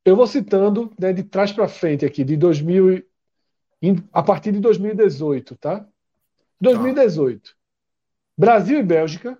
[0.02, 3.04] eu vou citando né, de trás para frente aqui, de 2000,
[4.14, 5.86] a partir de 2018, tá?
[6.58, 7.57] 2018.
[8.38, 9.36] Brasil e Bélgica,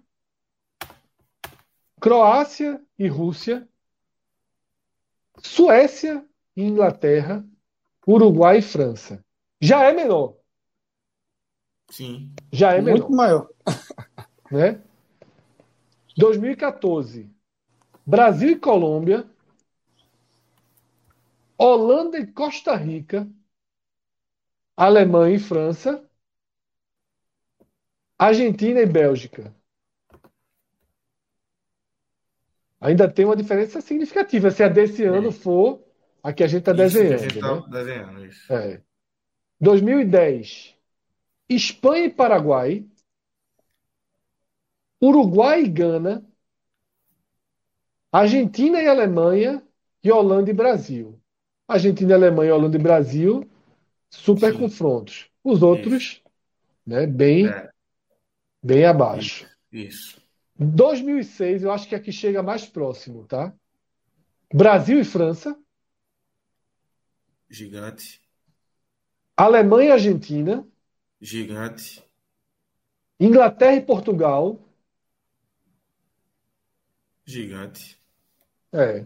[2.01, 3.69] Croácia e Rússia,
[5.41, 6.27] Suécia
[6.57, 7.47] e Inglaterra,
[8.05, 9.25] Uruguai e França.
[9.61, 10.37] Já é menor.
[11.89, 12.35] Sim.
[12.53, 12.99] Já é menor.
[12.99, 13.49] Muito maior.
[14.51, 14.81] Né?
[16.17, 17.31] 2014,
[18.07, 19.29] Brasil e Colômbia,
[21.59, 23.29] Holanda e Costa Rica,
[24.75, 26.08] Alemanha e França,
[28.19, 29.55] Argentina e Bélgica.
[32.81, 35.83] Ainda tem uma diferença significativa se a desse ano for
[36.23, 37.15] a que a gente está desenhando.
[37.15, 37.63] A gente tá né?
[37.71, 38.53] desenhando isso.
[38.53, 38.83] É.
[39.61, 40.77] 2010.
[41.49, 42.87] Espanha e Paraguai.
[45.03, 46.25] Uruguai e Gana.
[48.13, 49.63] Argentina e Alemanha.
[50.03, 51.21] E Holanda e Brasil.
[51.69, 53.49] Argentina, Alemanha, Holanda e Brasil.
[54.09, 54.59] Super Sim.
[54.59, 55.29] confrontos.
[55.45, 56.23] Os outros,
[56.87, 57.71] né, bem, é.
[58.63, 59.49] Bem abaixo.
[59.73, 60.21] Isso.
[60.59, 63.55] 2006, eu acho que é que chega mais próximo, tá?
[64.53, 65.57] Brasil e França.
[67.49, 68.21] Gigante.
[69.37, 70.67] Alemanha e Argentina.
[71.21, 72.05] Gigante.
[73.21, 74.61] Inglaterra e Portugal.
[77.25, 78.01] Gigante.
[78.73, 79.05] É.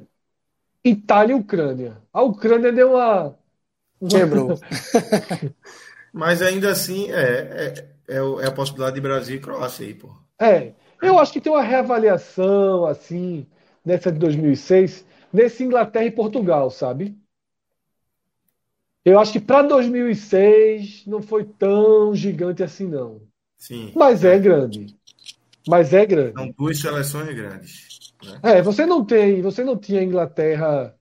[0.84, 2.00] Itália e Ucrânia.
[2.12, 3.38] A Ucrânia deu uma.
[4.08, 4.58] Quebrou.
[6.12, 10.10] Mas ainda assim, é, é, é, a possibilidade de Brasil e Croácia aí, pô.
[10.40, 10.72] É.
[11.00, 13.46] Eu acho que tem uma reavaliação, assim,
[13.84, 17.16] nessa de 2006, nesse Inglaterra e Portugal, sabe?
[19.04, 23.20] Eu acho que para 2006 não foi tão gigante assim, não.
[23.58, 23.92] Sim.
[23.96, 24.96] Mas é, é grande.
[25.66, 26.34] Mas é grande.
[26.34, 28.14] São duas seleções grandes.
[28.24, 28.40] Né?
[28.42, 30.94] É, você não tem, você não tinha Inglaterra,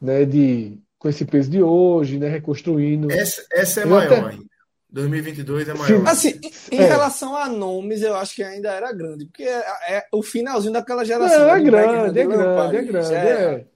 [0.00, 3.10] né, de com esse peso de hoje, né, reconstruindo.
[3.10, 4.51] Essa, essa é maior ainda.
[4.92, 6.06] 2022 é maior.
[6.06, 6.38] Assim,
[6.70, 6.84] em é.
[6.84, 11.04] relação a nomes, eu acho que ainda era grande, porque é, é o finalzinho daquela
[11.04, 11.48] geração.
[11.48, 13.66] É, é grande, é grande, é grande, é.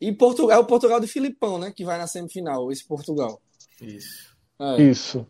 [0.00, 1.72] E Portugal, é o Portugal do Filipão, né?
[1.74, 3.42] Que vai na semifinal, esse Portugal.
[3.82, 4.34] Isso.
[4.58, 4.80] É.
[4.80, 5.26] Isso.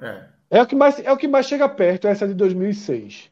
[0.00, 0.24] É.
[0.50, 3.30] É o, que mais, é o que mais chega perto, essa de 2006.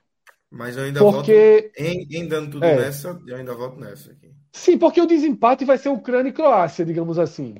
[0.51, 1.70] Mas eu ainda porque...
[1.76, 1.80] volto.
[1.80, 2.76] Em, em dando tudo é.
[2.76, 4.34] nessa, eu ainda volto nessa aqui.
[4.52, 7.56] Sim, porque o desempate vai ser Ucrânia e Croácia, digamos assim.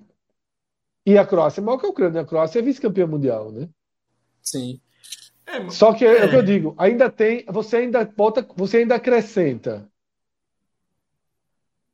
[1.07, 2.21] E a Croácia é maior que a Ucrânia.
[2.21, 3.69] A Croácia é vice-campeã mundial, né?
[4.43, 4.81] Sim.
[5.47, 8.79] É, Só que é, é, o que eu digo, ainda tem, você ainda bota, você
[8.79, 9.89] ainda acrescenta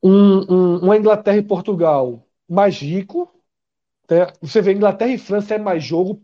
[0.03, 3.31] um, um, uma Inglaterra e Portugal mais rico.
[4.11, 4.27] Né?
[4.41, 6.23] Você vê Inglaterra e França é mais jogo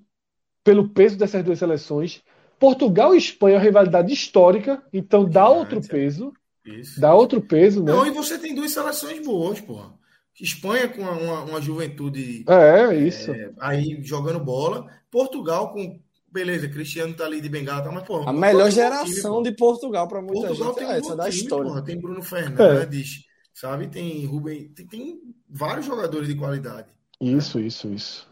[0.64, 2.22] pelo peso dessas duas seleções.
[2.58, 6.32] Portugal e Espanha é uma rivalidade histórica, então dá outro peso.
[6.64, 7.00] Isso.
[7.00, 7.92] Dá outro peso, né?
[7.92, 9.94] Não, e você tem duas seleções boas, porra.
[10.40, 12.44] Espanha com uma, uma juventude.
[12.48, 13.32] É, isso.
[13.32, 14.86] É, aí jogando bola.
[15.10, 16.00] Portugal com.
[16.30, 18.30] Beleza, Cristiano tá ali de bengala, tá, mas, porra.
[18.30, 21.64] A melhor geração time, de Portugal para muita Portugal gente tem é essa da história.
[21.64, 23.58] Porra, tem Bruno Fernandes, é.
[23.58, 23.88] sabe?
[23.88, 24.68] Tem Rubem.
[24.68, 26.88] Tem, tem, vários jogadores de qualidade.
[27.18, 28.28] Isso, isso, isso.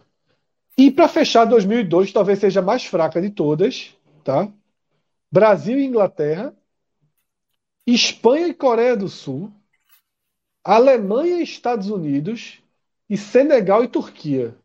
[0.77, 4.53] E para fechar 2002, talvez seja a mais fraca de todas, tá?
[5.33, 6.55] Brasil e Inglaterra.
[7.87, 9.51] Espanha e Coreia do Sul.
[10.67, 12.61] Alemanha e Estados Unidos
[13.09, 14.57] e Senegal e Turquia.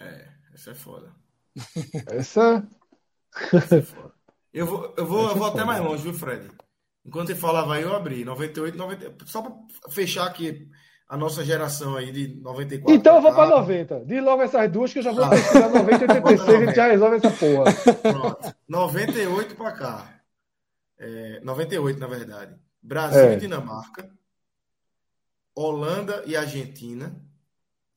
[0.00, 1.12] É, essa é foda.
[2.10, 2.66] Essa.
[3.52, 4.12] essa é foda.
[4.52, 6.50] Eu vou, eu vou, eu vou é até mais longe, viu, Fred?
[7.04, 8.24] Enquanto você falava aí, eu abri.
[8.24, 9.26] 98, 90.
[9.26, 9.52] Só pra
[9.90, 10.68] fechar aqui
[11.08, 12.94] a nossa geração aí de 94.
[12.94, 14.04] Então eu vou para 90.
[14.06, 15.30] Diz logo essas duas que eu já vou ah.
[15.30, 17.72] pesquisar 90 e 86 e a gente já resolve essa porra.
[18.12, 18.56] Pronto.
[18.68, 20.20] 98 para cá.
[20.98, 22.56] É, 98, na verdade.
[22.82, 23.34] Brasil é.
[23.34, 24.17] e Dinamarca.
[25.58, 27.20] Holanda e Argentina,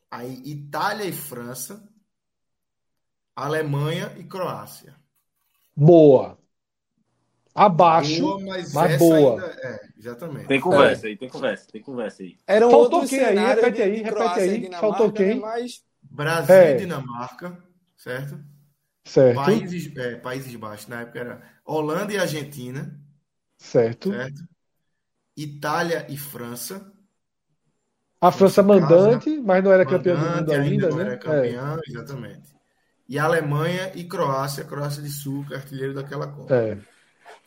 [0.09, 1.88] aí Itália e França,
[3.35, 4.95] Alemanha e Croácia.
[5.75, 6.39] Boa.
[7.53, 9.33] Abaixo, boa, mas, mas boa.
[9.33, 10.47] Ainda, é, exatamente.
[10.47, 11.09] Tem conversa é.
[11.09, 12.38] aí, tem conversa, tem conversa aí.
[12.47, 13.38] Era um Faltou quem aí?
[13.38, 14.71] Repete aí, repete aí.
[14.71, 15.39] Faltou quem?
[15.39, 15.83] Mas...
[16.01, 16.75] Brasil é.
[16.75, 17.63] e Dinamarca,
[17.95, 18.43] certo?
[19.03, 19.35] Certo.
[19.35, 22.99] Países, é, Países Baixos, na época era Holanda e Argentina.
[23.55, 24.09] Certo.
[24.09, 24.41] certo?
[25.38, 26.90] Itália e França.
[28.22, 31.03] A França mandante, caso, mas não era campeã do mundo ainda, ainda não né?
[31.03, 31.89] Era campeã, é.
[31.89, 32.52] exatamente.
[33.10, 36.56] E Alemanha e Croácia, Croácia de Sul, é artilheiro daquela Copa.
[36.56, 36.77] É.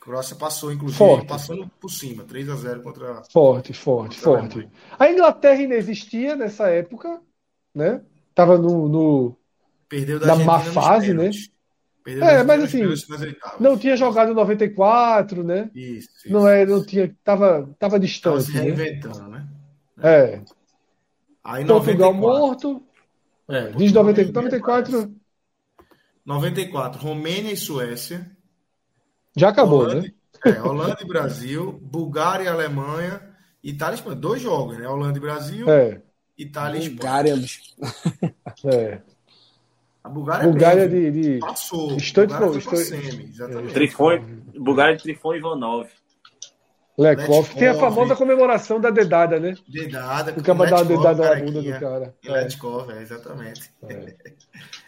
[0.01, 1.27] Croácia passou, inclusive, forte.
[1.27, 3.23] passando por cima, 3 a 0 contra.
[3.31, 4.69] Forte, forte, contra forte.
[4.99, 7.19] A, a, Inglaterra ainda existia nessa época,
[7.73, 8.01] né?
[8.35, 8.87] Tava no.
[8.87, 9.37] no
[9.89, 11.31] Perdeu da na má fase, né?
[12.03, 12.83] Perdeu é, mas assim,
[13.59, 15.71] não tinha jogado em 94, né?
[15.73, 18.33] Isso, isso, não é, não tinha, tava, tava distante.
[18.33, 19.47] Tava se reinventando, né?
[19.97, 20.07] né?
[20.07, 20.41] É.
[21.45, 22.69] Aí, Portugal 94.
[22.69, 22.83] morto.
[23.47, 24.33] É, diz 94.
[24.33, 25.15] 94.
[26.25, 28.29] 94, Romênia e Suécia.
[29.37, 30.11] Já acabou, Holanda, né?
[30.43, 33.21] É, Holanda e Brasil, Bulgária e Alemanha,
[33.63, 34.15] Itália e Espanha.
[34.15, 34.87] Dois jogos, né?
[34.87, 36.01] Holanda e Brasil, é.
[36.35, 37.33] Itália e Bulgária.
[37.35, 38.35] Espanha.
[38.63, 39.01] É.
[40.03, 41.39] A Bulgária, Bulgária de, de...
[41.39, 41.97] passou.
[41.97, 43.73] Estante, Bulgária foi, semi, exatamente.
[43.73, 44.19] Trifon,
[44.55, 45.87] Bulgária de Trifon Ivanov.
[46.97, 47.53] Lekov.
[47.55, 49.55] Tem a famosa comemoração da dedada, né?
[49.67, 50.31] Dedada.
[50.31, 52.15] O cara dá uma dedada na bunda do cara.
[52.25, 52.31] É.
[52.31, 53.71] Letkov, é, exatamente.
[53.83, 54.15] É.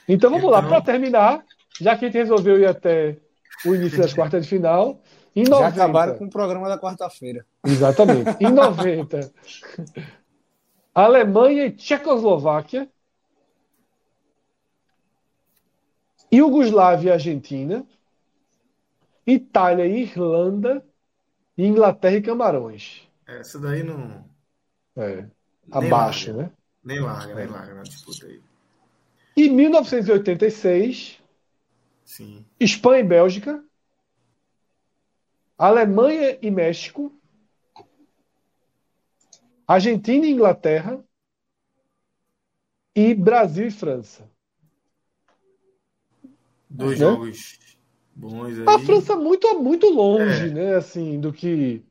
[0.08, 1.44] Então vamos então, lá, para terminar,
[1.80, 3.18] já que a gente resolveu ir até
[3.66, 5.02] o início das quartas de final,
[5.36, 7.46] em 90, Já acabaram com o programa da quarta-feira.
[7.66, 8.38] Exatamente.
[8.40, 9.32] Em 90,
[10.96, 12.90] Alemanha e Tchecoslováquia,
[16.32, 17.86] Iugoslávia e Argentina,
[19.26, 20.84] Itália e Irlanda,
[21.58, 23.08] Inglaterra e Camarões.
[23.26, 24.24] Essa daí não.
[24.96, 25.26] É.
[25.72, 26.44] Abaixo, larga.
[26.44, 26.52] né?
[26.84, 28.42] Nem larga, nem larga na disputa aí.
[29.36, 31.22] Em 1986,
[32.06, 32.46] Sim.
[32.60, 33.64] Espanha e Bélgica,
[35.58, 37.12] Alemanha e México,
[39.68, 41.04] Argentina e Inglaterra
[42.96, 44.30] e Brasil e França.
[46.70, 47.06] Dois né?
[47.06, 47.66] jogos
[48.18, 48.65] bons aí.
[48.68, 50.49] A França muito muito longe, é.
[50.49, 51.84] né, assim, do que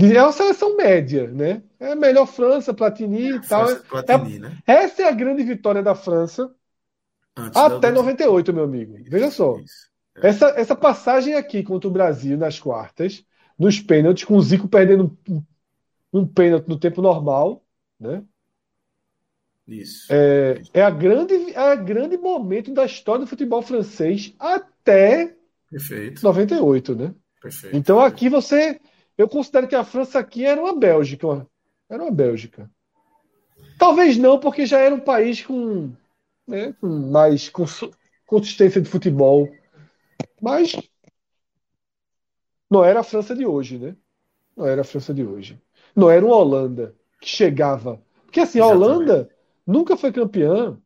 [0.00, 1.62] é uma seleção média, né?
[1.80, 3.66] É melhor França, Platini e tal.
[3.76, 4.58] Platini, é, né?
[4.66, 6.54] Essa é a grande vitória da França
[7.38, 8.96] Antes até 98, meu amigo.
[9.06, 9.58] Veja só.
[10.16, 10.28] É.
[10.28, 13.24] Essa, essa passagem aqui contra o Brasil nas quartas,
[13.56, 15.42] nos pênaltis, com o Zico perdendo um,
[16.12, 17.62] um pênalti no tempo normal,
[17.98, 18.24] né?
[19.68, 20.06] Isso.
[20.10, 24.77] É, é, a grande, é a grande momento da história do futebol francês até
[25.70, 26.22] Perfeito.
[26.22, 27.14] 98, né?
[27.40, 27.76] Perfeito.
[27.76, 28.80] Então aqui você.
[29.16, 31.46] Eu considero que a França aqui era uma Bélgica.
[31.88, 32.70] Era uma Bélgica.
[33.78, 35.92] Talvez não, porque já era um país com,
[36.46, 37.50] né, com mais
[38.26, 39.48] consistência de futebol.
[40.40, 40.76] Mas
[42.70, 43.96] não era a França de hoje, né?
[44.56, 45.60] Não era a França de hoje.
[45.94, 48.00] Não era uma Holanda que chegava.
[48.24, 49.28] Porque assim, a Holanda
[49.66, 50.78] nunca foi campeã,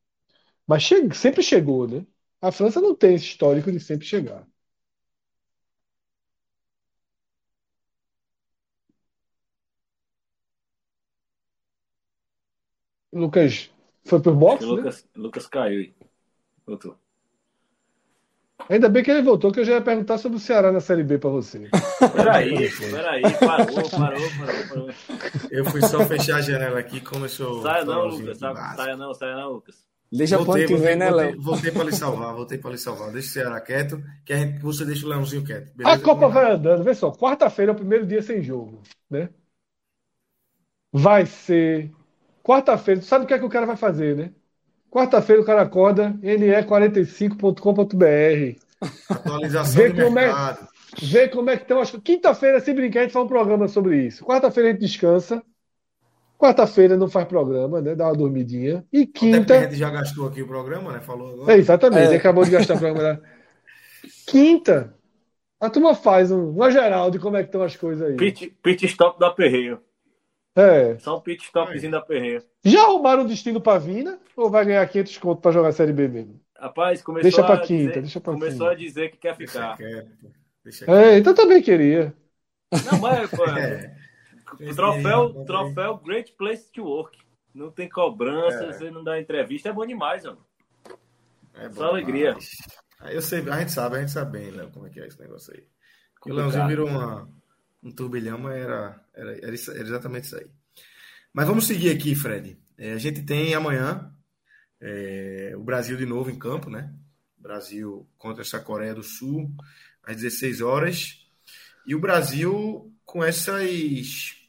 [0.67, 2.07] mas che sempre chegou, né?
[2.43, 4.45] A França não tem esse histórico de sempre chegar.
[13.13, 13.71] Lucas
[14.05, 14.65] foi por boxe?
[14.65, 14.73] Né?
[14.73, 15.95] Lucas, Lucas caiu.
[16.67, 16.99] Voltou.
[18.69, 21.03] Ainda bem que ele voltou, que eu já ia perguntar sobre o Ceará na Série
[21.05, 21.69] B para você.
[22.15, 24.91] Peraí, peraí, parou, parou, parou, parou.
[25.51, 27.63] Eu fui só fechar a janela aqui começou.
[27.63, 28.39] Saia não, Lucas.
[28.39, 29.92] Saia não, saia não, Lucas.
[30.13, 31.41] Deixa voltei, que vem, né, Léo?
[31.41, 33.11] Voltei para lhe salvar, voltei para lhe salvar.
[33.11, 35.75] Deixa o Ceará quieto, que a gente, você deixa o Leãozinho quieto.
[35.75, 35.97] Beleza?
[35.97, 37.11] A Copa vai andando, vê só.
[37.11, 39.31] Quarta-feira é o primeiro dia sem jogo, né?
[40.93, 41.91] Vai ser.
[42.45, 44.33] Quarta-feira, tu sabe o que é que o cara vai fazer, né?
[44.91, 48.61] Quarta-feira o cara acorda, ne45.com.br.
[49.09, 50.69] Atualização vê do como é- mercado.
[51.01, 53.67] É, vê como é que estão as Quinta-feira, se brincar, a gente faz um programa
[53.69, 54.23] sobre isso.
[54.23, 55.43] Quarta-feira a gente descansa.
[56.43, 57.95] Quarta-feira não faz programa, né?
[57.95, 58.85] Dá uma dormidinha.
[58.93, 59.61] E quinta.
[59.61, 61.01] A gente já gastou aqui o programa, né?
[61.01, 61.53] Falou agora.
[61.53, 62.17] É, exatamente, é.
[62.17, 63.13] acabou de gastar o programa.
[63.13, 63.21] Né?
[64.27, 64.93] Quinta,
[65.61, 68.17] a turma faz um, uma geral de como é que estão as coisas aí.
[68.17, 69.79] Pit, pit stop da Perreio.
[70.57, 70.99] É.
[70.99, 72.43] Só um pit stopzinho da Perreio.
[72.65, 75.93] Já arrumaram um destino pra Vina ou vai ganhar 500 conto pra jogar a Série
[75.93, 76.41] B mesmo?
[76.59, 78.71] Rapaz, começou deixa pra a quinta, dizer, deixa pra começou quinta.
[78.71, 79.77] a dizer que quer ficar.
[79.77, 82.13] Deixa quieto, deixa É, então também queria.
[82.91, 84.02] Não, mas, pô, é.
[84.75, 87.19] Troféu, troféu Great Place to Work.
[87.55, 88.73] Não tem cobrança, é.
[88.73, 90.45] você não dá entrevista, é bom demais, mano.
[91.55, 92.37] É bom Só alegria.
[93.11, 95.21] Eu sei, a gente sabe, a gente sabe bem, Léo, como é que é esse
[95.21, 95.65] negócio aí.
[96.25, 97.29] o Leãozinho virou uma,
[97.83, 100.47] um turbilhão, mas era, era, era, era, exatamente isso aí.
[101.33, 102.59] Mas vamos seguir aqui, Fred.
[102.79, 104.15] É, a gente tem amanhã
[104.81, 106.93] é, o Brasil de novo em campo, né?
[107.37, 109.51] Brasil contra essa Coreia do Sul,
[110.03, 111.27] às 16 horas.
[111.87, 114.42] E o Brasil com essas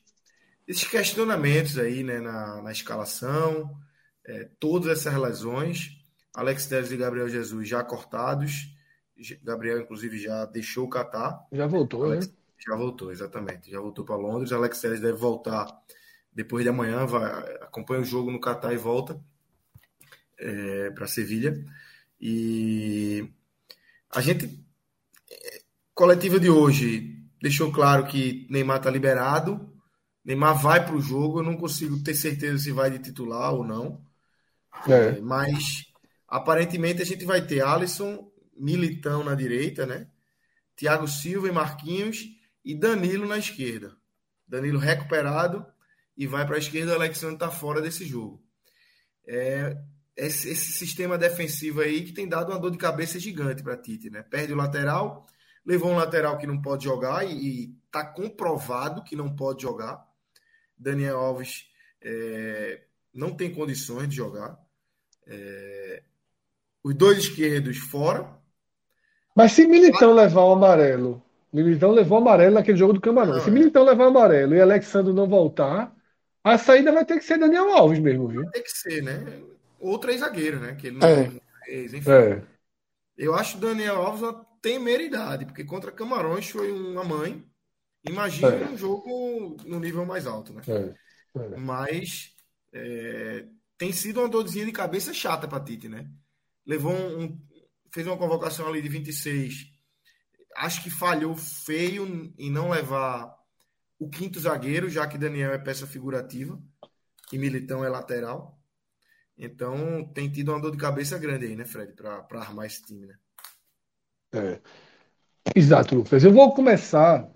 [0.68, 3.78] esses questionamentos aí né, na, na escalação,
[4.26, 5.90] é, todas essas lesões,
[6.34, 8.74] Alex Telles e Gabriel Jesus já cortados,
[9.44, 11.46] Gabriel inclusive já deixou o Catar.
[11.52, 12.34] Já voltou, Alex, né?
[12.66, 15.68] Já voltou, exatamente, já voltou para Londres, Alex Telles deve voltar
[16.32, 17.24] depois de amanhã, vai,
[17.62, 19.22] acompanha o jogo no Catar e volta
[20.40, 21.64] é, para Sevilha.
[22.20, 23.30] E
[24.10, 24.66] a gente,
[25.94, 29.73] coletiva de hoje, deixou claro que Neymar está liberado,
[30.24, 33.64] Neymar vai para o jogo, eu não consigo ter certeza se vai de titular ou
[33.64, 34.04] não.
[34.88, 35.20] É.
[35.20, 35.86] Mas
[36.28, 40.08] aparentemente a gente vai ter Alisson, Militão na direita, né?
[40.76, 42.26] Thiago Silva e Marquinhos
[42.64, 43.96] e Danilo na esquerda.
[44.48, 45.66] Danilo recuperado
[46.16, 48.44] e vai para a esquerda, o Alexandre está fora desse jogo.
[49.28, 49.76] É
[50.16, 54.10] esse, esse, sistema defensivo aí que tem dado uma dor de cabeça gigante para Tite,
[54.10, 54.22] né?
[54.22, 55.26] Perde o lateral,
[55.66, 60.06] levou um lateral que não pode jogar e está comprovado que não pode jogar.
[60.84, 61.66] Daniel Alves
[62.02, 62.82] é,
[63.14, 64.60] não tem condições de jogar.
[65.26, 66.04] É,
[66.84, 68.30] os dois esquerdos fora.
[69.36, 73.40] Mas se Militão ah, levar o amarelo, Militão levou o amarelo naquele jogo do Camarão.
[73.40, 75.96] se Militão levar o amarelo e Alexandre não voltar,
[76.44, 78.50] a saída vai ter que ser Daniel Alves mesmo, viu?
[78.52, 79.42] Ter que ser, né?
[79.80, 80.76] Ou três zagueiros, né?
[80.76, 81.32] Que ele não é.
[81.66, 82.12] fez, enfim.
[82.12, 82.42] É.
[83.18, 87.44] Eu acho o Daniel Alves uma temeridade, porque contra Camarões foi uma mãe.
[88.08, 88.70] Imagina é.
[88.70, 90.62] um jogo no nível mais alto, né?
[90.68, 91.04] É.
[91.40, 91.58] É.
[91.58, 92.34] Mas
[92.74, 93.46] é,
[93.78, 96.10] tem sido uma dorzinha de cabeça chata para Tite, né?
[96.66, 97.40] Levou um,
[97.92, 99.72] fez uma convocação ali de 26.
[100.58, 103.36] Acho que falhou feio em não levar
[103.98, 106.62] o quinto zagueiro, já que Daniel é peça figurativa
[107.32, 108.60] e Militão é lateral.
[109.38, 113.08] Então tem tido uma dor de cabeça grande aí, né, Fred, para armar esse time,
[113.08, 113.16] né?
[114.34, 114.62] É.
[115.56, 116.24] Exato, Lucas.
[116.24, 117.30] Eu vou começar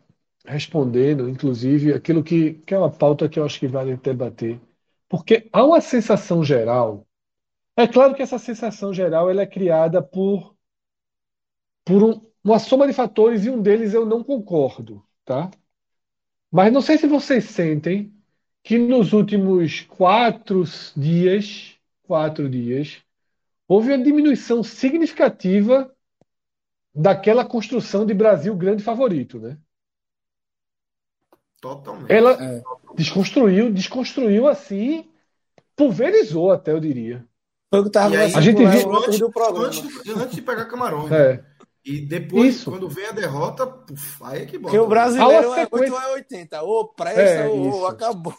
[0.47, 4.59] respondendo, inclusive, aquilo que, que é uma pauta que eu acho que vale debater.
[5.09, 7.07] Porque há uma sensação geral.
[7.77, 10.55] É claro que essa sensação geral ela é criada por,
[11.85, 15.49] por um, uma soma de fatores e um deles eu não concordo, tá?
[16.51, 18.13] Mas não sei se vocês sentem
[18.63, 20.63] que nos últimos quatro
[20.95, 23.01] dias, quatro dias,
[23.67, 25.93] houve uma diminuição significativa
[26.93, 29.57] daquela construção de Brasil grande favorito, né?
[31.61, 32.11] Totalmente.
[32.11, 32.61] Ela é.
[32.95, 35.09] desconstruiu, desconstruiu assim,
[35.75, 37.25] pulverizou até, eu diria.
[37.69, 41.09] Foi o que tava aí, a gente viu antes, antes, antes, de pegar Camarões.
[41.09, 41.33] Né?
[41.33, 41.43] É.
[41.83, 42.69] E depois, isso.
[42.69, 44.71] quando vem a derrota, puf, aí é que bota.
[44.71, 45.93] Porque o brasileiro é sequência...
[45.93, 46.61] 8 a 80.
[46.63, 48.35] Ou pressa é, ou acabou.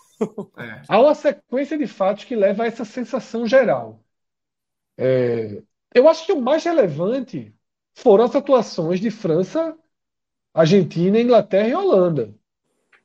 [0.59, 0.83] É.
[0.87, 4.01] Há uma sequência de fatos que leva a essa sensação geral.
[4.99, 5.63] É...
[5.95, 7.55] Eu acho que o mais relevante
[7.95, 9.77] foram as atuações de França,
[10.53, 12.35] Argentina, Inglaterra e Holanda.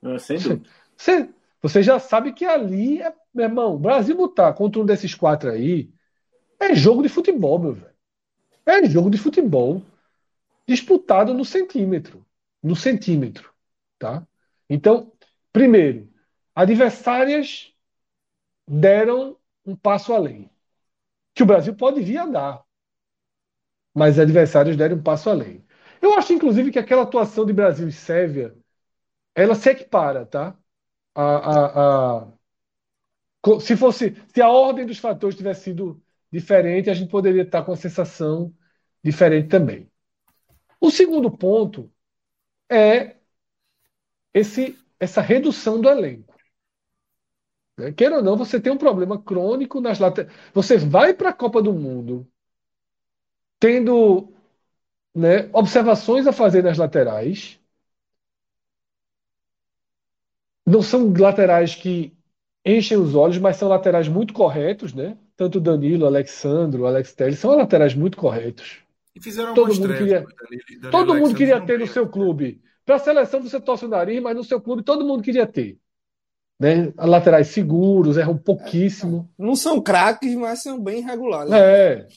[0.03, 0.69] Ah, sem dúvida.
[0.95, 5.49] Você, você já sabe que ali, é, meu irmão, Brasil botar contra um desses quatro
[5.49, 5.91] aí
[6.59, 7.93] é jogo de futebol, meu velho.
[8.65, 9.81] É jogo de futebol
[10.67, 12.25] disputado no centímetro.
[12.61, 13.53] No centímetro.
[13.99, 14.27] Tá?
[14.69, 15.11] Então,
[15.51, 16.09] primeiro,
[16.55, 17.73] adversárias
[18.67, 20.49] deram um passo além.
[21.35, 22.65] Que o Brasil pode vir a dar.
[23.93, 25.63] Mas adversários deram um passo além.
[26.01, 28.55] Eu acho, inclusive, que aquela atuação de Brasil e Sérvia
[29.35, 30.57] ela se equipara, tá?
[31.15, 36.01] A, a, a, se fosse, se a ordem dos fatores tivesse sido
[36.31, 38.53] diferente, a gente poderia estar com a sensação
[39.03, 39.91] diferente também.
[40.79, 41.91] O segundo ponto
[42.69, 43.17] é
[44.33, 46.35] esse, essa redução do elenco.
[47.77, 47.91] Né?
[47.91, 50.33] Queira ou não, você tem um problema crônico nas laterais.
[50.53, 52.27] Você vai para a Copa do Mundo
[53.59, 54.33] tendo
[55.15, 57.62] né, observações a fazer nas laterais
[60.65, 62.13] não são laterais que
[62.65, 65.17] enchem os olhos, mas são laterais muito corretos, né?
[65.35, 68.77] Tanto Danilo, Alexandro, Alex Telles são laterais muito corretos.
[69.15, 72.61] E fizeram todo mundo queria, Danilo, Danilo todo mundo queria ter no seu clube.
[72.85, 75.77] Para a seleção você torce o nariz, mas no seu clube todo mundo queria ter.
[76.59, 76.93] Né?
[76.97, 79.29] Laterais seguros, erram pouquíssimo.
[79.37, 81.51] É, não são craques, mas são bem regulares.
[81.51, 82.07] É.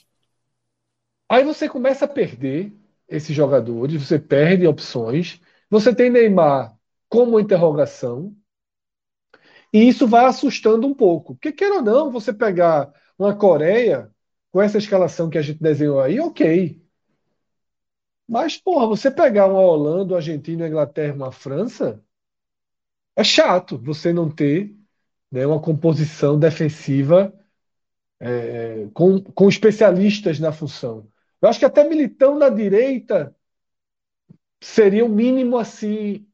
[1.28, 2.72] Aí você começa a perder
[3.08, 5.40] esses jogadores, você perde opções.
[5.68, 6.75] Você tem Neymar
[7.16, 8.36] como interrogação.
[9.72, 11.34] E isso vai assustando um pouco.
[11.34, 14.12] Porque, queira ou não, você pegar uma Coreia
[14.52, 16.78] com essa escalação que a gente desenhou aí, ok.
[18.28, 22.04] Mas, porra, você pegar uma Holanda, uma Argentina, uma Inglaterra, uma França,
[23.16, 24.76] é chato você não ter
[25.32, 27.32] né, uma composição defensiva
[28.20, 31.10] é, com, com especialistas na função.
[31.40, 33.34] Eu acho que até Militão na direita
[34.60, 36.26] seria o mínimo assim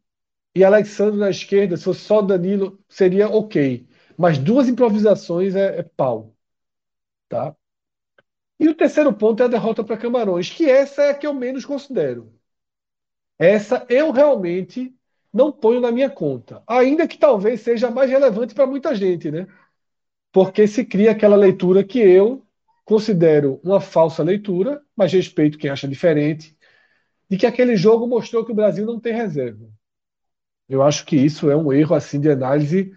[0.55, 3.87] e Alexandre na esquerda, se fosse só Danilo, seria ok.
[4.17, 6.35] Mas duas improvisações é, é pau.
[7.29, 7.57] Tá?
[8.59, 11.35] E o terceiro ponto é a derrota para Camarões, que essa é a que eu
[11.35, 12.33] menos considero.
[13.39, 14.95] Essa eu realmente
[15.33, 16.63] não ponho na minha conta.
[16.67, 19.47] Ainda que talvez seja mais relevante para muita gente, né?
[20.33, 22.47] Porque se cria aquela leitura que eu
[22.85, 26.57] considero uma falsa leitura, mas respeito quem acha diferente,
[27.29, 29.69] de que aquele jogo mostrou que o Brasil não tem reserva.
[30.73, 32.97] Eu acho que isso é um erro assim de análise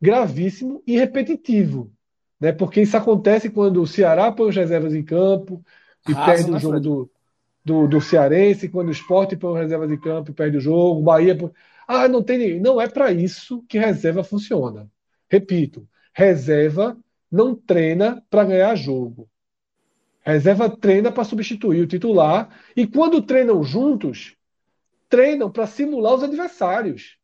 [0.00, 1.92] gravíssimo e repetitivo,
[2.40, 2.52] né?
[2.52, 5.60] Porque isso acontece quando o Ceará põe as reservas em campo
[6.08, 7.10] e Raso, perde o jogo do,
[7.64, 11.00] do, do, Cearense, quando o Sport põe as reservas em campo e perde o jogo,
[11.00, 11.50] o Bahia põe...
[11.88, 12.60] Ah, não tem ninguém.
[12.60, 14.88] Não é para isso que reserva funciona.
[15.28, 15.84] Repito,
[16.14, 16.96] reserva
[17.28, 19.28] não treina para ganhar jogo.
[20.20, 24.35] Reserva treina para substituir o titular e quando treinam juntos,
[25.08, 27.18] treinam para simular os adversários.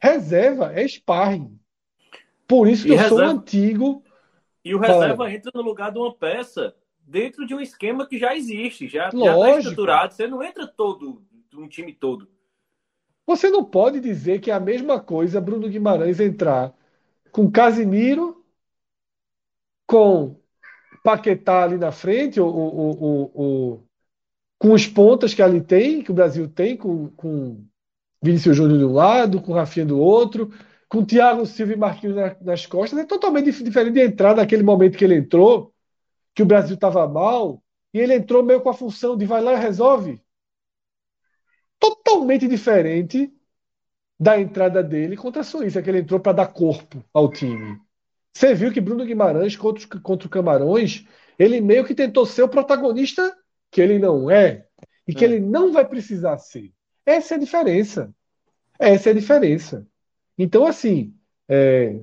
[0.00, 1.58] Reserva é sparring.
[2.46, 3.16] Por isso que e eu reserva...
[3.16, 4.04] sou antigo.
[4.64, 8.36] E o reserva entra no lugar de uma peça dentro de um esquema que já
[8.36, 10.12] existe, já está estruturado.
[10.12, 11.22] Você não entra todo,
[11.54, 12.28] um time todo.
[13.26, 16.74] Você não pode dizer que é a mesma coisa Bruno Guimarães entrar
[17.30, 18.44] com Casimiro,
[19.86, 20.40] com
[21.02, 23.87] Paquetá ali na frente, o, o, o, o
[24.58, 27.64] com os pontas que ali tem, que o Brasil tem, com, com
[28.22, 30.50] Vinícius Júnior de um lado, com Rafinha do outro,
[30.88, 35.04] com Thiago Silva e Marquinhos nas costas, é totalmente diferente de entrar naquele momento que
[35.04, 35.72] ele entrou,
[36.34, 37.62] que o Brasil estava mal,
[37.92, 40.20] e ele entrou meio com a função de vai lá e resolve.
[41.78, 43.32] Totalmente diferente
[44.18, 47.78] da entrada dele contra a Suíça, que ele entrou para dar corpo ao time.
[48.34, 51.06] Você viu que Bruno Guimarães contra, contra o Camarões,
[51.38, 53.36] ele meio que tentou ser o protagonista
[53.70, 54.66] que ele não é
[55.06, 55.28] e que é.
[55.28, 56.72] ele não vai precisar ser.
[57.04, 58.14] Essa é a diferença.
[58.78, 59.86] Essa é a diferença.
[60.36, 61.14] Então, assim,
[61.48, 62.00] é,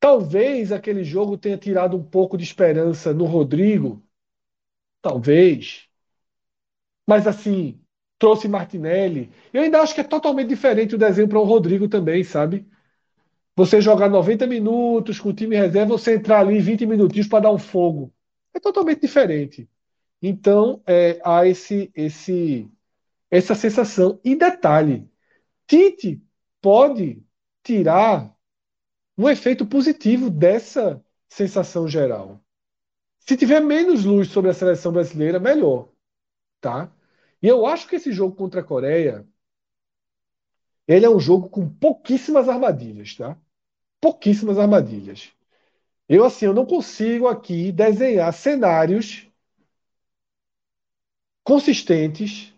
[0.00, 4.02] talvez aquele jogo tenha tirado um pouco de esperança no Rodrigo.
[5.00, 5.88] Talvez.
[7.06, 7.80] Mas, assim,
[8.18, 9.30] trouxe Martinelli.
[9.52, 12.66] Eu ainda acho que é totalmente diferente o desenho para o Rodrigo também, sabe?
[13.56, 17.52] Você jogar 90 minutos com o time reserva, você entrar ali 20 minutinhos para dar
[17.52, 18.12] um fogo.
[18.52, 19.68] É totalmente diferente.
[20.26, 22.66] Então, é, há esse, esse,
[23.30, 24.18] essa sensação.
[24.24, 25.06] E detalhe:
[25.66, 26.22] Tite
[26.62, 27.22] pode
[27.62, 28.34] tirar
[29.18, 32.42] um efeito positivo dessa sensação geral.
[33.20, 35.90] Se tiver menos luz sobre a seleção brasileira, melhor.
[36.58, 36.90] Tá?
[37.42, 39.28] E eu acho que esse jogo contra a Coreia
[40.88, 43.38] ele é um jogo com pouquíssimas armadilhas, tá?
[44.00, 45.32] Pouquíssimas armadilhas.
[46.08, 49.30] Eu assim, eu não consigo aqui desenhar cenários
[51.44, 52.52] consistentes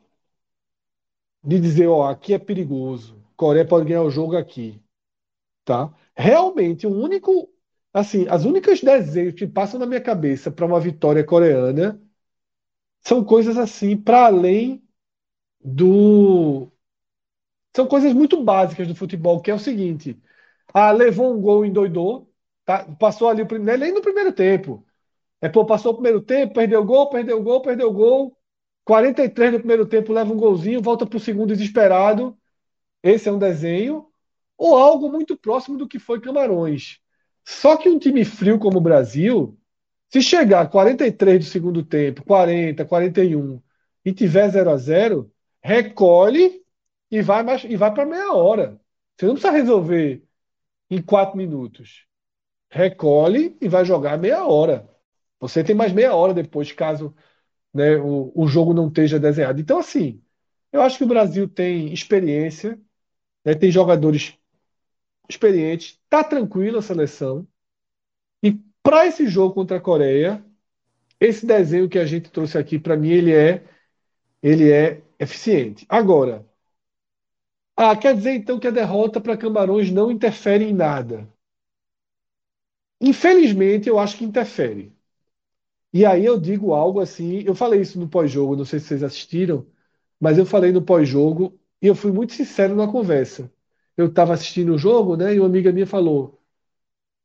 [1.42, 4.80] de dizer, ó, aqui é perigoso, Coreia pode ganhar o jogo aqui,
[5.64, 5.94] tá?
[6.16, 7.50] Realmente, o único,
[7.92, 12.00] assim, as únicas desenhos que passam na minha cabeça para uma vitória coreana
[13.02, 14.82] são coisas assim para além
[15.64, 16.70] do
[17.74, 20.20] são coisas muito básicas do futebol, que é o seguinte:
[20.74, 22.32] ah, levou um gol, endoidou,
[22.64, 22.84] tá?
[22.98, 24.86] passou ali o primeiro, nem no primeiro tempo.
[25.42, 28.35] É, pô, passou o primeiro tempo, perdeu gol, perdeu gol, perdeu gol.
[28.86, 32.38] 43 no primeiro tempo, leva um golzinho, volta para o segundo desesperado.
[33.02, 34.06] Esse é um desenho.
[34.56, 37.00] Ou algo muito próximo do que foi Camarões.
[37.44, 39.58] Só que um time frio como o Brasil,
[40.08, 43.60] se chegar 43 do segundo tempo, 40, 41
[44.04, 46.62] e tiver 0 a 0 recolhe
[47.10, 48.80] e vai, e vai para meia hora.
[49.16, 50.22] Você não precisa resolver
[50.88, 52.06] em quatro minutos.
[52.70, 54.88] Recolhe e vai jogar meia hora.
[55.40, 57.12] Você tem mais meia hora depois, caso
[57.76, 59.60] né, o, o jogo não esteja desenhado.
[59.60, 60.22] Então, assim,
[60.72, 62.80] eu acho que o Brasil tem experiência,
[63.44, 64.34] né, tem jogadores
[65.28, 67.46] experientes, está tranquila a seleção.
[68.42, 70.44] E para esse jogo contra a Coreia,
[71.20, 73.64] esse desenho que a gente trouxe aqui, para mim, ele é,
[74.42, 75.86] ele é eficiente.
[75.88, 76.46] Agora,
[77.76, 81.26] ah, quer dizer então que a derrota para Camarões não interfere em nada?
[83.00, 84.95] Infelizmente, eu acho que interfere.
[85.92, 89.02] E aí eu digo algo assim, eu falei isso no pós-jogo, não sei se vocês
[89.02, 89.66] assistiram,
[90.20, 93.50] mas eu falei no pós-jogo e eu fui muito sincero na conversa.
[93.96, 96.40] Eu estava assistindo o jogo, né, e uma amiga minha falou: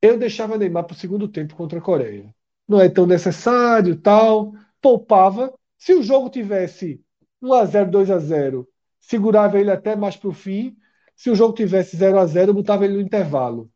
[0.01, 2.33] "Eu deixava Neymar para o segundo tempo contra a Coreia.
[2.67, 5.53] Não é tão necessário, tal, poupava.
[5.77, 7.03] Se o jogo tivesse
[7.41, 8.67] 1 a 0, 2 a 0,
[8.99, 10.77] segurava ele até mais para o fim.
[11.15, 13.71] Se o jogo tivesse 0 a 0, eu botava ele no intervalo.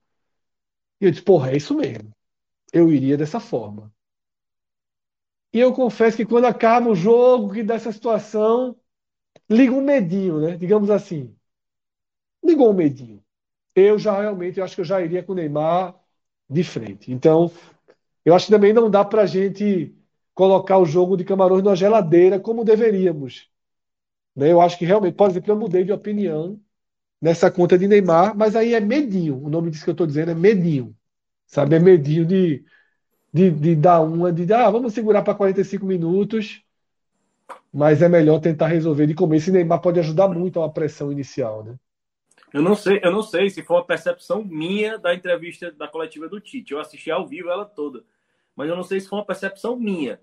[1.02, 2.12] E eu disse, porra, é isso mesmo.
[2.74, 3.94] Eu iria dessa forma.
[5.56, 8.76] E eu confesso que quando acaba o jogo, que dessa situação,
[9.50, 10.58] liga um medinho, né?
[10.58, 11.34] Digamos assim.
[12.44, 13.24] Ligou um medinho.
[13.74, 15.96] Eu já realmente, eu acho que eu já iria com o Neymar
[16.50, 17.10] de frente.
[17.10, 17.50] Então,
[18.26, 19.96] eu acho que também não dá para a gente
[20.34, 23.50] colocar o jogo de Camarões na geladeira como deveríamos.
[24.36, 24.52] Né?
[24.52, 26.60] Eu acho que realmente, por exemplo, eu mudei de opinião
[27.22, 29.42] nessa conta de Neymar, mas aí é medinho.
[29.42, 30.94] O nome disso que eu estou dizendo é medinho.
[31.48, 31.78] Sabe?
[31.78, 32.66] É medinho de
[33.36, 36.64] de, de dar uma, de ah, vamos segurar para 45 minutos,
[37.72, 39.50] mas é melhor tentar resolver de começo.
[39.50, 41.76] E Neymar pode ajudar muito a uma pressão inicial, né?
[42.54, 46.30] Eu não sei, eu não sei se foi uma percepção minha da entrevista da coletiva
[46.30, 46.72] do Tite.
[46.72, 48.06] Eu assisti ao vivo ela toda,
[48.56, 50.22] mas eu não sei se foi uma percepção minha.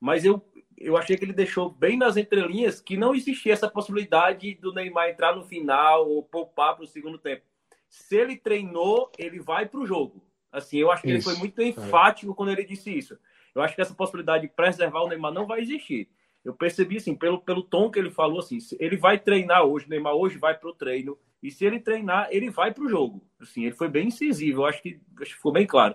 [0.00, 0.42] Mas eu,
[0.78, 5.10] eu achei que ele deixou bem nas entrelinhas que não existia essa possibilidade do Neymar
[5.10, 7.42] entrar no final ou poupar para o segundo tempo.
[7.90, 10.31] Se ele treinou, ele vai para o jogo.
[10.52, 11.16] Assim, eu acho que isso.
[11.16, 11.68] ele foi muito é.
[11.68, 12.34] enfático é.
[12.34, 13.18] quando ele disse isso.
[13.54, 16.08] Eu acho que essa possibilidade de preservar o Neymar não vai existir.
[16.44, 19.88] Eu percebi, assim, pelo, pelo tom que ele falou, assim, ele vai treinar hoje, o
[19.88, 23.22] Neymar hoje vai para o treino, e se ele treinar, ele vai para o jogo.
[23.40, 25.94] Assim, ele foi bem incisivo, eu acho que, acho que ficou bem claro.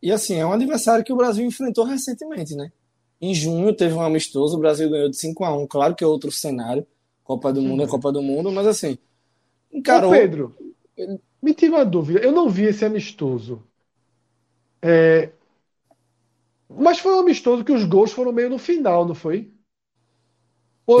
[0.00, 2.70] E assim, é um adversário que o Brasil enfrentou recentemente, né?
[3.20, 6.06] Em junho teve um amistoso, o Brasil ganhou de 5 a 1 claro que é
[6.06, 6.86] outro cenário,
[7.24, 8.98] Copa do Mundo é Copa do Mundo, mas assim,
[9.72, 10.10] encarou...
[10.10, 10.54] Ô Pedro,
[11.44, 12.20] me tira uma dúvida.
[12.20, 13.62] Eu não vi esse amistoso.
[14.80, 15.30] É...
[16.68, 19.52] Mas foi um amistoso que os gols foram meio no final, não foi?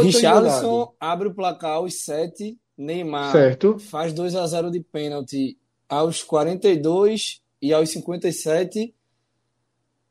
[0.02, 3.78] Richarlison abre o placar aos 7, Neymar certo.
[3.78, 5.58] faz 2 a 0 de pênalti
[5.88, 8.94] aos 42 e aos 57.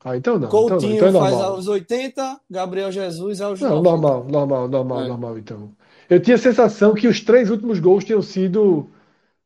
[0.03, 0.49] Ah, então não.
[0.49, 1.19] Coutinho então não.
[1.19, 3.89] Então é faz aos 80, Gabriel Jesus aos Não, 90.
[3.89, 5.07] normal, normal, normal, é.
[5.07, 5.71] normal, então.
[6.09, 8.89] Eu tinha a sensação que os três últimos gols tinham sido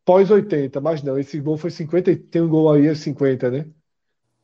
[0.07, 3.65] pós 80, mas não, esse gol foi 50, tem um gol aí, é 50, né?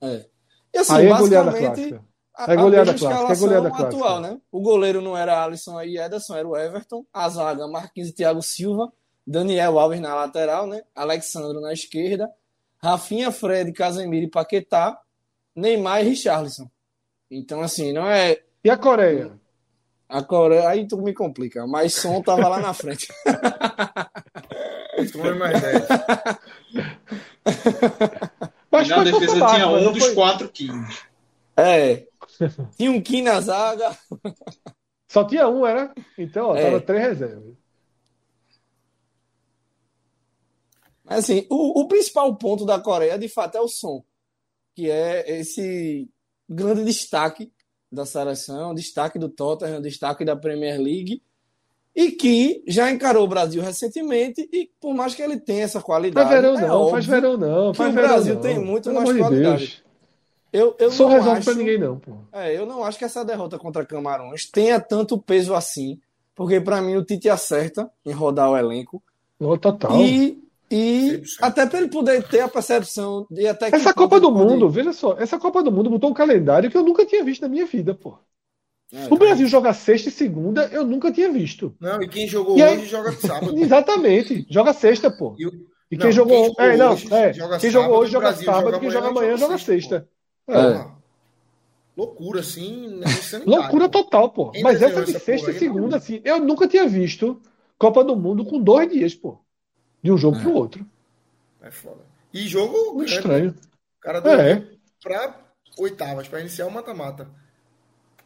[0.02, 0.26] É.
[0.74, 2.02] E assim, aí é basicamente,
[2.36, 3.88] a, é goleada clássica, é goleada clássica.
[3.88, 4.42] atual, né?
[4.52, 7.06] O goleiro não era Alisson e Ederson, era o Everton.
[7.14, 8.92] A zaga, Marquinhos e Thiago Silva.
[9.26, 10.82] Daniel Alves na lateral, né?
[10.94, 12.30] Alexandro na esquerda.
[12.78, 15.00] Rafinha, Fred, Casemiro e Paquetá.
[15.56, 16.70] Neymar e Richarlison.
[17.32, 18.42] Então, assim, não é...
[18.66, 19.40] E a Coreia?
[20.10, 21.66] A Coreia, aí tu me complica.
[21.66, 23.08] Mas som tava lá na frente.
[25.12, 25.84] Foi mais 10.
[28.72, 30.16] Mas na defesa tinha um dos foi...
[30.16, 31.04] quatro Kings.
[31.56, 32.08] É.
[32.78, 33.96] Tinha um Kim na zaga.
[35.08, 35.94] Só tinha um, era?
[36.18, 36.64] Então, ó, é.
[36.64, 37.56] tava três reservas.
[41.04, 44.04] Mas assim, o, o principal ponto da Coreia, de fato, é o som.
[44.74, 46.10] Que é esse
[46.50, 47.54] grande destaque
[47.92, 51.22] da seleção, destaque do Tottenham, destaque da Premier League
[51.96, 56.28] e que já encarou o Brasil recentemente e por mais que ele tenha essa qualidade
[56.28, 58.42] faz verão é não, faz verão não, faz o verão Brasil não.
[58.42, 59.66] tem muito Pelo mais qualidade.
[59.68, 59.84] De
[60.52, 62.12] eu, eu Sou não acho, pra ninguém não, pô.
[62.32, 66.00] É, eu não acho que essa derrota contra Camarões tenha tanto peso assim,
[66.36, 69.02] porque para mim o Tite acerta em rodar o elenco.
[69.40, 70.00] Oh, total.
[70.00, 70.44] E
[70.76, 74.68] e até para ele poder ter a percepção de até que Essa Copa do Mundo,
[74.70, 77.48] veja só, essa Copa do Mundo botou um calendário que eu nunca tinha visto na
[77.48, 78.18] minha vida, pô.
[78.94, 81.76] É, o Brasil joga sexta e segunda, eu nunca tinha visto.
[81.80, 82.86] Não, e quem jogou e hoje aí...
[82.86, 83.58] joga sábado.
[83.58, 85.36] Exatamente, joga sexta, pô.
[85.36, 85.68] E, o...
[85.90, 86.36] e quem, não, jogou...
[86.36, 86.86] quem jogou.
[86.86, 87.34] É, hoje, não, é.
[87.34, 90.08] Joga quem jogou hoje joga sábado, joga quem joga amanhã joga sexta.
[90.48, 90.60] É.
[90.60, 90.88] é.
[91.98, 93.02] Loucura, assim.
[93.48, 94.52] Loucura total, pô.
[94.52, 97.42] Quem Mas essa de sexta e segunda, assim, eu nunca tinha visto
[97.80, 99.40] Copa do Mundo com dois dias, pô.
[100.04, 100.42] De um jogo é.
[100.42, 100.86] pro outro.
[101.64, 102.02] É foda.
[102.32, 102.94] E jogo.
[102.94, 103.56] Muito estranho.
[103.98, 104.68] O cara deu é.
[105.02, 105.40] pra
[105.80, 107.28] oitavas, pra iniciar o mata-mata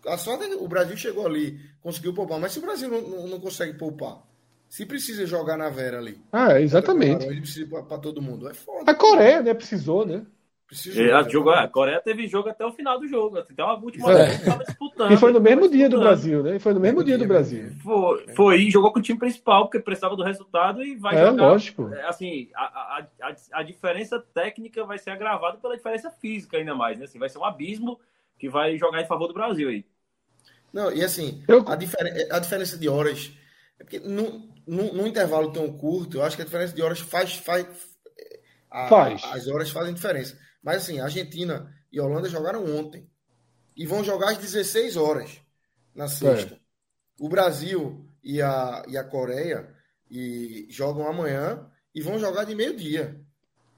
[0.07, 3.01] a sorte é que o Brasil chegou ali, conseguiu poupar, mas se o Brasil não,
[3.01, 4.23] não, não consegue poupar,
[4.69, 6.19] se precisa jogar na Vera ali.
[6.31, 7.25] Ah, exatamente.
[7.25, 8.49] Ele precisa para todo mundo.
[8.49, 8.91] É foda.
[8.91, 9.53] A Coreia, né?
[9.53, 10.25] Precisou, né?
[10.97, 13.37] É, a, jogo, a Coreia teve jogo até o final do jogo.
[13.37, 14.25] Até uma última é.
[14.25, 15.13] vez que disputando.
[15.13, 16.57] E foi no mesmo dia do Brasil, né?
[16.57, 17.71] E foi no mesmo dia do Brasil.
[17.81, 21.25] Foi, foi e jogou com o time principal, porque precisava do resultado e vai é,
[21.25, 21.47] jogar.
[21.47, 21.93] lógico.
[21.93, 26.75] É, assim, a, a, a, a diferença técnica vai ser agravada pela diferença física ainda
[26.75, 27.05] mais, né?
[27.05, 27.97] Assim, vai ser um abismo
[28.37, 29.85] que vai jogar em favor do Brasil aí.
[30.73, 31.63] Não, e assim, eu...
[31.67, 33.31] a, difer a diferença de horas.
[33.79, 36.99] É porque num, num, num, intervalo tão curto, eu acho que a diferença de horas
[36.99, 37.35] faz.
[37.35, 37.67] faz,
[38.69, 39.23] a, faz.
[39.23, 40.37] As horas fazem diferença.
[40.61, 43.09] Mas assim, a Argentina e a Holanda jogaram ontem.
[43.75, 45.39] E vão jogar às 16 horas
[45.93, 46.55] na sexta.
[46.55, 46.57] É.
[47.19, 49.69] O Brasil e a, e a Coreia
[50.09, 53.19] e jogam amanhã e vão jogar de meio-dia.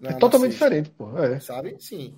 [0.02, 1.18] É totalmente diferente, pô.
[1.18, 1.40] É.
[1.40, 1.76] Sabe?
[1.80, 2.16] Sim.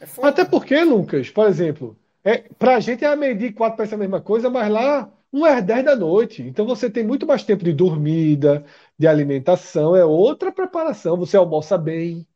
[0.00, 3.86] É Até porque, Lucas, por exemplo, é, para a gente é a meio-dia quatro para
[3.86, 6.42] ser a mesma coisa, mas lá um é 10 da noite.
[6.42, 8.64] Então você tem muito mais tempo de dormida,
[8.98, 11.16] de alimentação, é outra preparação.
[11.16, 12.26] Você almoça bem.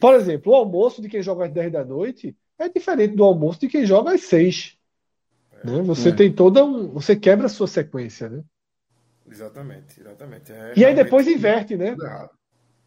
[0.00, 3.60] Por exemplo, o almoço de quem joga às 10 da noite é diferente do almoço
[3.60, 4.76] de quem joga às 6.
[5.52, 5.66] É.
[5.66, 5.82] Né?
[5.82, 6.12] Você é.
[6.12, 6.88] tem toda um.
[6.90, 8.42] Você quebra a sua sequência, né?
[9.28, 10.52] Exatamente, exatamente.
[10.52, 11.96] É e aí depois inverte, né?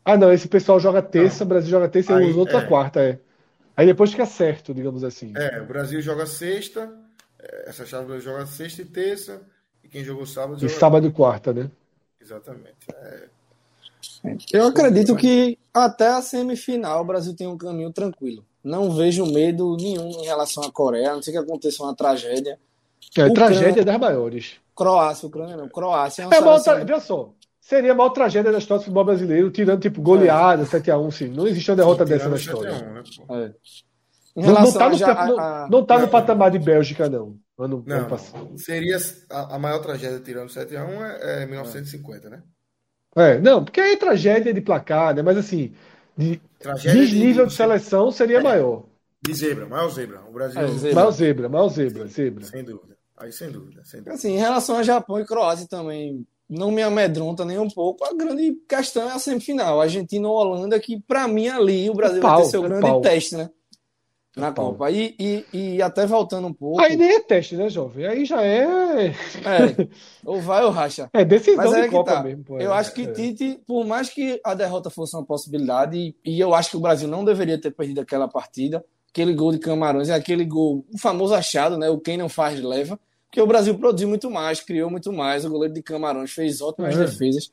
[0.05, 2.67] Ah, não, esse pessoal joga terça, o Brasil joga terça e os outros a é.
[2.67, 3.19] quarta, é.
[3.79, 5.31] Aí depois fica certo, digamos assim.
[5.37, 6.93] É, o Brasil joga sexta,
[7.41, 9.41] é, essa chave joga sexta e terça,
[9.81, 10.77] e quem jogou sábado E joga...
[10.77, 11.71] sábado e quarta, né?
[12.19, 12.75] Exatamente.
[12.93, 13.29] É...
[14.51, 18.45] Eu acredito que até a semifinal o Brasil tem um caminho tranquilo.
[18.61, 22.59] Não vejo medo nenhum em relação à Coreia, a não ser que aconteça uma tragédia.
[23.17, 23.33] É, Ucrânia...
[23.33, 24.55] tragédia das maiores.
[24.75, 25.69] Croácia, Ucrânia não.
[25.69, 26.63] Croácia é uma é seleção...
[26.63, 26.83] Tra...
[26.83, 27.33] Olha só,
[27.69, 30.65] seria a maior tragédia da história do futebol brasileiro, tirando tipo goleada, é.
[30.65, 31.27] 7x1, sim.
[31.27, 32.71] Não existe uma derrota sim, dessa na história.
[32.73, 33.53] 1, né, é.
[34.35, 37.37] Não, não tá, no, já, não, a, não tá no patamar de Bélgica, não.
[37.57, 38.97] Ano, não, ano seria
[39.29, 42.29] a, a, maior tragédia tirando 7x1 é, é 1950, é.
[42.29, 42.43] né?
[43.15, 45.21] É, não, porque aí é tragédia de placar, né?
[45.21, 45.73] Mas assim,
[46.17, 46.41] de
[46.81, 48.85] desnível de, de, de, seleção seria é, maior.
[49.21, 50.21] De zebra, maior zebra.
[50.27, 50.61] O Brasil.
[50.61, 50.95] É, zebra.
[50.95, 52.45] Maior zebra, maior zebra, zebra.
[52.45, 52.97] Sem dúvida.
[53.17, 54.15] Aí sem dúvida, sem dúvida.
[54.15, 58.03] Assim, em relação a Japão e Croácia também, não me amedronta nem um pouco.
[58.03, 59.79] A grande questão é a semifinal.
[59.79, 63.01] Argentina ou Holanda, que para mim ali o Brasil pau, vai ter seu grande pau.
[63.01, 63.49] teste, né?
[64.35, 64.71] Na pau.
[64.71, 64.89] Copa.
[64.89, 66.81] E, e, e, até voltando um pouco.
[66.81, 68.05] Aí nem é teste, né, jovem?
[68.05, 69.07] Aí já é.
[69.07, 69.13] É.
[70.25, 71.09] Ou vai ou racha.
[71.13, 72.23] É decisão Mas é de Copa tá.
[72.23, 72.43] mesmo.
[72.43, 73.11] Pô, eu acho que é.
[73.11, 76.81] Tite, por mais que a derrota fosse uma possibilidade, e, e eu acho que o
[76.81, 80.97] Brasil não deveria ter perdido aquela partida, aquele gol de Camarões, é aquele gol, o
[80.97, 81.89] famoso achado, né?
[81.89, 82.99] O quem não faz leva,
[83.29, 85.45] porque o Brasil produziu muito mais, criou muito mais.
[85.45, 87.05] O goleiro de Camarões fez ótimas é.
[87.05, 87.51] defesas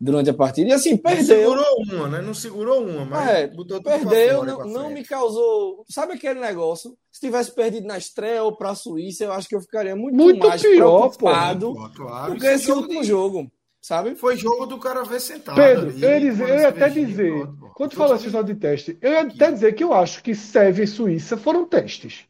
[0.00, 0.70] durante a partida.
[0.70, 1.52] E assim, perdeu.
[1.52, 2.22] Não segurou uma, né?
[2.22, 3.48] Não segurou uma, mas é,
[3.82, 5.84] perdeu, não, não me causou.
[5.88, 6.96] Sabe aquele negócio?
[7.10, 10.14] Se tivesse perdido na estreia ou para a Suíça, eu acho que eu ficaria muito,
[10.14, 12.34] muito mais pior, preocupado pô, claro.
[12.34, 13.50] do que esse, último jogo.
[13.82, 14.14] Sabe?
[14.14, 15.56] Foi jogo do cara ver sentado.
[15.56, 18.98] Pedro, ali, eles, eu ia até dizer, piloto, quando tu falou assim só de teste,
[19.00, 22.26] eu ia até dizer que eu acho que Sérvia e Suíça foram testes.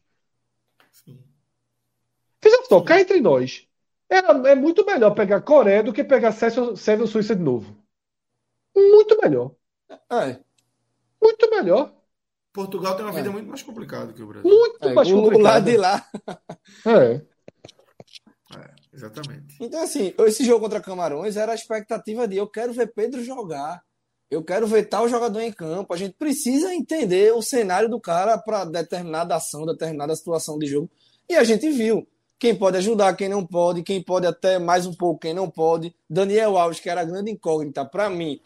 [2.43, 3.67] Veja só, cá entre nós.
[4.09, 4.17] É,
[4.51, 7.75] é muito melhor pegar Coreia do que pegar Sérvia ou Suíça de novo.
[8.75, 9.51] Muito melhor.
[10.11, 10.39] É.
[11.21, 11.93] Muito melhor.
[12.53, 13.31] Portugal tem uma vida é.
[13.31, 14.49] muito mais complicada que o Brasil.
[14.49, 15.39] Muito é, mais complicada.
[15.39, 16.07] O lado de lá.
[16.85, 17.21] É.
[18.55, 18.75] é.
[18.93, 19.57] Exatamente.
[19.59, 23.83] Então, assim, esse jogo contra Camarões era a expectativa de eu quero ver Pedro jogar.
[24.29, 25.93] Eu quero ver tal jogador em campo.
[25.93, 30.89] A gente precisa entender o cenário do cara para determinada ação, determinada situação de jogo.
[31.29, 32.07] E a gente viu
[32.39, 35.95] quem pode ajudar, quem não pode, quem pode até mais um pouco, quem não pode.
[36.09, 38.39] Daniel Alves, que era a grande incógnita para mim,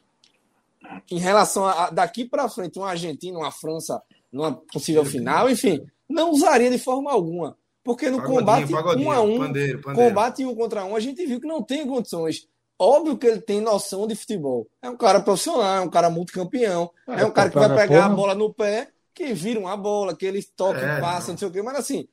[1.10, 4.02] em relação a daqui para frente, uma Argentina, uma França,
[4.32, 7.58] numa possível final, enfim, não usaria de forma alguma.
[7.84, 10.10] Porque no pagodinho, combate pagodinho, um a um, pandeiro, pandeiro.
[10.10, 12.48] combate um contra um, a gente viu que não tem condições.
[12.78, 14.68] Óbvio que ele tem noção de futebol.
[14.82, 18.04] É um cara profissional, é um cara multicampeão, é, é um cara que vai pegar
[18.04, 18.06] porra.
[18.06, 21.38] a bola no pé, que vira uma bola, que ele toca é, e passa, não
[21.38, 21.62] sei o quê.
[21.62, 22.08] Mas assim,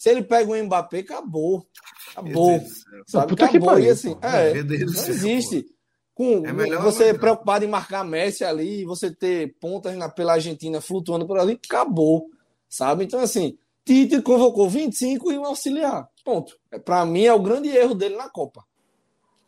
[0.00, 1.66] se ele pega o Mbappé, acabou.
[2.10, 2.58] Acabou.
[3.06, 3.34] Sabe?
[3.34, 3.78] Acabou.
[3.78, 5.66] E assim, é, não existe.
[6.14, 11.26] Com é você preocupado em marcar Messi ali, você ter pontas na, pela Argentina flutuando
[11.26, 12.30] por ali, acabou.
[12.66, 13.04] Sabe?
[13.04, 16.08] Então, assim, Tite convocou 25 e um auxiliar.
[16.24, 16.58] Ponto.
[16.72, 18.64] É, Para mim é o grande erro dele na Copa.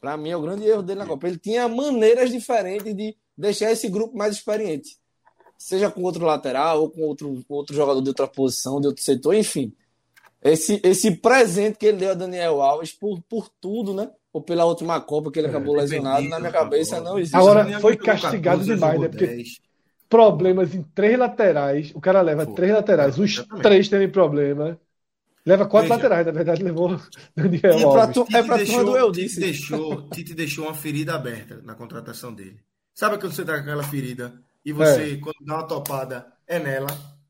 [0.03, 1.29] Para mim é o grande erro dele na Copa.
[1.29, 4.99] Ele tinha maneiras diferentes de deixar esse grupo mais experiente.
[5.57, 9.35] Seja com outro lateral ou com outro, outro jogador de outra posição, de outro setor,
[9.35, 9.73] enfim.
[10.43, 14.11] Esse, esse presente que ele deu a Daniel Alves por, por tudo, né?
[14.33, 17.37] Ou pela última Copa que ele é, acabou lesionado, na minha cabeça não existe.
[17.37, 19.09] Agora, foi castigado demais, né?
[19.09, 19.45] Porque
[20.09, 21.91] problemas em três laterais.
[21.95, 23.63] O cara leva Pô, três laterais, os exatamente.
[23.63, 24.79] três têm problema.
[25.45, 27.01] Leva quatro Veja, laterais, na verdade, levou
[27.35, 28.15] Daniel é Alves.
[28.15, 29.35] Tu, é pra deixou, tu eu disse.
[29.37, 32.61] Tite deixou, Tite deixou uma ferida aberta na contratação dele.
[32.95, 35.17] Sabe quando você tá com aquela ferida e você, é.
[35.17, 36.89] quando dá uma topada, é nela?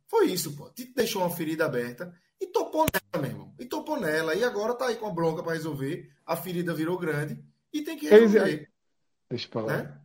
[0.09, 0.69] Foi isso, pô.
[0.71, 2.13] Tite deixou uma ferida aberta
[2.43, 3.55] e topou nela, meu irmão.
[3.59, 4.35] E topou nela.
[4.35, 6.11] E agora tá aí com a bronca para resolver.
[6.27, 7.39] A ferida virou grande
[7.73, 8.69] e tem que resolver.
[9.31, 9.79] Deixa eu falar.
[9.79, 9.97] Né?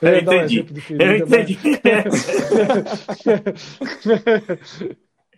[0.00, 0.62] Eu, eu entendi.
[0.62, 1.58] Um eu entendi.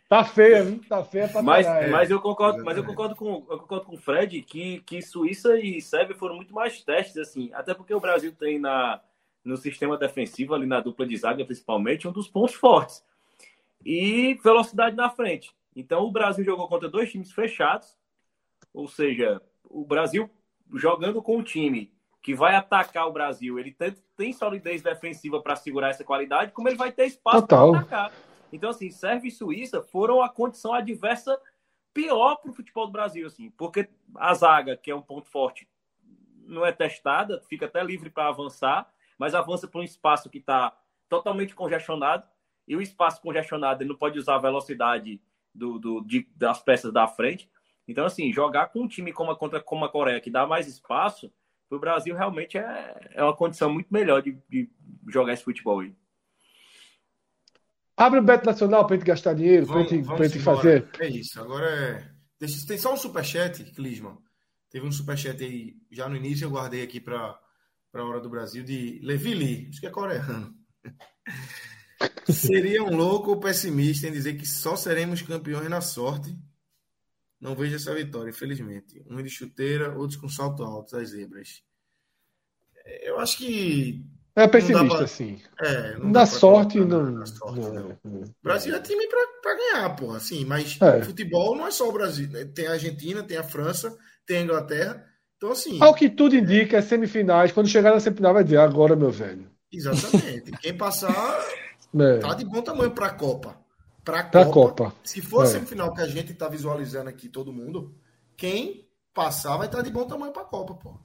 [0.09, 0.81] tá feia, viu?
[0.89, 3.99] Tá feia pra mas, mas eu concordo, mas eu concordo com eu concordo com o
[3.99, 8.33] Fred que, que Suíça e Sérvia foram muito mais testes assim, até porque o Brasil
[8.33, 9.01] tem na
[9.45, 13.03] no sistema defensivo ali na dupla de zaga principalmente um dos pontos fortes
[13.85, 15.55] e velocidade na frente.
[15.77, 17.97] Então o Brasil jogou contra dois times fechados,
[18.73, 20.31] ou seja, o Brasil
[20.75, 21.93] jogando com o time
[22.23, 26.69] que vai atacar o Brasil, ele tem, tem solidez defensiva para segurar essa qualidade, como
[26.69, 28.13] ele vai ter espaço para atacar.
[28.51, 31.39] Então, assim, Sérvia e Suíça foram a condição adversa
[31.93, 35.69] pior para o futebol do Brasil, assim, porque a zaga, que é um ponto forte,
[36.47, 40.75] não é testada, fica até livre para avançar, mas avança para um espaço que está
[41.09, 42.27] totalmente congestionado,
[42.67, 45.21] e o espaço congestionado ele não pode usar a velocidade
[45.55, 47.49] do, do, de, das peças da frente.
[47.87, 50.67] Então, assim, jogar com um time como a, contra, como a Coreia, que dá mais
[50.67, 51.31] espaço,
[51.69, 54.71] para o Brasil realmente é, é uma condição muito melhor de, de
[55.09, 55.95] jogar esse futebol aí.
[57.97, 60.89] Abre o Beto Nacional para a gente gastar dinheiro, para a gente fazer.
[60.99, 61.41] É isso.
[61.41, 62.15] Agora é.
[62.41, 64.19] Deixa, tem só um superchat, Clisman.
[64.69, 67.39] Teve um superchat aí já no início, eu guardei aqui para
[67.95, 70.53] a hora do Brasil, de Levi Lee, acho que é coreano.
[72.31, 76.37] Seria um louco ou pessimista em dizer que só seremos campeões na sorte
[77.45, 79.05] não vejo essa vitória, infelizmente.
[79.07, 81.63] Um de chuteira, outros com salto alto, as zebras.
[83.03, 84.03] Eu acho que.
[84.35, 85.07] É pessimista, pra...
[85.07, 85.39] sim.
[85.61, 87.27] É, não dá, sorte, não.
[87.27, 87.99] sorte, não, não.
[88.03, 88.35] não.
[88.43, 90.47] Brasil é time pra, pra ganhar, porra, sim.
[90.47, 91.03] Mas é.
[91.03, 92.29] futebol não é só o Brasil.
[92.31, 92.47] Né?
[92.47, 93.95] Tem a Argentina, tem a França,
[94.27, 95.07] tem a Inglaterra.
[95.37, 95.79] Então, assim.
[95.83, 97.53] Ao que tudo indica, é semifinais.
[97.53, 99.51] Quando chegar na semifinal, vai dizer agora, meu velho.
[99.71, 100.51] Exatamente.
[100.63, 101.13] Quem passar.
[101.99, 102.19] É.
[102.19, 103.65] Tá de bom tamanho pra Copa
[104.05, 104.51] para a Copa.
[104.51, 104.95] Copa.
[105.03, 105.45] Se for é.
[105.45, 107.95] a semifinal que a gente está visualizando aqui, todo mundo,
[108.37, 110.99] quem passar vai estar tá de bom tamanho para a Copa, pô.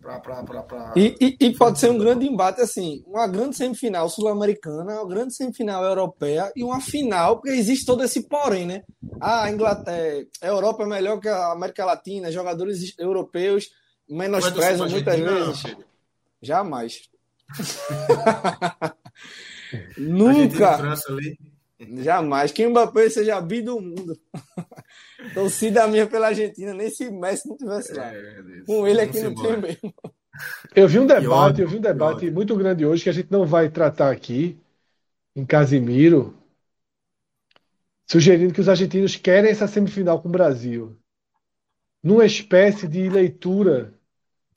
[0.00, 0.92] Pra, pra, pra, pra...
[0.96, 5.32] E, e, e, pode ser um grande embate, assim, uma grande semifinal sul-americana, uma grande
[5.32, 8.82] semifinal europeia e uma final, porque existe todo esse porém, né?
[9.18, 13.70] Ah, a Inglaterra, a Europa é melhor que a América Latina, jogadores europeus
[14.06, 15.62] menosprezam muitas vezes.
[15.62, 15.84] Não,
[16.42, 17.08] Jamais.
[19.96, 20.78] Nunca.
[20.78, 21.38] França ali.
[22.02, 22.52] Jamais.
[22.52, 24.18] Que o Mbappé seja bi do mundo.
[25.34, 28.12] Torcida minha pela Argentina, nem se Messi não tivesse lá.
[28.14, 29.94] É, Com ele aqui não tem mesmo.
[30.74, 33.46] Eu vi um debate, eu vi um debate muito grande hoje que a gente não
[33.46, 34.58] vai tratar aqui
[35.34, 36.36] em Casimiro,
[38.06, 40.96] sugerindo que os argentinos querem essa semifinal com o Brasil.
[42.02, 43.94] Numa espécie de leitura,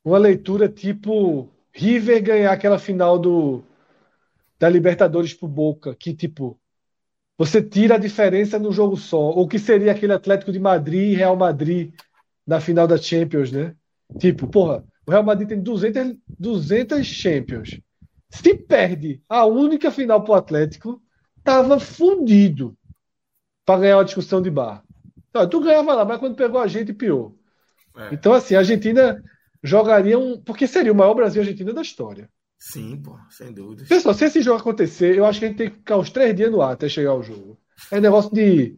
[0.04, 3.62] uma leitura tipo River ganhar aquela final do
[4.58, 6.58] da Libertadores pro Boca, que tipo
[7.38, 11.14] você tira a diferença no jogo só, ou que seria aquele Atlético de Madrid e
[11.14, 11.94] Real Madrid
[12.44, 13.76] na final da Champions, né?
[14.18, 17.80] Tipo, porra, o Real Madrid tem 200, 200 Champions.
[18.28, 21.00] Se perde a única final pro Atlético,
[21.44, 22.76] tava fundido
[23.64, 24.82] para ganhar uma discussão de bar.
[25.30, 27.32] Então, tu ganhava lá, mas quando pegou a gente, pior.
[27.96, 28.12] É.
[28.12, 29.22] Então, assim, a Argentina
[29.62, 30.40] jogaria um.
[30.40, 32.28] Porque seria o maior Brasil-Argentina da história.
[32.58, 33.84] Sim, pô, sem dúvida.
[33.88, 36.34] Pessoal, se esse jogo acontecer, eu acho que a gente tem que ficar uns três
[36.34, 37.56] dias no ar até chegar ao jogo.
[37.90, 38.76] É negócio de.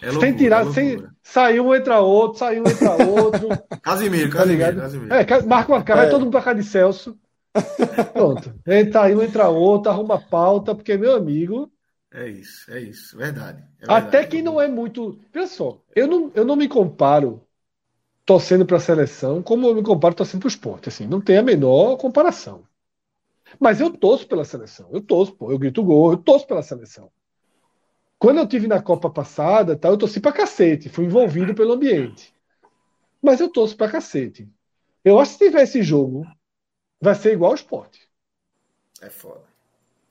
[0.00, 1.06] É loucura, sem tirar, é sem.
[1.22, 3.48] Sair um entra outro, sair um entra outro.
[3.82, 5.14] Casimiro, tá Casimiro, Casimiro.
[5.14, 6.02] É, marca uma cara, é.
[6.04, 7.16] vai todo mundo pra cá de Celso.
[8.12, 8.54] Pronto.
[8.66, 11.70] Entra aí um, entra outro, arruma pauta, porque, meu amigo.
[12.12, 13.62] É isso, é isso, verdade.
[13.78, 15.20] É verdade até quem não é muito.
[15.30, 17.42] Pessoal, eu não, eu não me comparo
[18.24, 20.88] torcendo para a seleção como eu me comparo torcendo para o esporte.
[20.88, 22.62] Assim, não tem a menor comparação.
[23.58, 24.88] Mas eu torço pela seleção.
[24.92, 27.10] Eu torço, pô, eu grito gol, eu torço pela seleção.
[28.18, 32.34] Quando eu tive na Copa passada, tá, eu torci pra cacete, fui envolvido pelo ambiente.
[33.22, 34.48] Mas eu torço pra cacete.
[35.04, 36.26] Eu acho que se tiver esse jogo,
[37.00, 38.08] vai ser igual ao esporte.
[39.00, 39.44] É foda.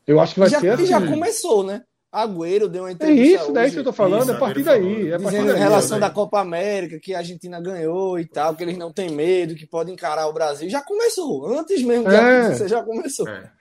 [0.07, 0.87] Eu acho que vai já, ser assim.
[0.87, 1.85] já começou, né?
[2.11, 3.21] Agüero deu uma é entrevista.
[3.21, 5.09] É isso, daí que eu tô falando, isso, é a partir daí.
[5.09, 8.63] É a partir daí, relação da Copa América, que a Argentina ganhou e tal, que
[8.63, 10.69] eles não têm medo, que podem encarar o Brasil.
[10.69, 12.49] Já começou, antes mesmo é.
[12.49, 13.27] você já começou.
[13.27, 13.51] É.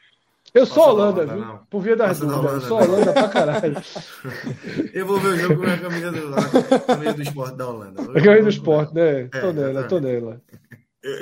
[0.54, 1.58] Eu sou Passa Holanda, Holanda, viu?
[1.68, 2.52] Por via das dúvidas.
[2.52, 3.76] Eu sou Holanda pra caralho.
[4.94, 8.02] eu vou ver o jogo com a camisa do, a camisa do esporte da Holanda.
[8.02, 9.20] A camisa do esporte, né?
[9.20, 10.40] É, tô nela, tô nela.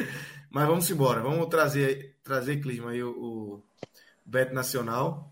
[0.49, 1.21] Mas vamos embora.
[1.21, 3.63] Vamos trazer, trazer Clisma aí o, o
[4.25, 5.31] Bet Nacional.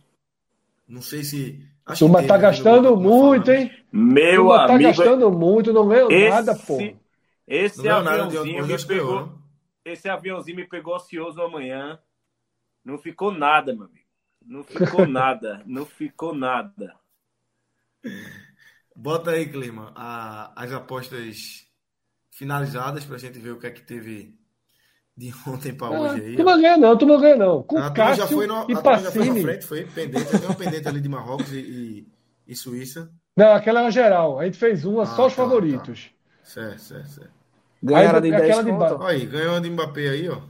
[0.88, 3.70] Não sei se Acho Turma tá gastando muito, hein?
[3.92, 4.90] Meu Turma tá amigo.
[4.90, 6.78] tá gastando muito, não ganhou esse, nada, pô.
[7.46, 9.38] Esse aviãozinho me pegou.
[9.84, 11.98] Esse aviãozinho me pegou ocioso amanhã.
[12.84, 14.06] Não ficou nada, meu amigo.
[14.46, 15.62] Não ficou nada.
[15.66, 16.94] Não ficou nada.
[18.96, 19.92] Bota aí, Clima,
[20.56, 21.66] as apostas
[22.30, 24.38] finalizadas pra gente ver o que é que teve
[25.16, 26.36] de ontem para hoje aí.
[26.36, 27.62] Tu não ganha não, tu não ganha não.
[27.62, 29.04] Com a Cássio já foi no, e a Pacini.
[29.04, 32.06] já foi na frente, foi pendente, tem uma pendente ali de Marrocos e, e,
[32.48, 33.10] e, Suíça.
[33.36, 34.40] Não, aquela é uma geral.
[34.40, 36.10] A gente fez uma, ah, só os tá, favoritos.
[36.10, 36.44] Tá.
[36.44, 37.32] Certo, certo, certo.
[37.82, 38.98] Ganharam de 10 conto.
[38.98, 39.06] De...
[39.06, 40.40] Aí, ganhou de Mbappé aí, ó.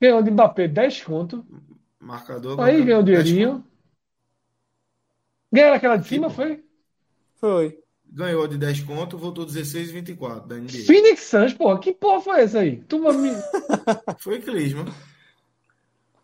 [0.00, 1.44] Ganhou de Mbappé 10 conto.
[1.98, 2.60] Marcador.
[2.60, 3.64] Aí ganhou um dinheirinho.
[5.52, 6.64] Ganharam aquela de cima, foi?
[7.36, 7.80] Foi
[8.12, 10.84] ganhou de 10 conto, voltou 16 e 24 da NBA.
[10.86, 12.76] Phoenix Suns, porra, que porra foi essa aí?
[12.88, 13.30] Tu, me...
[14.18, 14.86] foi Clisma.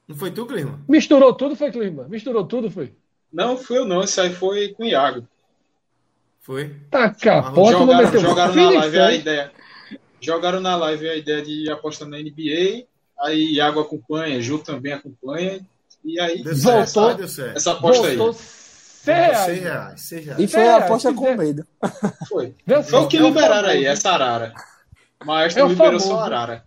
[0.08, 0.80] Não foi tu, Clisma?
[0.88, 2.06] Misturou tudo, foi Clisma?
[2.08, 2.92] Misturou tudo, foi?
[3.32, 5.26] Não, foi eu não, isso aí foi com o Iago.
[6.40, 6.74] Foi?
[6.90, 9.52] Tá capota, jogaram, jogaram na live a ideia.
[10.20, 12.86] Jogaram na live a ideia de apostar na NBA,
[13.20, 15.60] aí Iago acompanha, Ju também acompanha,
[16.04, 18.36] e aí voltou essa, essa aposta voltou aí.
[19.06, 19.62] 100 reais.
[19.62, 20.40] reais, 100 reais.
[20.40, 21.66] E foi a aposta com medo.
[22.28, 22.54] Foi.
[22.84, 24.52] Foi o que liberaram aí, essa arara.
[25.24, 26.64] Mas não liberou só arara.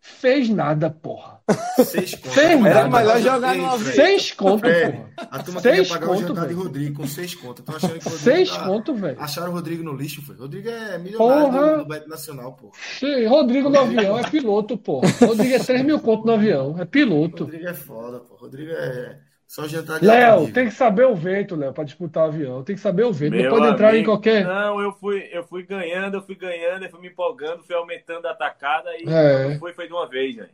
[0.00, 1.40] Fez nada, porra.
[1.84, 2.34] Seis contos.
[2.34, 3.94] Fez Era melhor jogar no avião.
[3.94, 5.10] Seis contos, porra.
[5.16, 6.56] A turma seis queria pagar conto, o jantar véio.
[6.56, 7.64] de Rodrigo com seis contos.
[7.64, 8.64] Tô achando que o Rodrigo seis tá...
[8.64, 9.20] conto, velho.
[9.20, 10.36] Acharam o Rodrigo no lixo, foi.
[10.36, 11.78] Rodrigo é milionário porra.
[11.78, 12.72] do, Beto Nacional, porra.
[12.98, 15.08] Sim, Rodrigo no avião é piloto, porra.
[15.20, 16.76] Rodrigo é 3 mil contos no avião.
[16.78, 17.44] É piloto.
[17.44, 18.40] Rodrigo é foda, porra.
[18.40, 19.18] Rodrigo é.
[19.50, 22.62] Só jantar de Léo, tem que saber o vento, Léo, para disputar o avião.
[22.62, 23.32] Tem que saber o vento.
[23.32, 24.44] Meu não pode amigo, entrar em qualquer.
[24.44, 28.28] Não, eu fui, eu fui ganhando, eu fui ganhando, eu fui me empolgando, fui aumentando
[28.28, 29.58] a atacada e é.
[29.58, 30.50] foi, foi de uma vez, velho.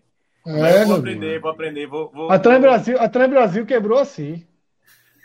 [0.46, 1.86] É, vou aprender, vou aprender.
[1.86, 4.46] Vou, vou, a Trem Brasil, a Trem Brasil quebrou assim.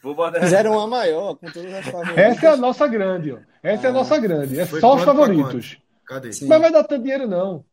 [0.03, 0.41] Botar...
[0.41, 2.17] Fizeram uma maior, com todas as favoritas.
[2.17, 3.37] Essa é a nossa grande, ó.
[3.63, 3.93] Essa ah, é a ah.
[3.93, 4.59] nossa grande.
[4.59, 5.77] É só os favoritos.
[6.05, 6.33] Cadê?
[6.33, 6.49] Sim.
[6.49, 7.63] Mas vai dar tanto dinheiro, não.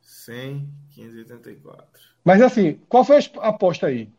[0.00, 1.84] 100, 584.
[2.24, 4.10] Mas assim, qual foi a aposta aí?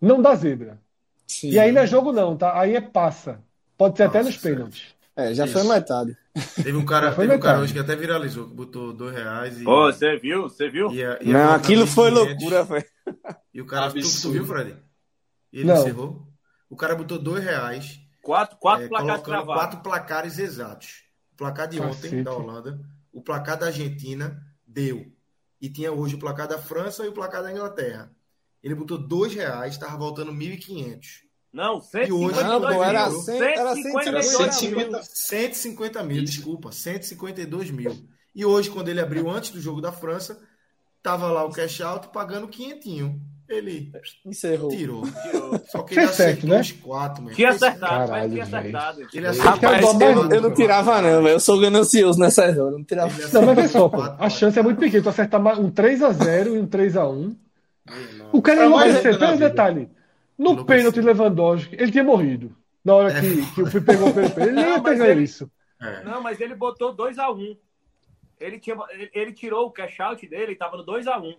[0.00, 0.80] Não dá zebra.
[1.26, 1.50] Sim.
[1.50, 2.58] E aí não é jogo, não, tá?
[2.58, 3.40] Aí é passa.
[3.76, 4.94] Pode ser Nossa, até nos pênaltis.
[5.16, 5.54] É, já Isso.
[5.54, 6.16] foi metade.
[6.56, 9.66] Teve um cara, teve um cara hoje que até viralizou, que botou dois reais e.
[9.66, 10.42] Ô, você viu?
[10.42, 10.92] Você viu?
[10.92, 12.84] E a, e não, aquilo foi loucura, velho.
[13.52, 13.90] E o cara.
[13.90, 14.76] Tu, tu, viu, Fred?
[15.52, 15.80] E ele não.
[15.80, 16.26] encerrou.
[16.68, 18.00] O cara botou dois reais.
[18.22, 21.04] Quatro, quatro é, placares Quatro placares exatos.
[21.32, 22.22] O placar de ontem Cacete.
[22.22, 22.80] da Holanda,
[23.12, 25.06] o placar da Argentina deu.
[25.60, 28.10] E tinha hoje o placar da França e o placar da Inglaterra.
[28.62, 31.26] Ele botou dois reais, estava voltando 1.500.
[31.52, 32.84] Não, 152 não, mil.
[32.84, 35.00] Era, 100, era 150 mil.
[35.02, 36.72] 150 mil, desculpa.
[36.72, 37.96] 152 mil.
[38.34, 40.38] E hoje, quando ele abriu antes do jogo da França,
[41.02, 43.18] tava lá o cash out pagando quinhentinho.
[43.48, 43.92] Ele
[44.26, 44.68] encerrou.
[44.68, 45.02] Tirou.
[45.22, 45.60] tirou.
[45.68, 46.60] Só que ele acertou né?
[46.60, 47.36] os quatro, mesmo.
[47.36, 49.06] Tinha acertado, Caralho, tinha acertado.
[49.14, 49.52] Ele acertou.
[49.52, 51.36] Rapaz, eu, eu, não tirava, não, velho.
[51.36, 52.56] Eu sou ganancioso nessa hora.
[52.56, 53.12] Eu não tirava.
[53.32, 54.02] Não, mas só, pô.
[54.02, 55.04] A chance é muito pequena.
[55.04, 57.36] Tu acertar um 3x0 e um 3x1.
[58.32, 59.18] O cara é enlouqueceu.
[59.18, 59.90] Pega um detalhe.
[60.38, 62.54] No pênalti Lewandowski, ele tinha morrido.
[62.84, 63.54] Na hora que, é.
[63.54, 64.38] que eu fui pegar o pênalti.
[64.38, 65.50] Ele nem ia pegar ele, isso.
[65.80, 66.04] É.
[66.04, 67.56] Não, mas ele botou 2x1.
[68.38, 71.36] Ele, tinha, ele, ele tirou o cash out dele e tava no 2x1.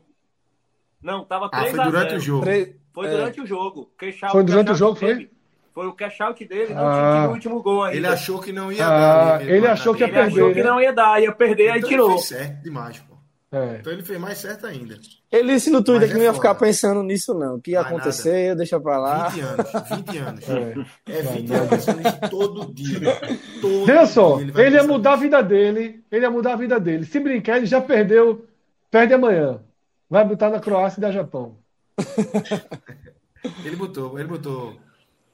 [1.01, 2.45] Não, tava 3 ah, foi durante o jogo.
[2.93, 3.43] Foi durante é.
[3.43, 3.91] o jogo.
[3.97, 5.29] Cash out, foi durante o jogo, foi?
[5.73, 7.13] Foi o cash out dele, não ah.
[7.13, 7.97] tinha o último gol aí.
[7.97, 9.41] Ele achou que não ia ah, dar.
[9.41, 10.31] Ele, ele achou que ia ele perder.
[10.31, 12.17] Ele achou que não ia dar, ia perder, então aí tirou.
[12.17, 13.03] Certo demais.
[13.51, 13.77] É.
[13.79, 14.99] Então ele fez mais certo ainda.
[15.31, 17.55] Ele disse no Twitter que não ia ficar pensando nisso, não.
[17.55, 18.57] O que ia acontecer, nada.
[18.57, 19.29] deixa pra lá.
[19.29, 20.45] 20 anos, 20 anos.
[21.07, 22.99] É, é 20 anos pensando nisso todo dia.
[23.61, 26.03] Todo Veja só, ele, ele ia mudar a vida dele.
[26.11, 27.05] Ele ia mudar a vida dele.
[27.05, 28.45] Se brincar, ele já perdeu.
[28.91, 29.61] Perde amanhã.
[30.09, 31.57] Vai botar na Croácia e da Japão.
[33.63, 34.75] ele botou, ele botou.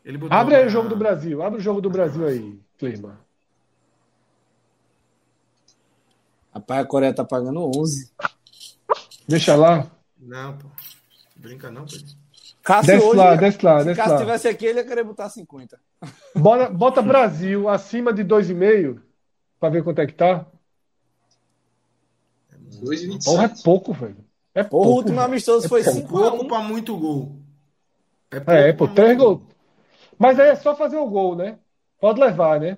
[0.06, 1.42] Ele botou abre aí o jogo do Brasil.
[1.42, 3.20] Abre o jogo do Brasil aí, Clima.
[6.54, 8.12] Rapaz, a Coreia tá pagando 11.
[9.28, 9.90] Deixa lá.
[10.20, 10.68] Não, pô.
[11.36, 11.96] Brinca não, pô.
[12.62, 14.20] Cássio desce hoje, lá, desce lá, se desce Cássio lá.
[14.20, 15.78] tivesse aqui, ele ia querer botar 50.
[16.34, 19.02] Bota, bota Brasil acima de 2,5
[19.60, 20.46] pra ver quanto é que tá.
[22.82, 23.26] 2,27.
[23.26, 24.18] Porra, é pouco, velho.
[24.56, 24.88] É pouco.
[24.88, 27.36] O último amistoso é foi 5 pouco pra muito gol.
[28.32, 29.42] É, pouco é pô, 3 gols.
[30.18, 31.58] Mas aí é só fazer o gol, né?
[32.00, 32.78] Pode levar, né?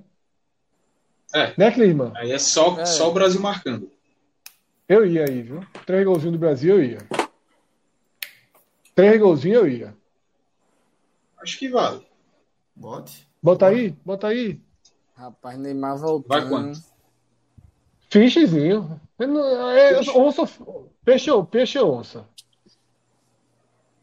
[1.36, 1.54] É.
[1.58, 2.14] Né, Clima?
[2.16, 2.86] Aí é só, é.
[2.86, 3.92] só o Brasil marcando.
[4.88, 5.66] Eu ia aí, viu?
[5.86, 6.98] Três golzinhos do Brasil, eu ia.
[8.96, 9.98] Três golzinhos, eu ia.
[11.42, 12.08] Acho que vale.
[12.74, 13.28] Bote.
[13.44, 14.62] Bota aí, bota aí.
[15.14, 16.28] Rapaz, Neymar voltando.
[16.30, 16.82] Vai quanto?
[18.10, 19.02] Fichezinho.
[19.20, 20.50] É, onça,
[21.04, 22.26] peixe, peixe onça.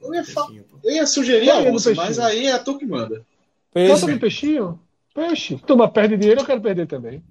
[0.02, 0.24] Eu ia,
[0.84, 3.24] eu ia sugerir a onça, mas aí é tu que manda.
[3.72, 3.94] Peixe.
[3.94, 4.80] Bota no peixinho.
[5.14, 5.59] Peixe.
[5.59, 7.22] Toma, perde dinheiro, eu quero perder também.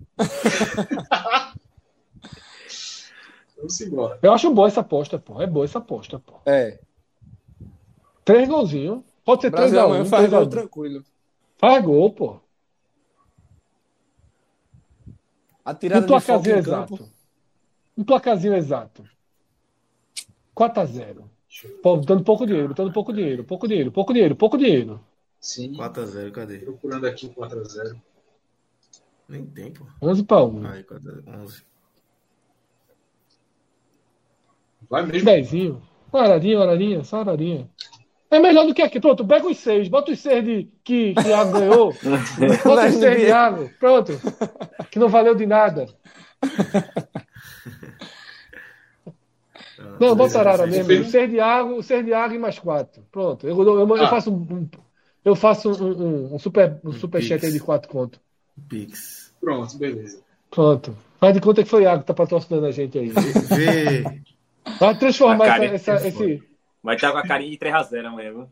[3.58, 4.20] Vamos embora.
[4.22, 5.42] Eu acho boa essa aposta, pô.
[5.42, 6.34] É boa essa aposta, pô.
[6.46, 6.80] É.
[8.24, 9.02] Três golzinhos.
[9.24, 10.06] Pode ser três a um.
[10.06, 11.04] Faz gol tranquilo.
[11.58, 12.40] Faz gol, pô.
[15.64, 17.10] A tirada um placazinho exato.
[17.98, 19.04] Um placazinho exato.
[20.56, 21.24] 4x0.
[22.06, 25.00] Dando pouco dinheiro, botando pouco dinheiro, pouco dinheiro, pouco dinheiro, pouco dinheiro.
[25.42, 25.74] Sim.
[25.74, 26.60] 4x0, cadê?
[26.60, 28.00] Procurando aqui 4x0.
[29.28, 29.86] Nem tem, pô.
[30.02, 30.68] 11 para 1.
[30.68, 30.86] Aí,
[31.28, 31.64] 11.
[34.88, 35.26] Vai mesmo.
[35.26, 35.82] Dezinho.
[36.14, 37.70] Uma horadinha, uma horadinha, só uma horadinha.
[38.30, 39.00] É melhor do que aqui.
[39.00, 39.88] Pronto, pega os seis.
[39.90, 41.94] Bota os seis de, que, que Iago ganhou.
[42.64, 43.70] Bota os seis de Iago.
[43.80, 44.14] Pronto.
[44.92, 45.88] Que não valeu de nada.
[50.00, 50.92] Não, bota Arara mesmo.
[50.94, 53.04] O seis de água, o seis de água e mais quatro.
[53.12, 53.48] Pronto.
[53.48, 54.08] Eu, eu, eu, eu ah.
[54.08, 54.68] faço um,
[55.24, 58.20] eu faço um, um, um super, um super chat aí de quatro conto.
[58.68, 59.34] Pix.
[59.40, 60.22] Pronto, beleza.
[60.50, 60.96] Pronto.
[61.20, 63.10] Faz de conta que foi Iago que tá patrocinando a gente aí.
[63.10, 64.22] Vê.
[64.80, 66.44] Vai transformar essa, essa, esse.
[66.84, 68.48] Vai estar com a carinha de 3x0 amanhã?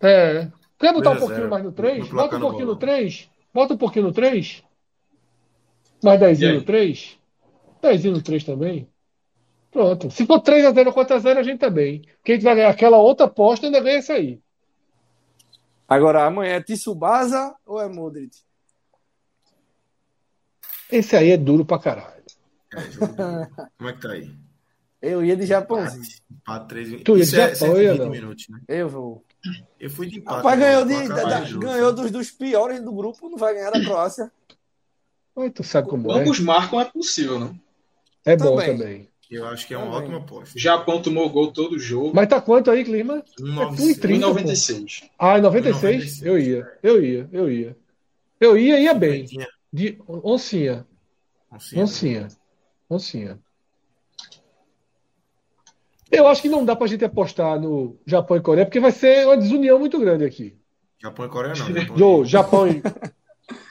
[0.00, 0.48] É.
[0.78, 2.08] Quer botar um pouquinho mais no 3?
[2.08, 3.30] Bota um pouquinho no 3.
[3.54, 4.62] Bota um pouquinho no 3.
[6.02, 7.18] Mais 10 no 3.
[7.80, 8.88] 10 no 3 também.
[9.70, 10.10] Pronto.
[10.10, 12.02] Se for 3x0 ou 4x0, a gente tá bem.
[12.22, 14.41] Quem vai ganhar aquela outra aposta ainda ganha essa aí.
[15.88, 18.36] Agora, amanhã é Tsubasa ou é Modric?
[20.90, 22.22] Esse aí é duro pra caralho.
[22.74, 24.34] É, Como é que tá aí?
[25.00, 26.04] Eu ia de Japãozinho.
[26.30, 28.10] Empate, 3 Tu ia de é Japão, não?
[28.10, 28.60] Minutos, né?
[28.68, 29.24] Eu vou.
[29.80, 30.36] Eu fui de empate.
[30.36, 33.82] Rapaz, ganhou, de, da, da, ganhou dos, dos piores do grupo, não vai ganhar da
[33.82, 34.30] Croácia.
[35.34, 36.42] Oi, tu sabe como Ambos é.
[36.42, 37.58] marcam, é possível, não?
[38.24, 39.08] É bom também.
[39.32, 40.58] Eu acho que é uma ótima aposta.
[40.58, 42.12] Japão tomou gol todo jogo.
[42.14, 43.24] Mas tá quanto aí, Clima?
[43.40, 45.04] 1,96.
[45.04, 46.22] É ah, 96?
[46.22, 47.76] Eu ia, eu ia, eu ia.
[48.38, 49.24] Eu ia, ia bem.
[49.72, 50.86] De oncinha.
[51.50, 51.82] Oncinha.
[51.82, 52.28] Oncinha.
[52.90, 53.38] oncinha.
[56.10, 59.26] Eu acho que não dá pra gente apostar no Japão e Coreia, porque vai ser
[59.26, 60.54] uma desunião muito grande aqui.
[61.00, 61.66] Japão e Coreia não.
[61.66, 62.82] Japão, Do, Japão e...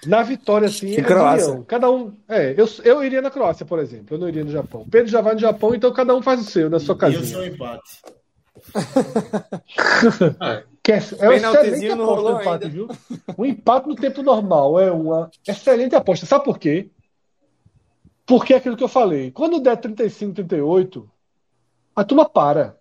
[0.05, 1.63] Na vitória, sim, é Croácia.
[1.67, 2.13] Cada um.
[2.27, 4.15] É, eu, eu iria na Croácia, por exemplo.
[4.15, 4.85] Eu não iria no Japão.
[4.89, 7.21] Pedro já vai no Japão, então cada um faz o seu, na sua casinha.
[7.21, 8.01] E eu sou empate.
[10.83, 12.69] que é, é uma excelente aposta o empate, ainda.
[12.69, 12.87] viu?
[13.37, 16.25] O empate no tempo normal é uma excelente aposta.
[16.25, 16.89] Sabe por quê?
[18.25, 19.31] Porque é aquilo que eu falei.
[19.31, 21.09] Quando der 35, 38,
[21.95, 22.77] a turma para.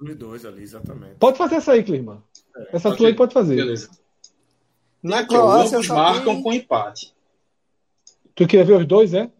[0.00, 1.14] Os dois ali, exatamente.
[1.18, 2.22] Pode fazer essa aí, Clima.
[2.56, 3.56] É, essa tua aí pode fazer.
[3.56, 3.90] Beleza.
[5.02, 7.14] Na Croácia, ambos marcam com empate.
[8.34, 9.30] Tu quer ver os dois, é?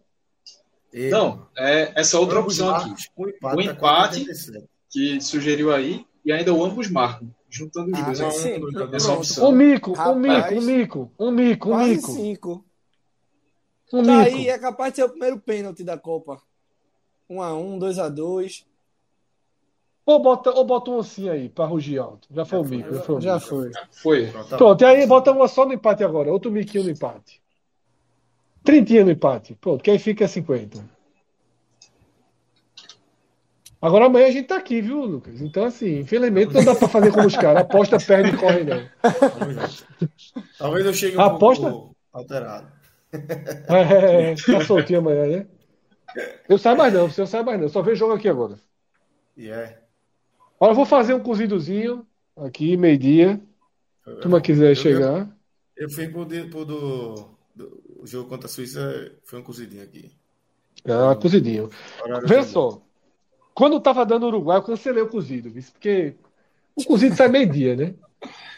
[1.11, 2.93] Não, é essa outra opção aqui.
[3.15, 4.25] O empate, o empate
[4.89, 7.29] que sugeriu aí, e ainda o ambos marcam.
[7.49, 8.19] Juntando os ah, dois.
[8.19, 8.61] É sim,
[8.93, 9.49] essa opção.
[9.49, 12.11] Um mico, um mico, um mico, um mico, um mico.
[12.11, 12.65] cinco.
[13.91, 14.35] Um tá mico.
[14.35, 16.41] aí, é capaz de ser o primeiro pênalti da Copa.
[17.29, 18.65] 1 um a 1 um, 2 a 2
[20.09, 22.27] ou bota, ou bota um assim aí, para rugir alto.
[22.31, 22.93] Já foi o mico.
[22.93, 23.21] Já foi.
[23.21, 23.71] Já foi.
[23.91, 24.27] foi.
[24.57, 26.31] Pronto, e aí bota uma só no empate agora.
[26.31, 27.41] Outro miquinho no empate.
[28.63, 29.55] Trintinha no empate.
[29.55, 30.83] Pronto, que aí fica 50.
[33.81, 35.39] Agora amanhã a gente tá aqui, viu, Lucas?
[35.39, 37.61] Então, assim, infelizmente não dá para fazer como os caras.
[37.61, 38.89] Aposta, perde e corre, não.
[40.57, 41.69] Talvez eu chegue um Aposta...
[41.69, 42.67] pouco alterado.
[43.11, 45.47] É, tá soltinho amanhã, né?
[46.47, 47.65] Eu saio mais não, você não sai mais não.
[47.65, 48.59] Eu só vejo jogo aqui agora.
[49.35, 49.78] E yeah.
[50.59, 52.05] Olha, eu vou fazer um cozidozinho
[52.35, 53.39] aqui, meio-dia.
[54.21, 55.29] Se uma quiser eu, chegar.
[55.75, 59.83] Eu, eu fui pro, pro do, do, o jogo contra a Suíça, foi um cozidinho
[59.83, 60.11] aqui.
[60.85, 61.69] Ah, cozidinho.
[62.25, 62.81] Vê só.
[63.53, 66.15] Quando eu tava dando Uruguai, eu cancelei o cozido, porque
[66.75, 67.93] o cozido sai meio-dia, né?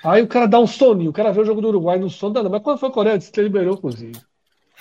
[0.03, 2.33] Aí o cara dá um soninho, o cara vê o jogo do Uruguai no sono,
[2.33, 4.19] dá, mas quando foi a Coreia, disse que liberou o cozido.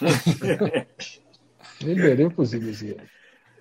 [1.83, 2.97] liberei o cozido, Zia.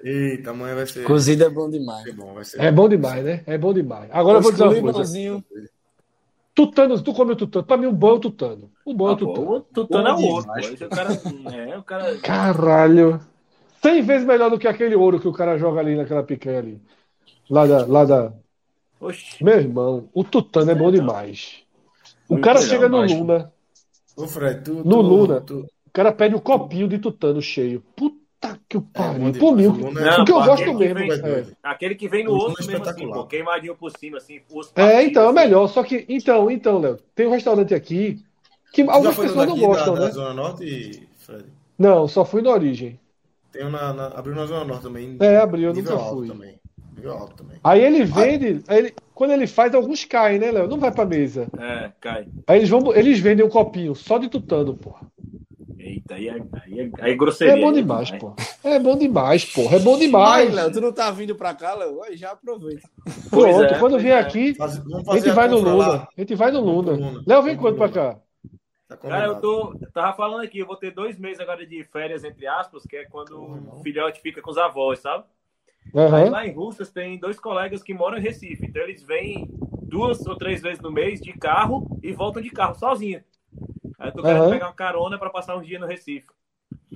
[0.03, 1.03] Eita, amanhã vai ser.
[1.03, 2.05] Cozido é bom demais.
[2.07, 3.43] É bom, é bom demais, né?
[3.45, 4.09] É bom demais.
[4.11, 5.43] Agora eu vou dizer uma coisa.
[6.55, 7.65] Tutano, tu come o tutano.
[7.65, 8.69] Pra mim, o bom é o tutano.
[8.83, 9.51] O bom é o ah, tutano.
[9.51, 10.51] O tutano é o outro.
[10.51, 11.21] O cara,
[11.53, 12.17] é, o cara...
[12.17, 13.21] Caralho.
[13.81, 16.81] 100 vezes melhor do que aquele ouro que o cara joga ali naquela picanha ali.
[17.49, 17.85] Lá da.
[17.85, 18.33] Lá da...
[18.99, 19.41] Oxi.
[19.41, 21.63] Meu irmão, o Tutano é bom demais.
[22.27, 23.53] O cara chega no Luna.
[24.17, 25.59] Ô, Fred, tu, no Luna, tu...
[25.59, 27.81] o cara pede um copinho de Tutano cheio.
[27.95, 28.18] Puta
[28.69, 29.27] que o é pariu.
[29.27, 29.71] É, Por mil.
[29.71, 30.95] o que eu gosto mesmo.
[30.95, 31.45] Vem, é.
[31.63, 34.39] Aquele que vem no osso mesmo, assim, pô, queimadinho por cima, assim.
[34.75, 35.35] É, então, é assim.
[35.35, 35.67] melhor.
[35.67, 38.23] Só que, então, então, Léo, tem um restaurante aqui
[38.71, 40.05] que algumas pessoas não gostam, da, né?
[40.05, 41.45] Da Zona Norte, Fred?
[41.77, 42.99] Não, só fui na origem.
[43.51, 45.17] Tem um na, na, abriu na Zona Norte também.
[45.19, 46.27] É, abriu, eu nunca fui.
[46.27, 46.59] Também.
[47.63, 50.67] Aí ele vende, aí ele, quando ele faz, alguns caem, né, Léo?
[50.67, 51.47] Não vai pra mesa.
[51.57, 52.27] É, cai.
[52.45, 55.07] Aí eles, vão, eles vendem um copinho só de tutano, porra.
[55.89, 57.53] Eita, aí é, aí é, aí é grosseria.
[57.53, 58.35] É bom demais, pô.
[58.63, 59.77] É bom demais, porra.
[59.77, 60.53] É bom demais.
[60.53, 62.01] Léo, tu não tá vindo pra cá, Léo?
[62.13, 62.87] Já aproveita.
[63.31, 64.19] Pronto, é, quando vier é.
[64.19, 66.07] aqui, Faz, a gente vai no Luna.
[66.15, 67.23] A gente vai no Luna.
[67.25, 68.19] Léo, vem quando pra cá?
[68.87, 69.75] Tá Cara, eu tô.
[69.91, 73.05] Tava falando aqui, eu vou ter dois meses agora de férias, entre aspas, que é
[73.05, 73.79] quando uhum.
[73.79, 75.23] o filhote fica com os avós, sabe?
[75.91, 76.15] Uhum.
[76.15, 78.67] Aí lá em Russas tem dois colegas que moram em Recife.
[78.67, 79.49] Então eles vêm
[79.81, 83.23] duas ou três vezes no mês de carro e voltam de carro sozinho.
[83.99, 84.51] Aí eu tô querendo uhum.
[84.51, 86.27] pegar uma carona para passar um dia no Recife.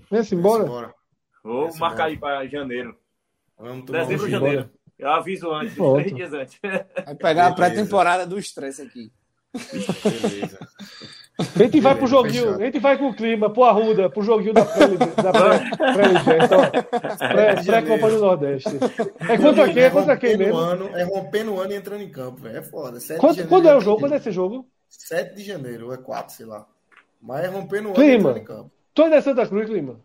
[0.10, 0.94] Vem-se embora.
[1.44, 2.98] Vou Vem marcar aí para janeiro.
[3.58, 4.70] Vamos Dezembro, janeiro.
[4.98, 6.60] Eu aviso antes, três dias antes.
[6.64, 7.50] Vai pegar Beleza.
[7.50, 9.12] a pré-temporada do estresse aqui.
[9.54, 10.60] Beleza.
[11.40, 14.54] A gente vai pro joguinho, a gente vai com o clima, pro Arruda, pro joguinho
[14.54, 14.66] da
[17.66, 18.70] pré-Copa do Nordeste.
[19.28, 19.84] É contra quem?
[19.84, 20.58] É contra quem mesmo?
[20.58, 22.58] Ano, é rompendo o ano e entrando em campo, véio.
[22.58, 23.00] é foda.
[23.20, 24.02] Quando, quando é o jogo?
[24.02, 24.68] Quando é esse jogo?
[24.90, 26.68] 7 de janeiro, ou é 4, sei lá.
[27.24, 28.38] Mas é rompendo o ano clima.
[28.38, 28.70] e campo.
[28.94, 30.00] Tu é Santa Cruz, Clima?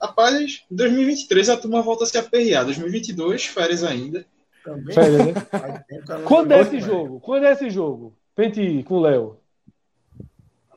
[0.00, 2.64] Rapaz, 2023 a turma volta a se aperrear.
[2.64, 4.24] 2022, férias ainda.
[4.64, 4.94] Também.
[4.94, 5.34] Férias, né?
[6.26, 7.20] Quando é esse jogo?
[7.20, 8.16] Quando é esse jogo?
[8.34, 9.39] Pente com o Léo.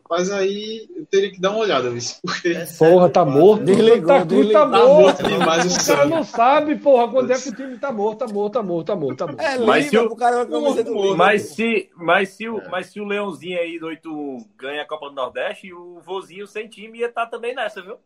[0.09, 2.19] Mas aí eu teria que dar uma olhada nisso.
[2.21, 2.49] Porque...
[2.49, 3.63] É porra, tá morto.
[3.63, 4.53] Desligou, tá, desligou.
[4.53, 5.23] tá morto.
[5.23, 8.53] demais o, cara não sabe, porra, quando é que o time tá morto, tá morto,
[8.53, 9.39] tá morto, tá morto, tá morto.
[9.39, 13.57] É, mas se o cara vai mas se, mas se o, mas se o Leãozinho
[13.57, 17.31] aí do 8 ganha a Copa do Nordeste, o vozinho sem time ia estar tá
[17.31, 17.97] também nessa, viu?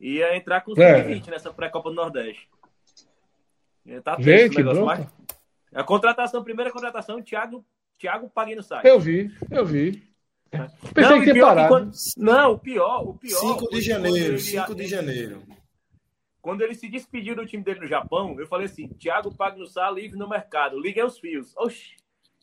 [0.00, 1.02] Ia entrar com o é.
[1.02, 2.48] 20 nessa pré-Copa do Nordeste.
[3.84, 5.06] Ia tá Vê, que mais...
[5.74, 7.64] A contratação, primeira contratação, Thiago,
[7.98, 8.82] Thiago Paguinho sai.
[8.84, 10.09] Eu vi, eu vi.
[10.50, 11.68] Pensei não, que tinha parado.
[11.68, 11.92] Quando...
[12.16, 13.38] Não, o pior, o pior.
[13.38, 15.42] 5 de janeiro, 5 de janeiro.
[16.42, 20.18] Quando ele se despediu do time dele no Japão, eu falei assim: Thiago Pagnussá livre
[20.18, 21.54] no mercado, liguei os fios.
[21.56, 21.96] Oxi,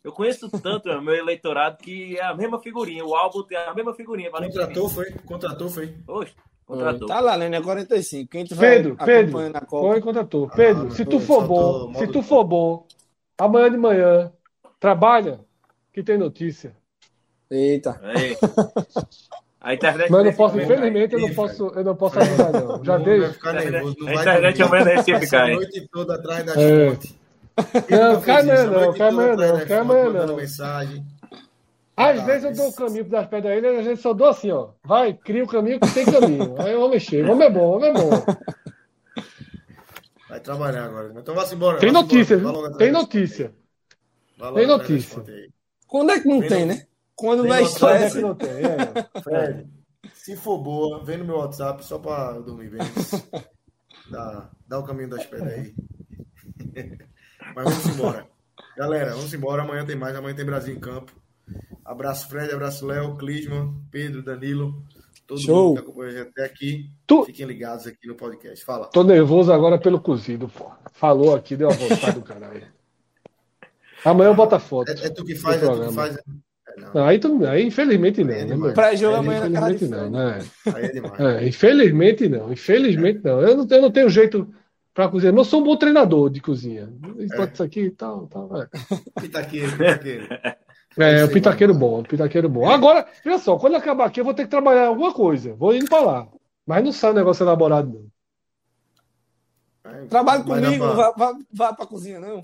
[0.03, 3.93] eu conheço tanto meu eleitorado que é a mesma figurinha, o álbum tem a mesma
[3.93, 4.31] figurinha.
[4.31, 5.11] Contratou, foi?
[5.25, 5.95] Contratou, foi?
[6.07, 6.34] Oxi.
[6.65, 7.07] Contratou.
[7.07, 7.47] Tá lá, né?
[7.47, 8.29] É 45.
[8.29, 9.88] Quem Pedro, Pedro, na Copa...
[9.88, 10.49] foi contratou.
[10.49, 12.85] Pedro, ah, se tu for bom, se tu for bom,
[13.38, 14.34] amanhã de manhã,
[14.79, 15.39] trabalha,
[15.93, 16.75] que tem notícia.
[17.49, 17.99] Eita.
[19.60, 20.11] A internet.
[20.11, 22.84] Mas eu não posso, infelizmente, eu não posso, eu não posso avisar, não.
[22.84, 23.24] Já dei.
[23.24, 25.52] a internet é o menos Recife, cara.
[25.52, 26.98] A noite toda atrás da é.
[27.90, 30.36] Não, cai amanhã não, cai amanhã não, cai amanhã não.
[30.36, 31.03] Mensagem.
[31.98, 34.69] Às vezes eu dou o caminho das pedras aí, às vezes só dou assim, ó.
[34.86, 36.56] Vai, cria o caminho que tem caminho.
[36.61, 37.26] Aí eu vou mexer.
[37.26, 38.10] O homem é bom, o homem é bom.
[40.30, 41.11] Vai trabalhar agora.
[41.18, 41.80] Então vá embora.
[41.80, 42.72] Tem notícia, viu?
[42.78, 43.52] Tem notícia.
[44.53, 45.24] Tem notícia.
[45.88, 46.86] Quando é que não tem, né?
[47.18, 48.22] Quando não é estresse.
[48.22, 49.22] Não tem, é.
[49.22, 49.68] Fred,
[50.14, 52.81] se for boa, vem no meu WhatsApp só para dormir bem.
[54.11, 55.76] dá, dá o caminho das pedras aí.
[57.56, 58.27] Mas vamos embora.
[58.77, 59.64] Galera, vamos embora.
[59.64, 60.15] Amanhã tem mais.
[60.15, 61.11] Amanhã tem Brasil em campo.
[61.84, 62.53] Abraço, Fred.
[62.53, 64.84] Abraço, Léo, Clisman, Pedro, Danilo.
[65.26, 65.69] Todo Show.
[65.69, 66.91] mundo que acompanhou a gente até aqui.
[67.07, 67.26] Tu...
[67.26, 68.64] Fiquem ligados aqui no podcast.
[68.64, 68.88] Fala.
[68.89, 70.72] Tô nervoso agora pelo cozido, pô.
[70.94, 72.68] Falou aqui, deu a vontade do caralho.
[74.06, 74.91] Amanhã eu boto a foto.
[74.91, 76.18] É, é tu que faz, é tu que faz.
[76.78, 77.06] Não.
[77.06, 78.34] Aí, tu, aí, infelizmente não.
[78.34, 80.40] É né, pra jogo amanhã na Infelizmente não, né?
[80.74, 81.20] Aí é demais.
[81.20, 82.54] É, infelizmente não.
[82.54, 83.41] Infelizmente não.
[83.41, 84.48] Eu não, eu não tenho jeito
[84.94, 85.36] para cozinhar.
[85.36, 86.90] Eu sou um bom treinador de cozinha.
[87.20, 87.24] É.
[87.52, 88.62] Isso aqui e tal, tal.
[88.62, 88.68] É.
[89.20, 90.28] Pitaqueiro, pitaqueiro.
[90.99, 92.68] É, o pitaqueiro bom, o pitaqueiro bom.
[92.68, 95.54] Agora, olha só, quando acabar aqui, eu vou ter que trabalhar alguma coisa.
[95.54, 96.28] Vou indo para lá.
[96.66, 98.08] Mas não sai um negócio elaborado, não.
[100.10, 100.94] Trabalhe comigo, pra...
[100.94, 102.41] vá, vá, vá pra cozinha, não.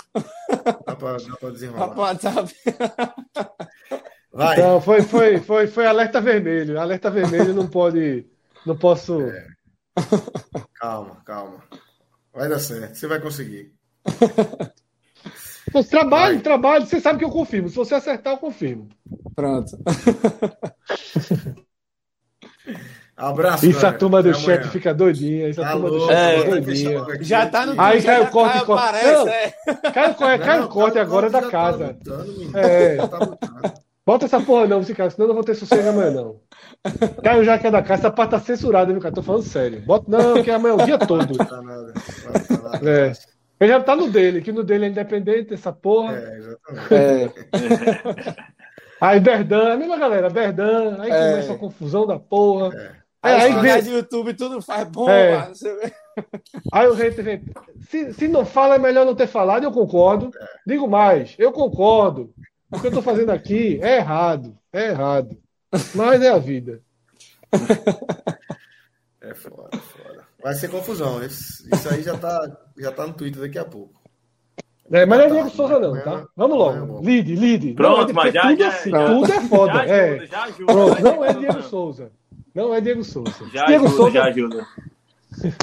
[0.85, 1.87] Dá pra, dá pra desenrolar.
[1.87, 2.55] Vá pro WhatsApp.
[4.33, 4.57] Vai.
[4.57, 6.79] Então, foi, foi, foi, foi alerta vermelho.
[6.79, 8.25] Alerta vermelho não pode.
[8.65, 9.21] Não posso.
[9.21, 9.45] É.
[10.73, 11.63] Calma, calma.
[12.33, 12.95] Vai dar certo.
[12.95, 13.71] Você vai conseguir.
[15.71, 16.43] Você trabalho, vai.
[16.43, 16.85] trabalho.
[16.85, 17.69] Você sabe que eu confirmo.
[17.69, 18.89] Se você acertar, eu confirmo.
[19.35, 19.77] Pronto.
[23.15, 23.65] Abraço.
[23.67, 25.47] Isso a turma do chat fica doidinha.
[25.49, 27.05] Isso a turma do chat é, doidinha.
[27.21, 28.53] Já tá no Aí cai o corte.
[28.53, 29.03] Cai, corte.
[29.03, 30.37] Não, é.
[30.39, 31.97] cai, o corte agora da tá casa.
[32.03, 32.97] Tá é.
[34.05, 36.39] Bota essa porra não, cara, senão eu não vou ter sossego amanhã, não.
[37.23, 39.15] Caio já que é da casa, essa parte tá censurada, viu, cara?
[39.15, 39.81] Tô falando sério.
[39.81, 41.37] Bota, não, que é amanhã é o dia todo.
[41.37, 41.93] Não tá nada.
[41.93, 42.89] Não tá nada.
[42.89, 43.13] É.
[43.59, 46.17] Ele já tá no dele, que no dele é independente, essa porra.
[46.17, 46.93] É, exatamente.
[46.93, 48.53] É.
[48.99, 51.29] Aí Berdan, a mesma galera, Berdan, aí é.
[51.31, 52.73] começa a confusão da porra.
[52.75, 52.91] É.
[53.21, 53.83] Aí, aí vem...
[53.83, 55.37] de YouTube tudo faz bom, é.
[55.37, 55.53] mano.
[56.71, 57.43] Aí o hater vem.
[57.89, 60.29] Se, se não fala, é melhor não ter falado, eu concordo.
[60.37, 60.45] É.
[60.67, 62.33] Digo mais, eu concordo.
[62.73, 64.57] O que eu estou fazendo aqui é errado.
[64.71, 65.37] É errado.
[65.93, 66.81] Mas é a vida.
[69.21, 70.23] É foda, é foda.
[70.41, 71.23] Vai ser confusão.
[71.23, 74.01] Isso, isso aí já tá, já tá no Twitter daqui a pouco.
[74.91, 76.25] É, mas não é Diego Souza, não, tá?
[76.35, 77.01] Vamos logo.
[77.01, 77.73] Lide, lide.
[77.73, 79.73] Pronto, não, mas já, tudo, já, assim, já, tudo é foda.
[79.73, 80.09] Já é.
[80.09, 80.73] ajuda, já ajuda.
[80.73, 82.11] Pronto, não é Diego Souza.
[82.53, 83.49] Não é Diego Souza.
[83.53, 84.11] Já Diego ajuda, Souza...
[84.11, 84.67] já ajuda.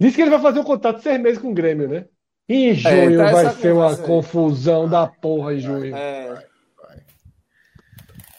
[0.00, 2.06] Disse que ele vai fazer um contato seis meses com o Grêmio, né?
[2.48, 5.94] Em é, junho é, vai ser uma confusão da porra em junho.
[5.94, 6.34] É.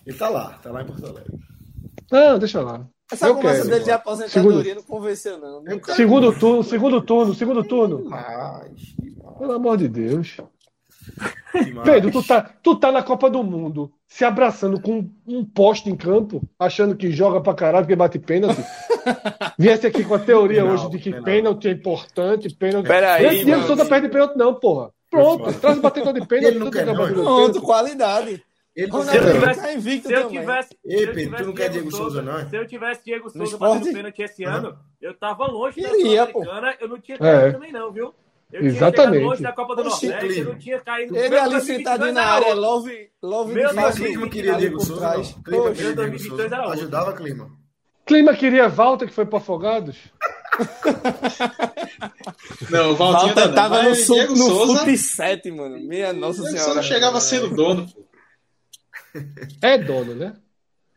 [0.06, 1.40] Vai, tá lá, tá lá em Porto Alegre.
[2.12, 2.86] Não, deixa lá.
[3.12, 4.76] Essa eu conversa quero, dele de aposentadoria segundo...
[4.76, 5.64] não convenceu, não.
[5.96, 8.04] Segundo turno, segundo turno, segundo turno.
[8.04, 8.96] Demais.
[9.38, 10.38] Pelo amor de Deus.
[11.84, 15.96] Pedro, tu tá, tu tá na Copa do Mundo se abraçando com um poste em
[15.96, 18.62] campo, achando que joga pra caralho porque bate pênalti.
[19.58, 21.24] Viesse aqui com a teoria não, hoje de que não.
[21.24, 22.88] pênalti é importante, pênalti.
[22.88, 23.26] Peraí.
[23.26, 24.92] Esse Diego Souza perde pênalti, não, porra.
[25.10, 26.56] Pronto, traz o batedor de pênalti.
[26.56, 28.44] Ele não quer, não, Pronto, qualidade.
[28.76, 31.70] Ele não se eu tivesse, tá invicto se eu tivesse, Ei, Pedro, tu não quer
[31.70, 32.50] Diego Souza, não?
[32.50, 36.88] Se eu tivesse Diego Souza batendo pênalti esse ano, eu tava longe da Sul-Americana, eu
[36.88, 37.52] não tinha é.
[37.52, 38.16] também não, viu?
[38.54, 39.24] Eu Exatamente.
[39.24, 41.18] longe da Copa do Nordeste, eu não tinha caído.
[41.18, 45.24] Ele ali sentado na área, Love, Love Meu Clima queria Diego Souza.
[45.44, 46.72] Clima queria Diego.
[46.72, 47.50] Ajudava Clima.
[48.06, 49.98] Clima queria Walter, que foi para Afogados.
[52.70, 54.80] não, o Valtinho Walter tava no, su, no Souza...
[54.82, 55.80] Fute 7, mano.
[55.80, 56.74] Minha nossa Diego senhora.
[56.74, 58.06] Souza chegava sendo dono, pô.
[59.62, 60.34] É dono, né?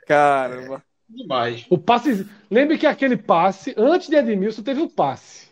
[0.06, 0.82] Caramba.
[1.08, 1.64] Demais.
[1.70, 2.26] O passe.
[2.50, 5.45] Lembre que aquele passe, antes de Edmilson, teve o um passe.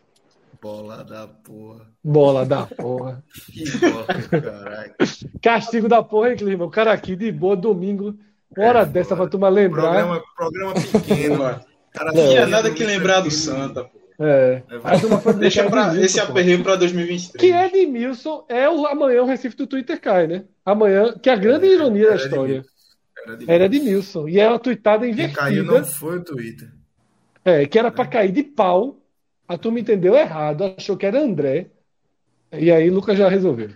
[0.65, 1.87] Bola da porra.
[2.03, 3.23] Bola da porra.
[3.53, 4.07] que bola,
[4.41, 4.95] caralho.
[5.43, 6.65] Castigo da porra, hein, Clima?
[6.65, 8.19] O cara aqui de boa, domingo,
[8.57, 9.93] hora é, dessa pra turma lembrar.
[9.93, 11.61] Programa, programa pequeno, mano.
[11.93, 14.01] Cara, não tinha nada que lembrar do Santa, pô.
[14.19, 14.63] É.
[14.71, 17.39] é Deixa pra, esse aperreio para 2023.
[17.39, 20.45] Que Edmilson é o amanhã o Recife do Twitter cai, né?
[20.65, 22.65] Amanhã, que é a grande é, ironia da história.
[23.47, 24.29] Era Edmilson.
[24.29, 25.41] E é uma tweetada invertida.
[25.43, 26.73] Quem caiu não foi o Twitter.
[27.45, 29.04] É, que era para cair de pau
[29.47, 31.67] a turma entendeu errado, achou que era André.
[32.53, 33.71] E aí Lucas já resolveu.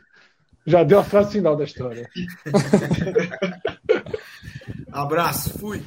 [0.66, 2.08] Já deu a frase final da história.
[4.92, 5.82] Abraço, fui.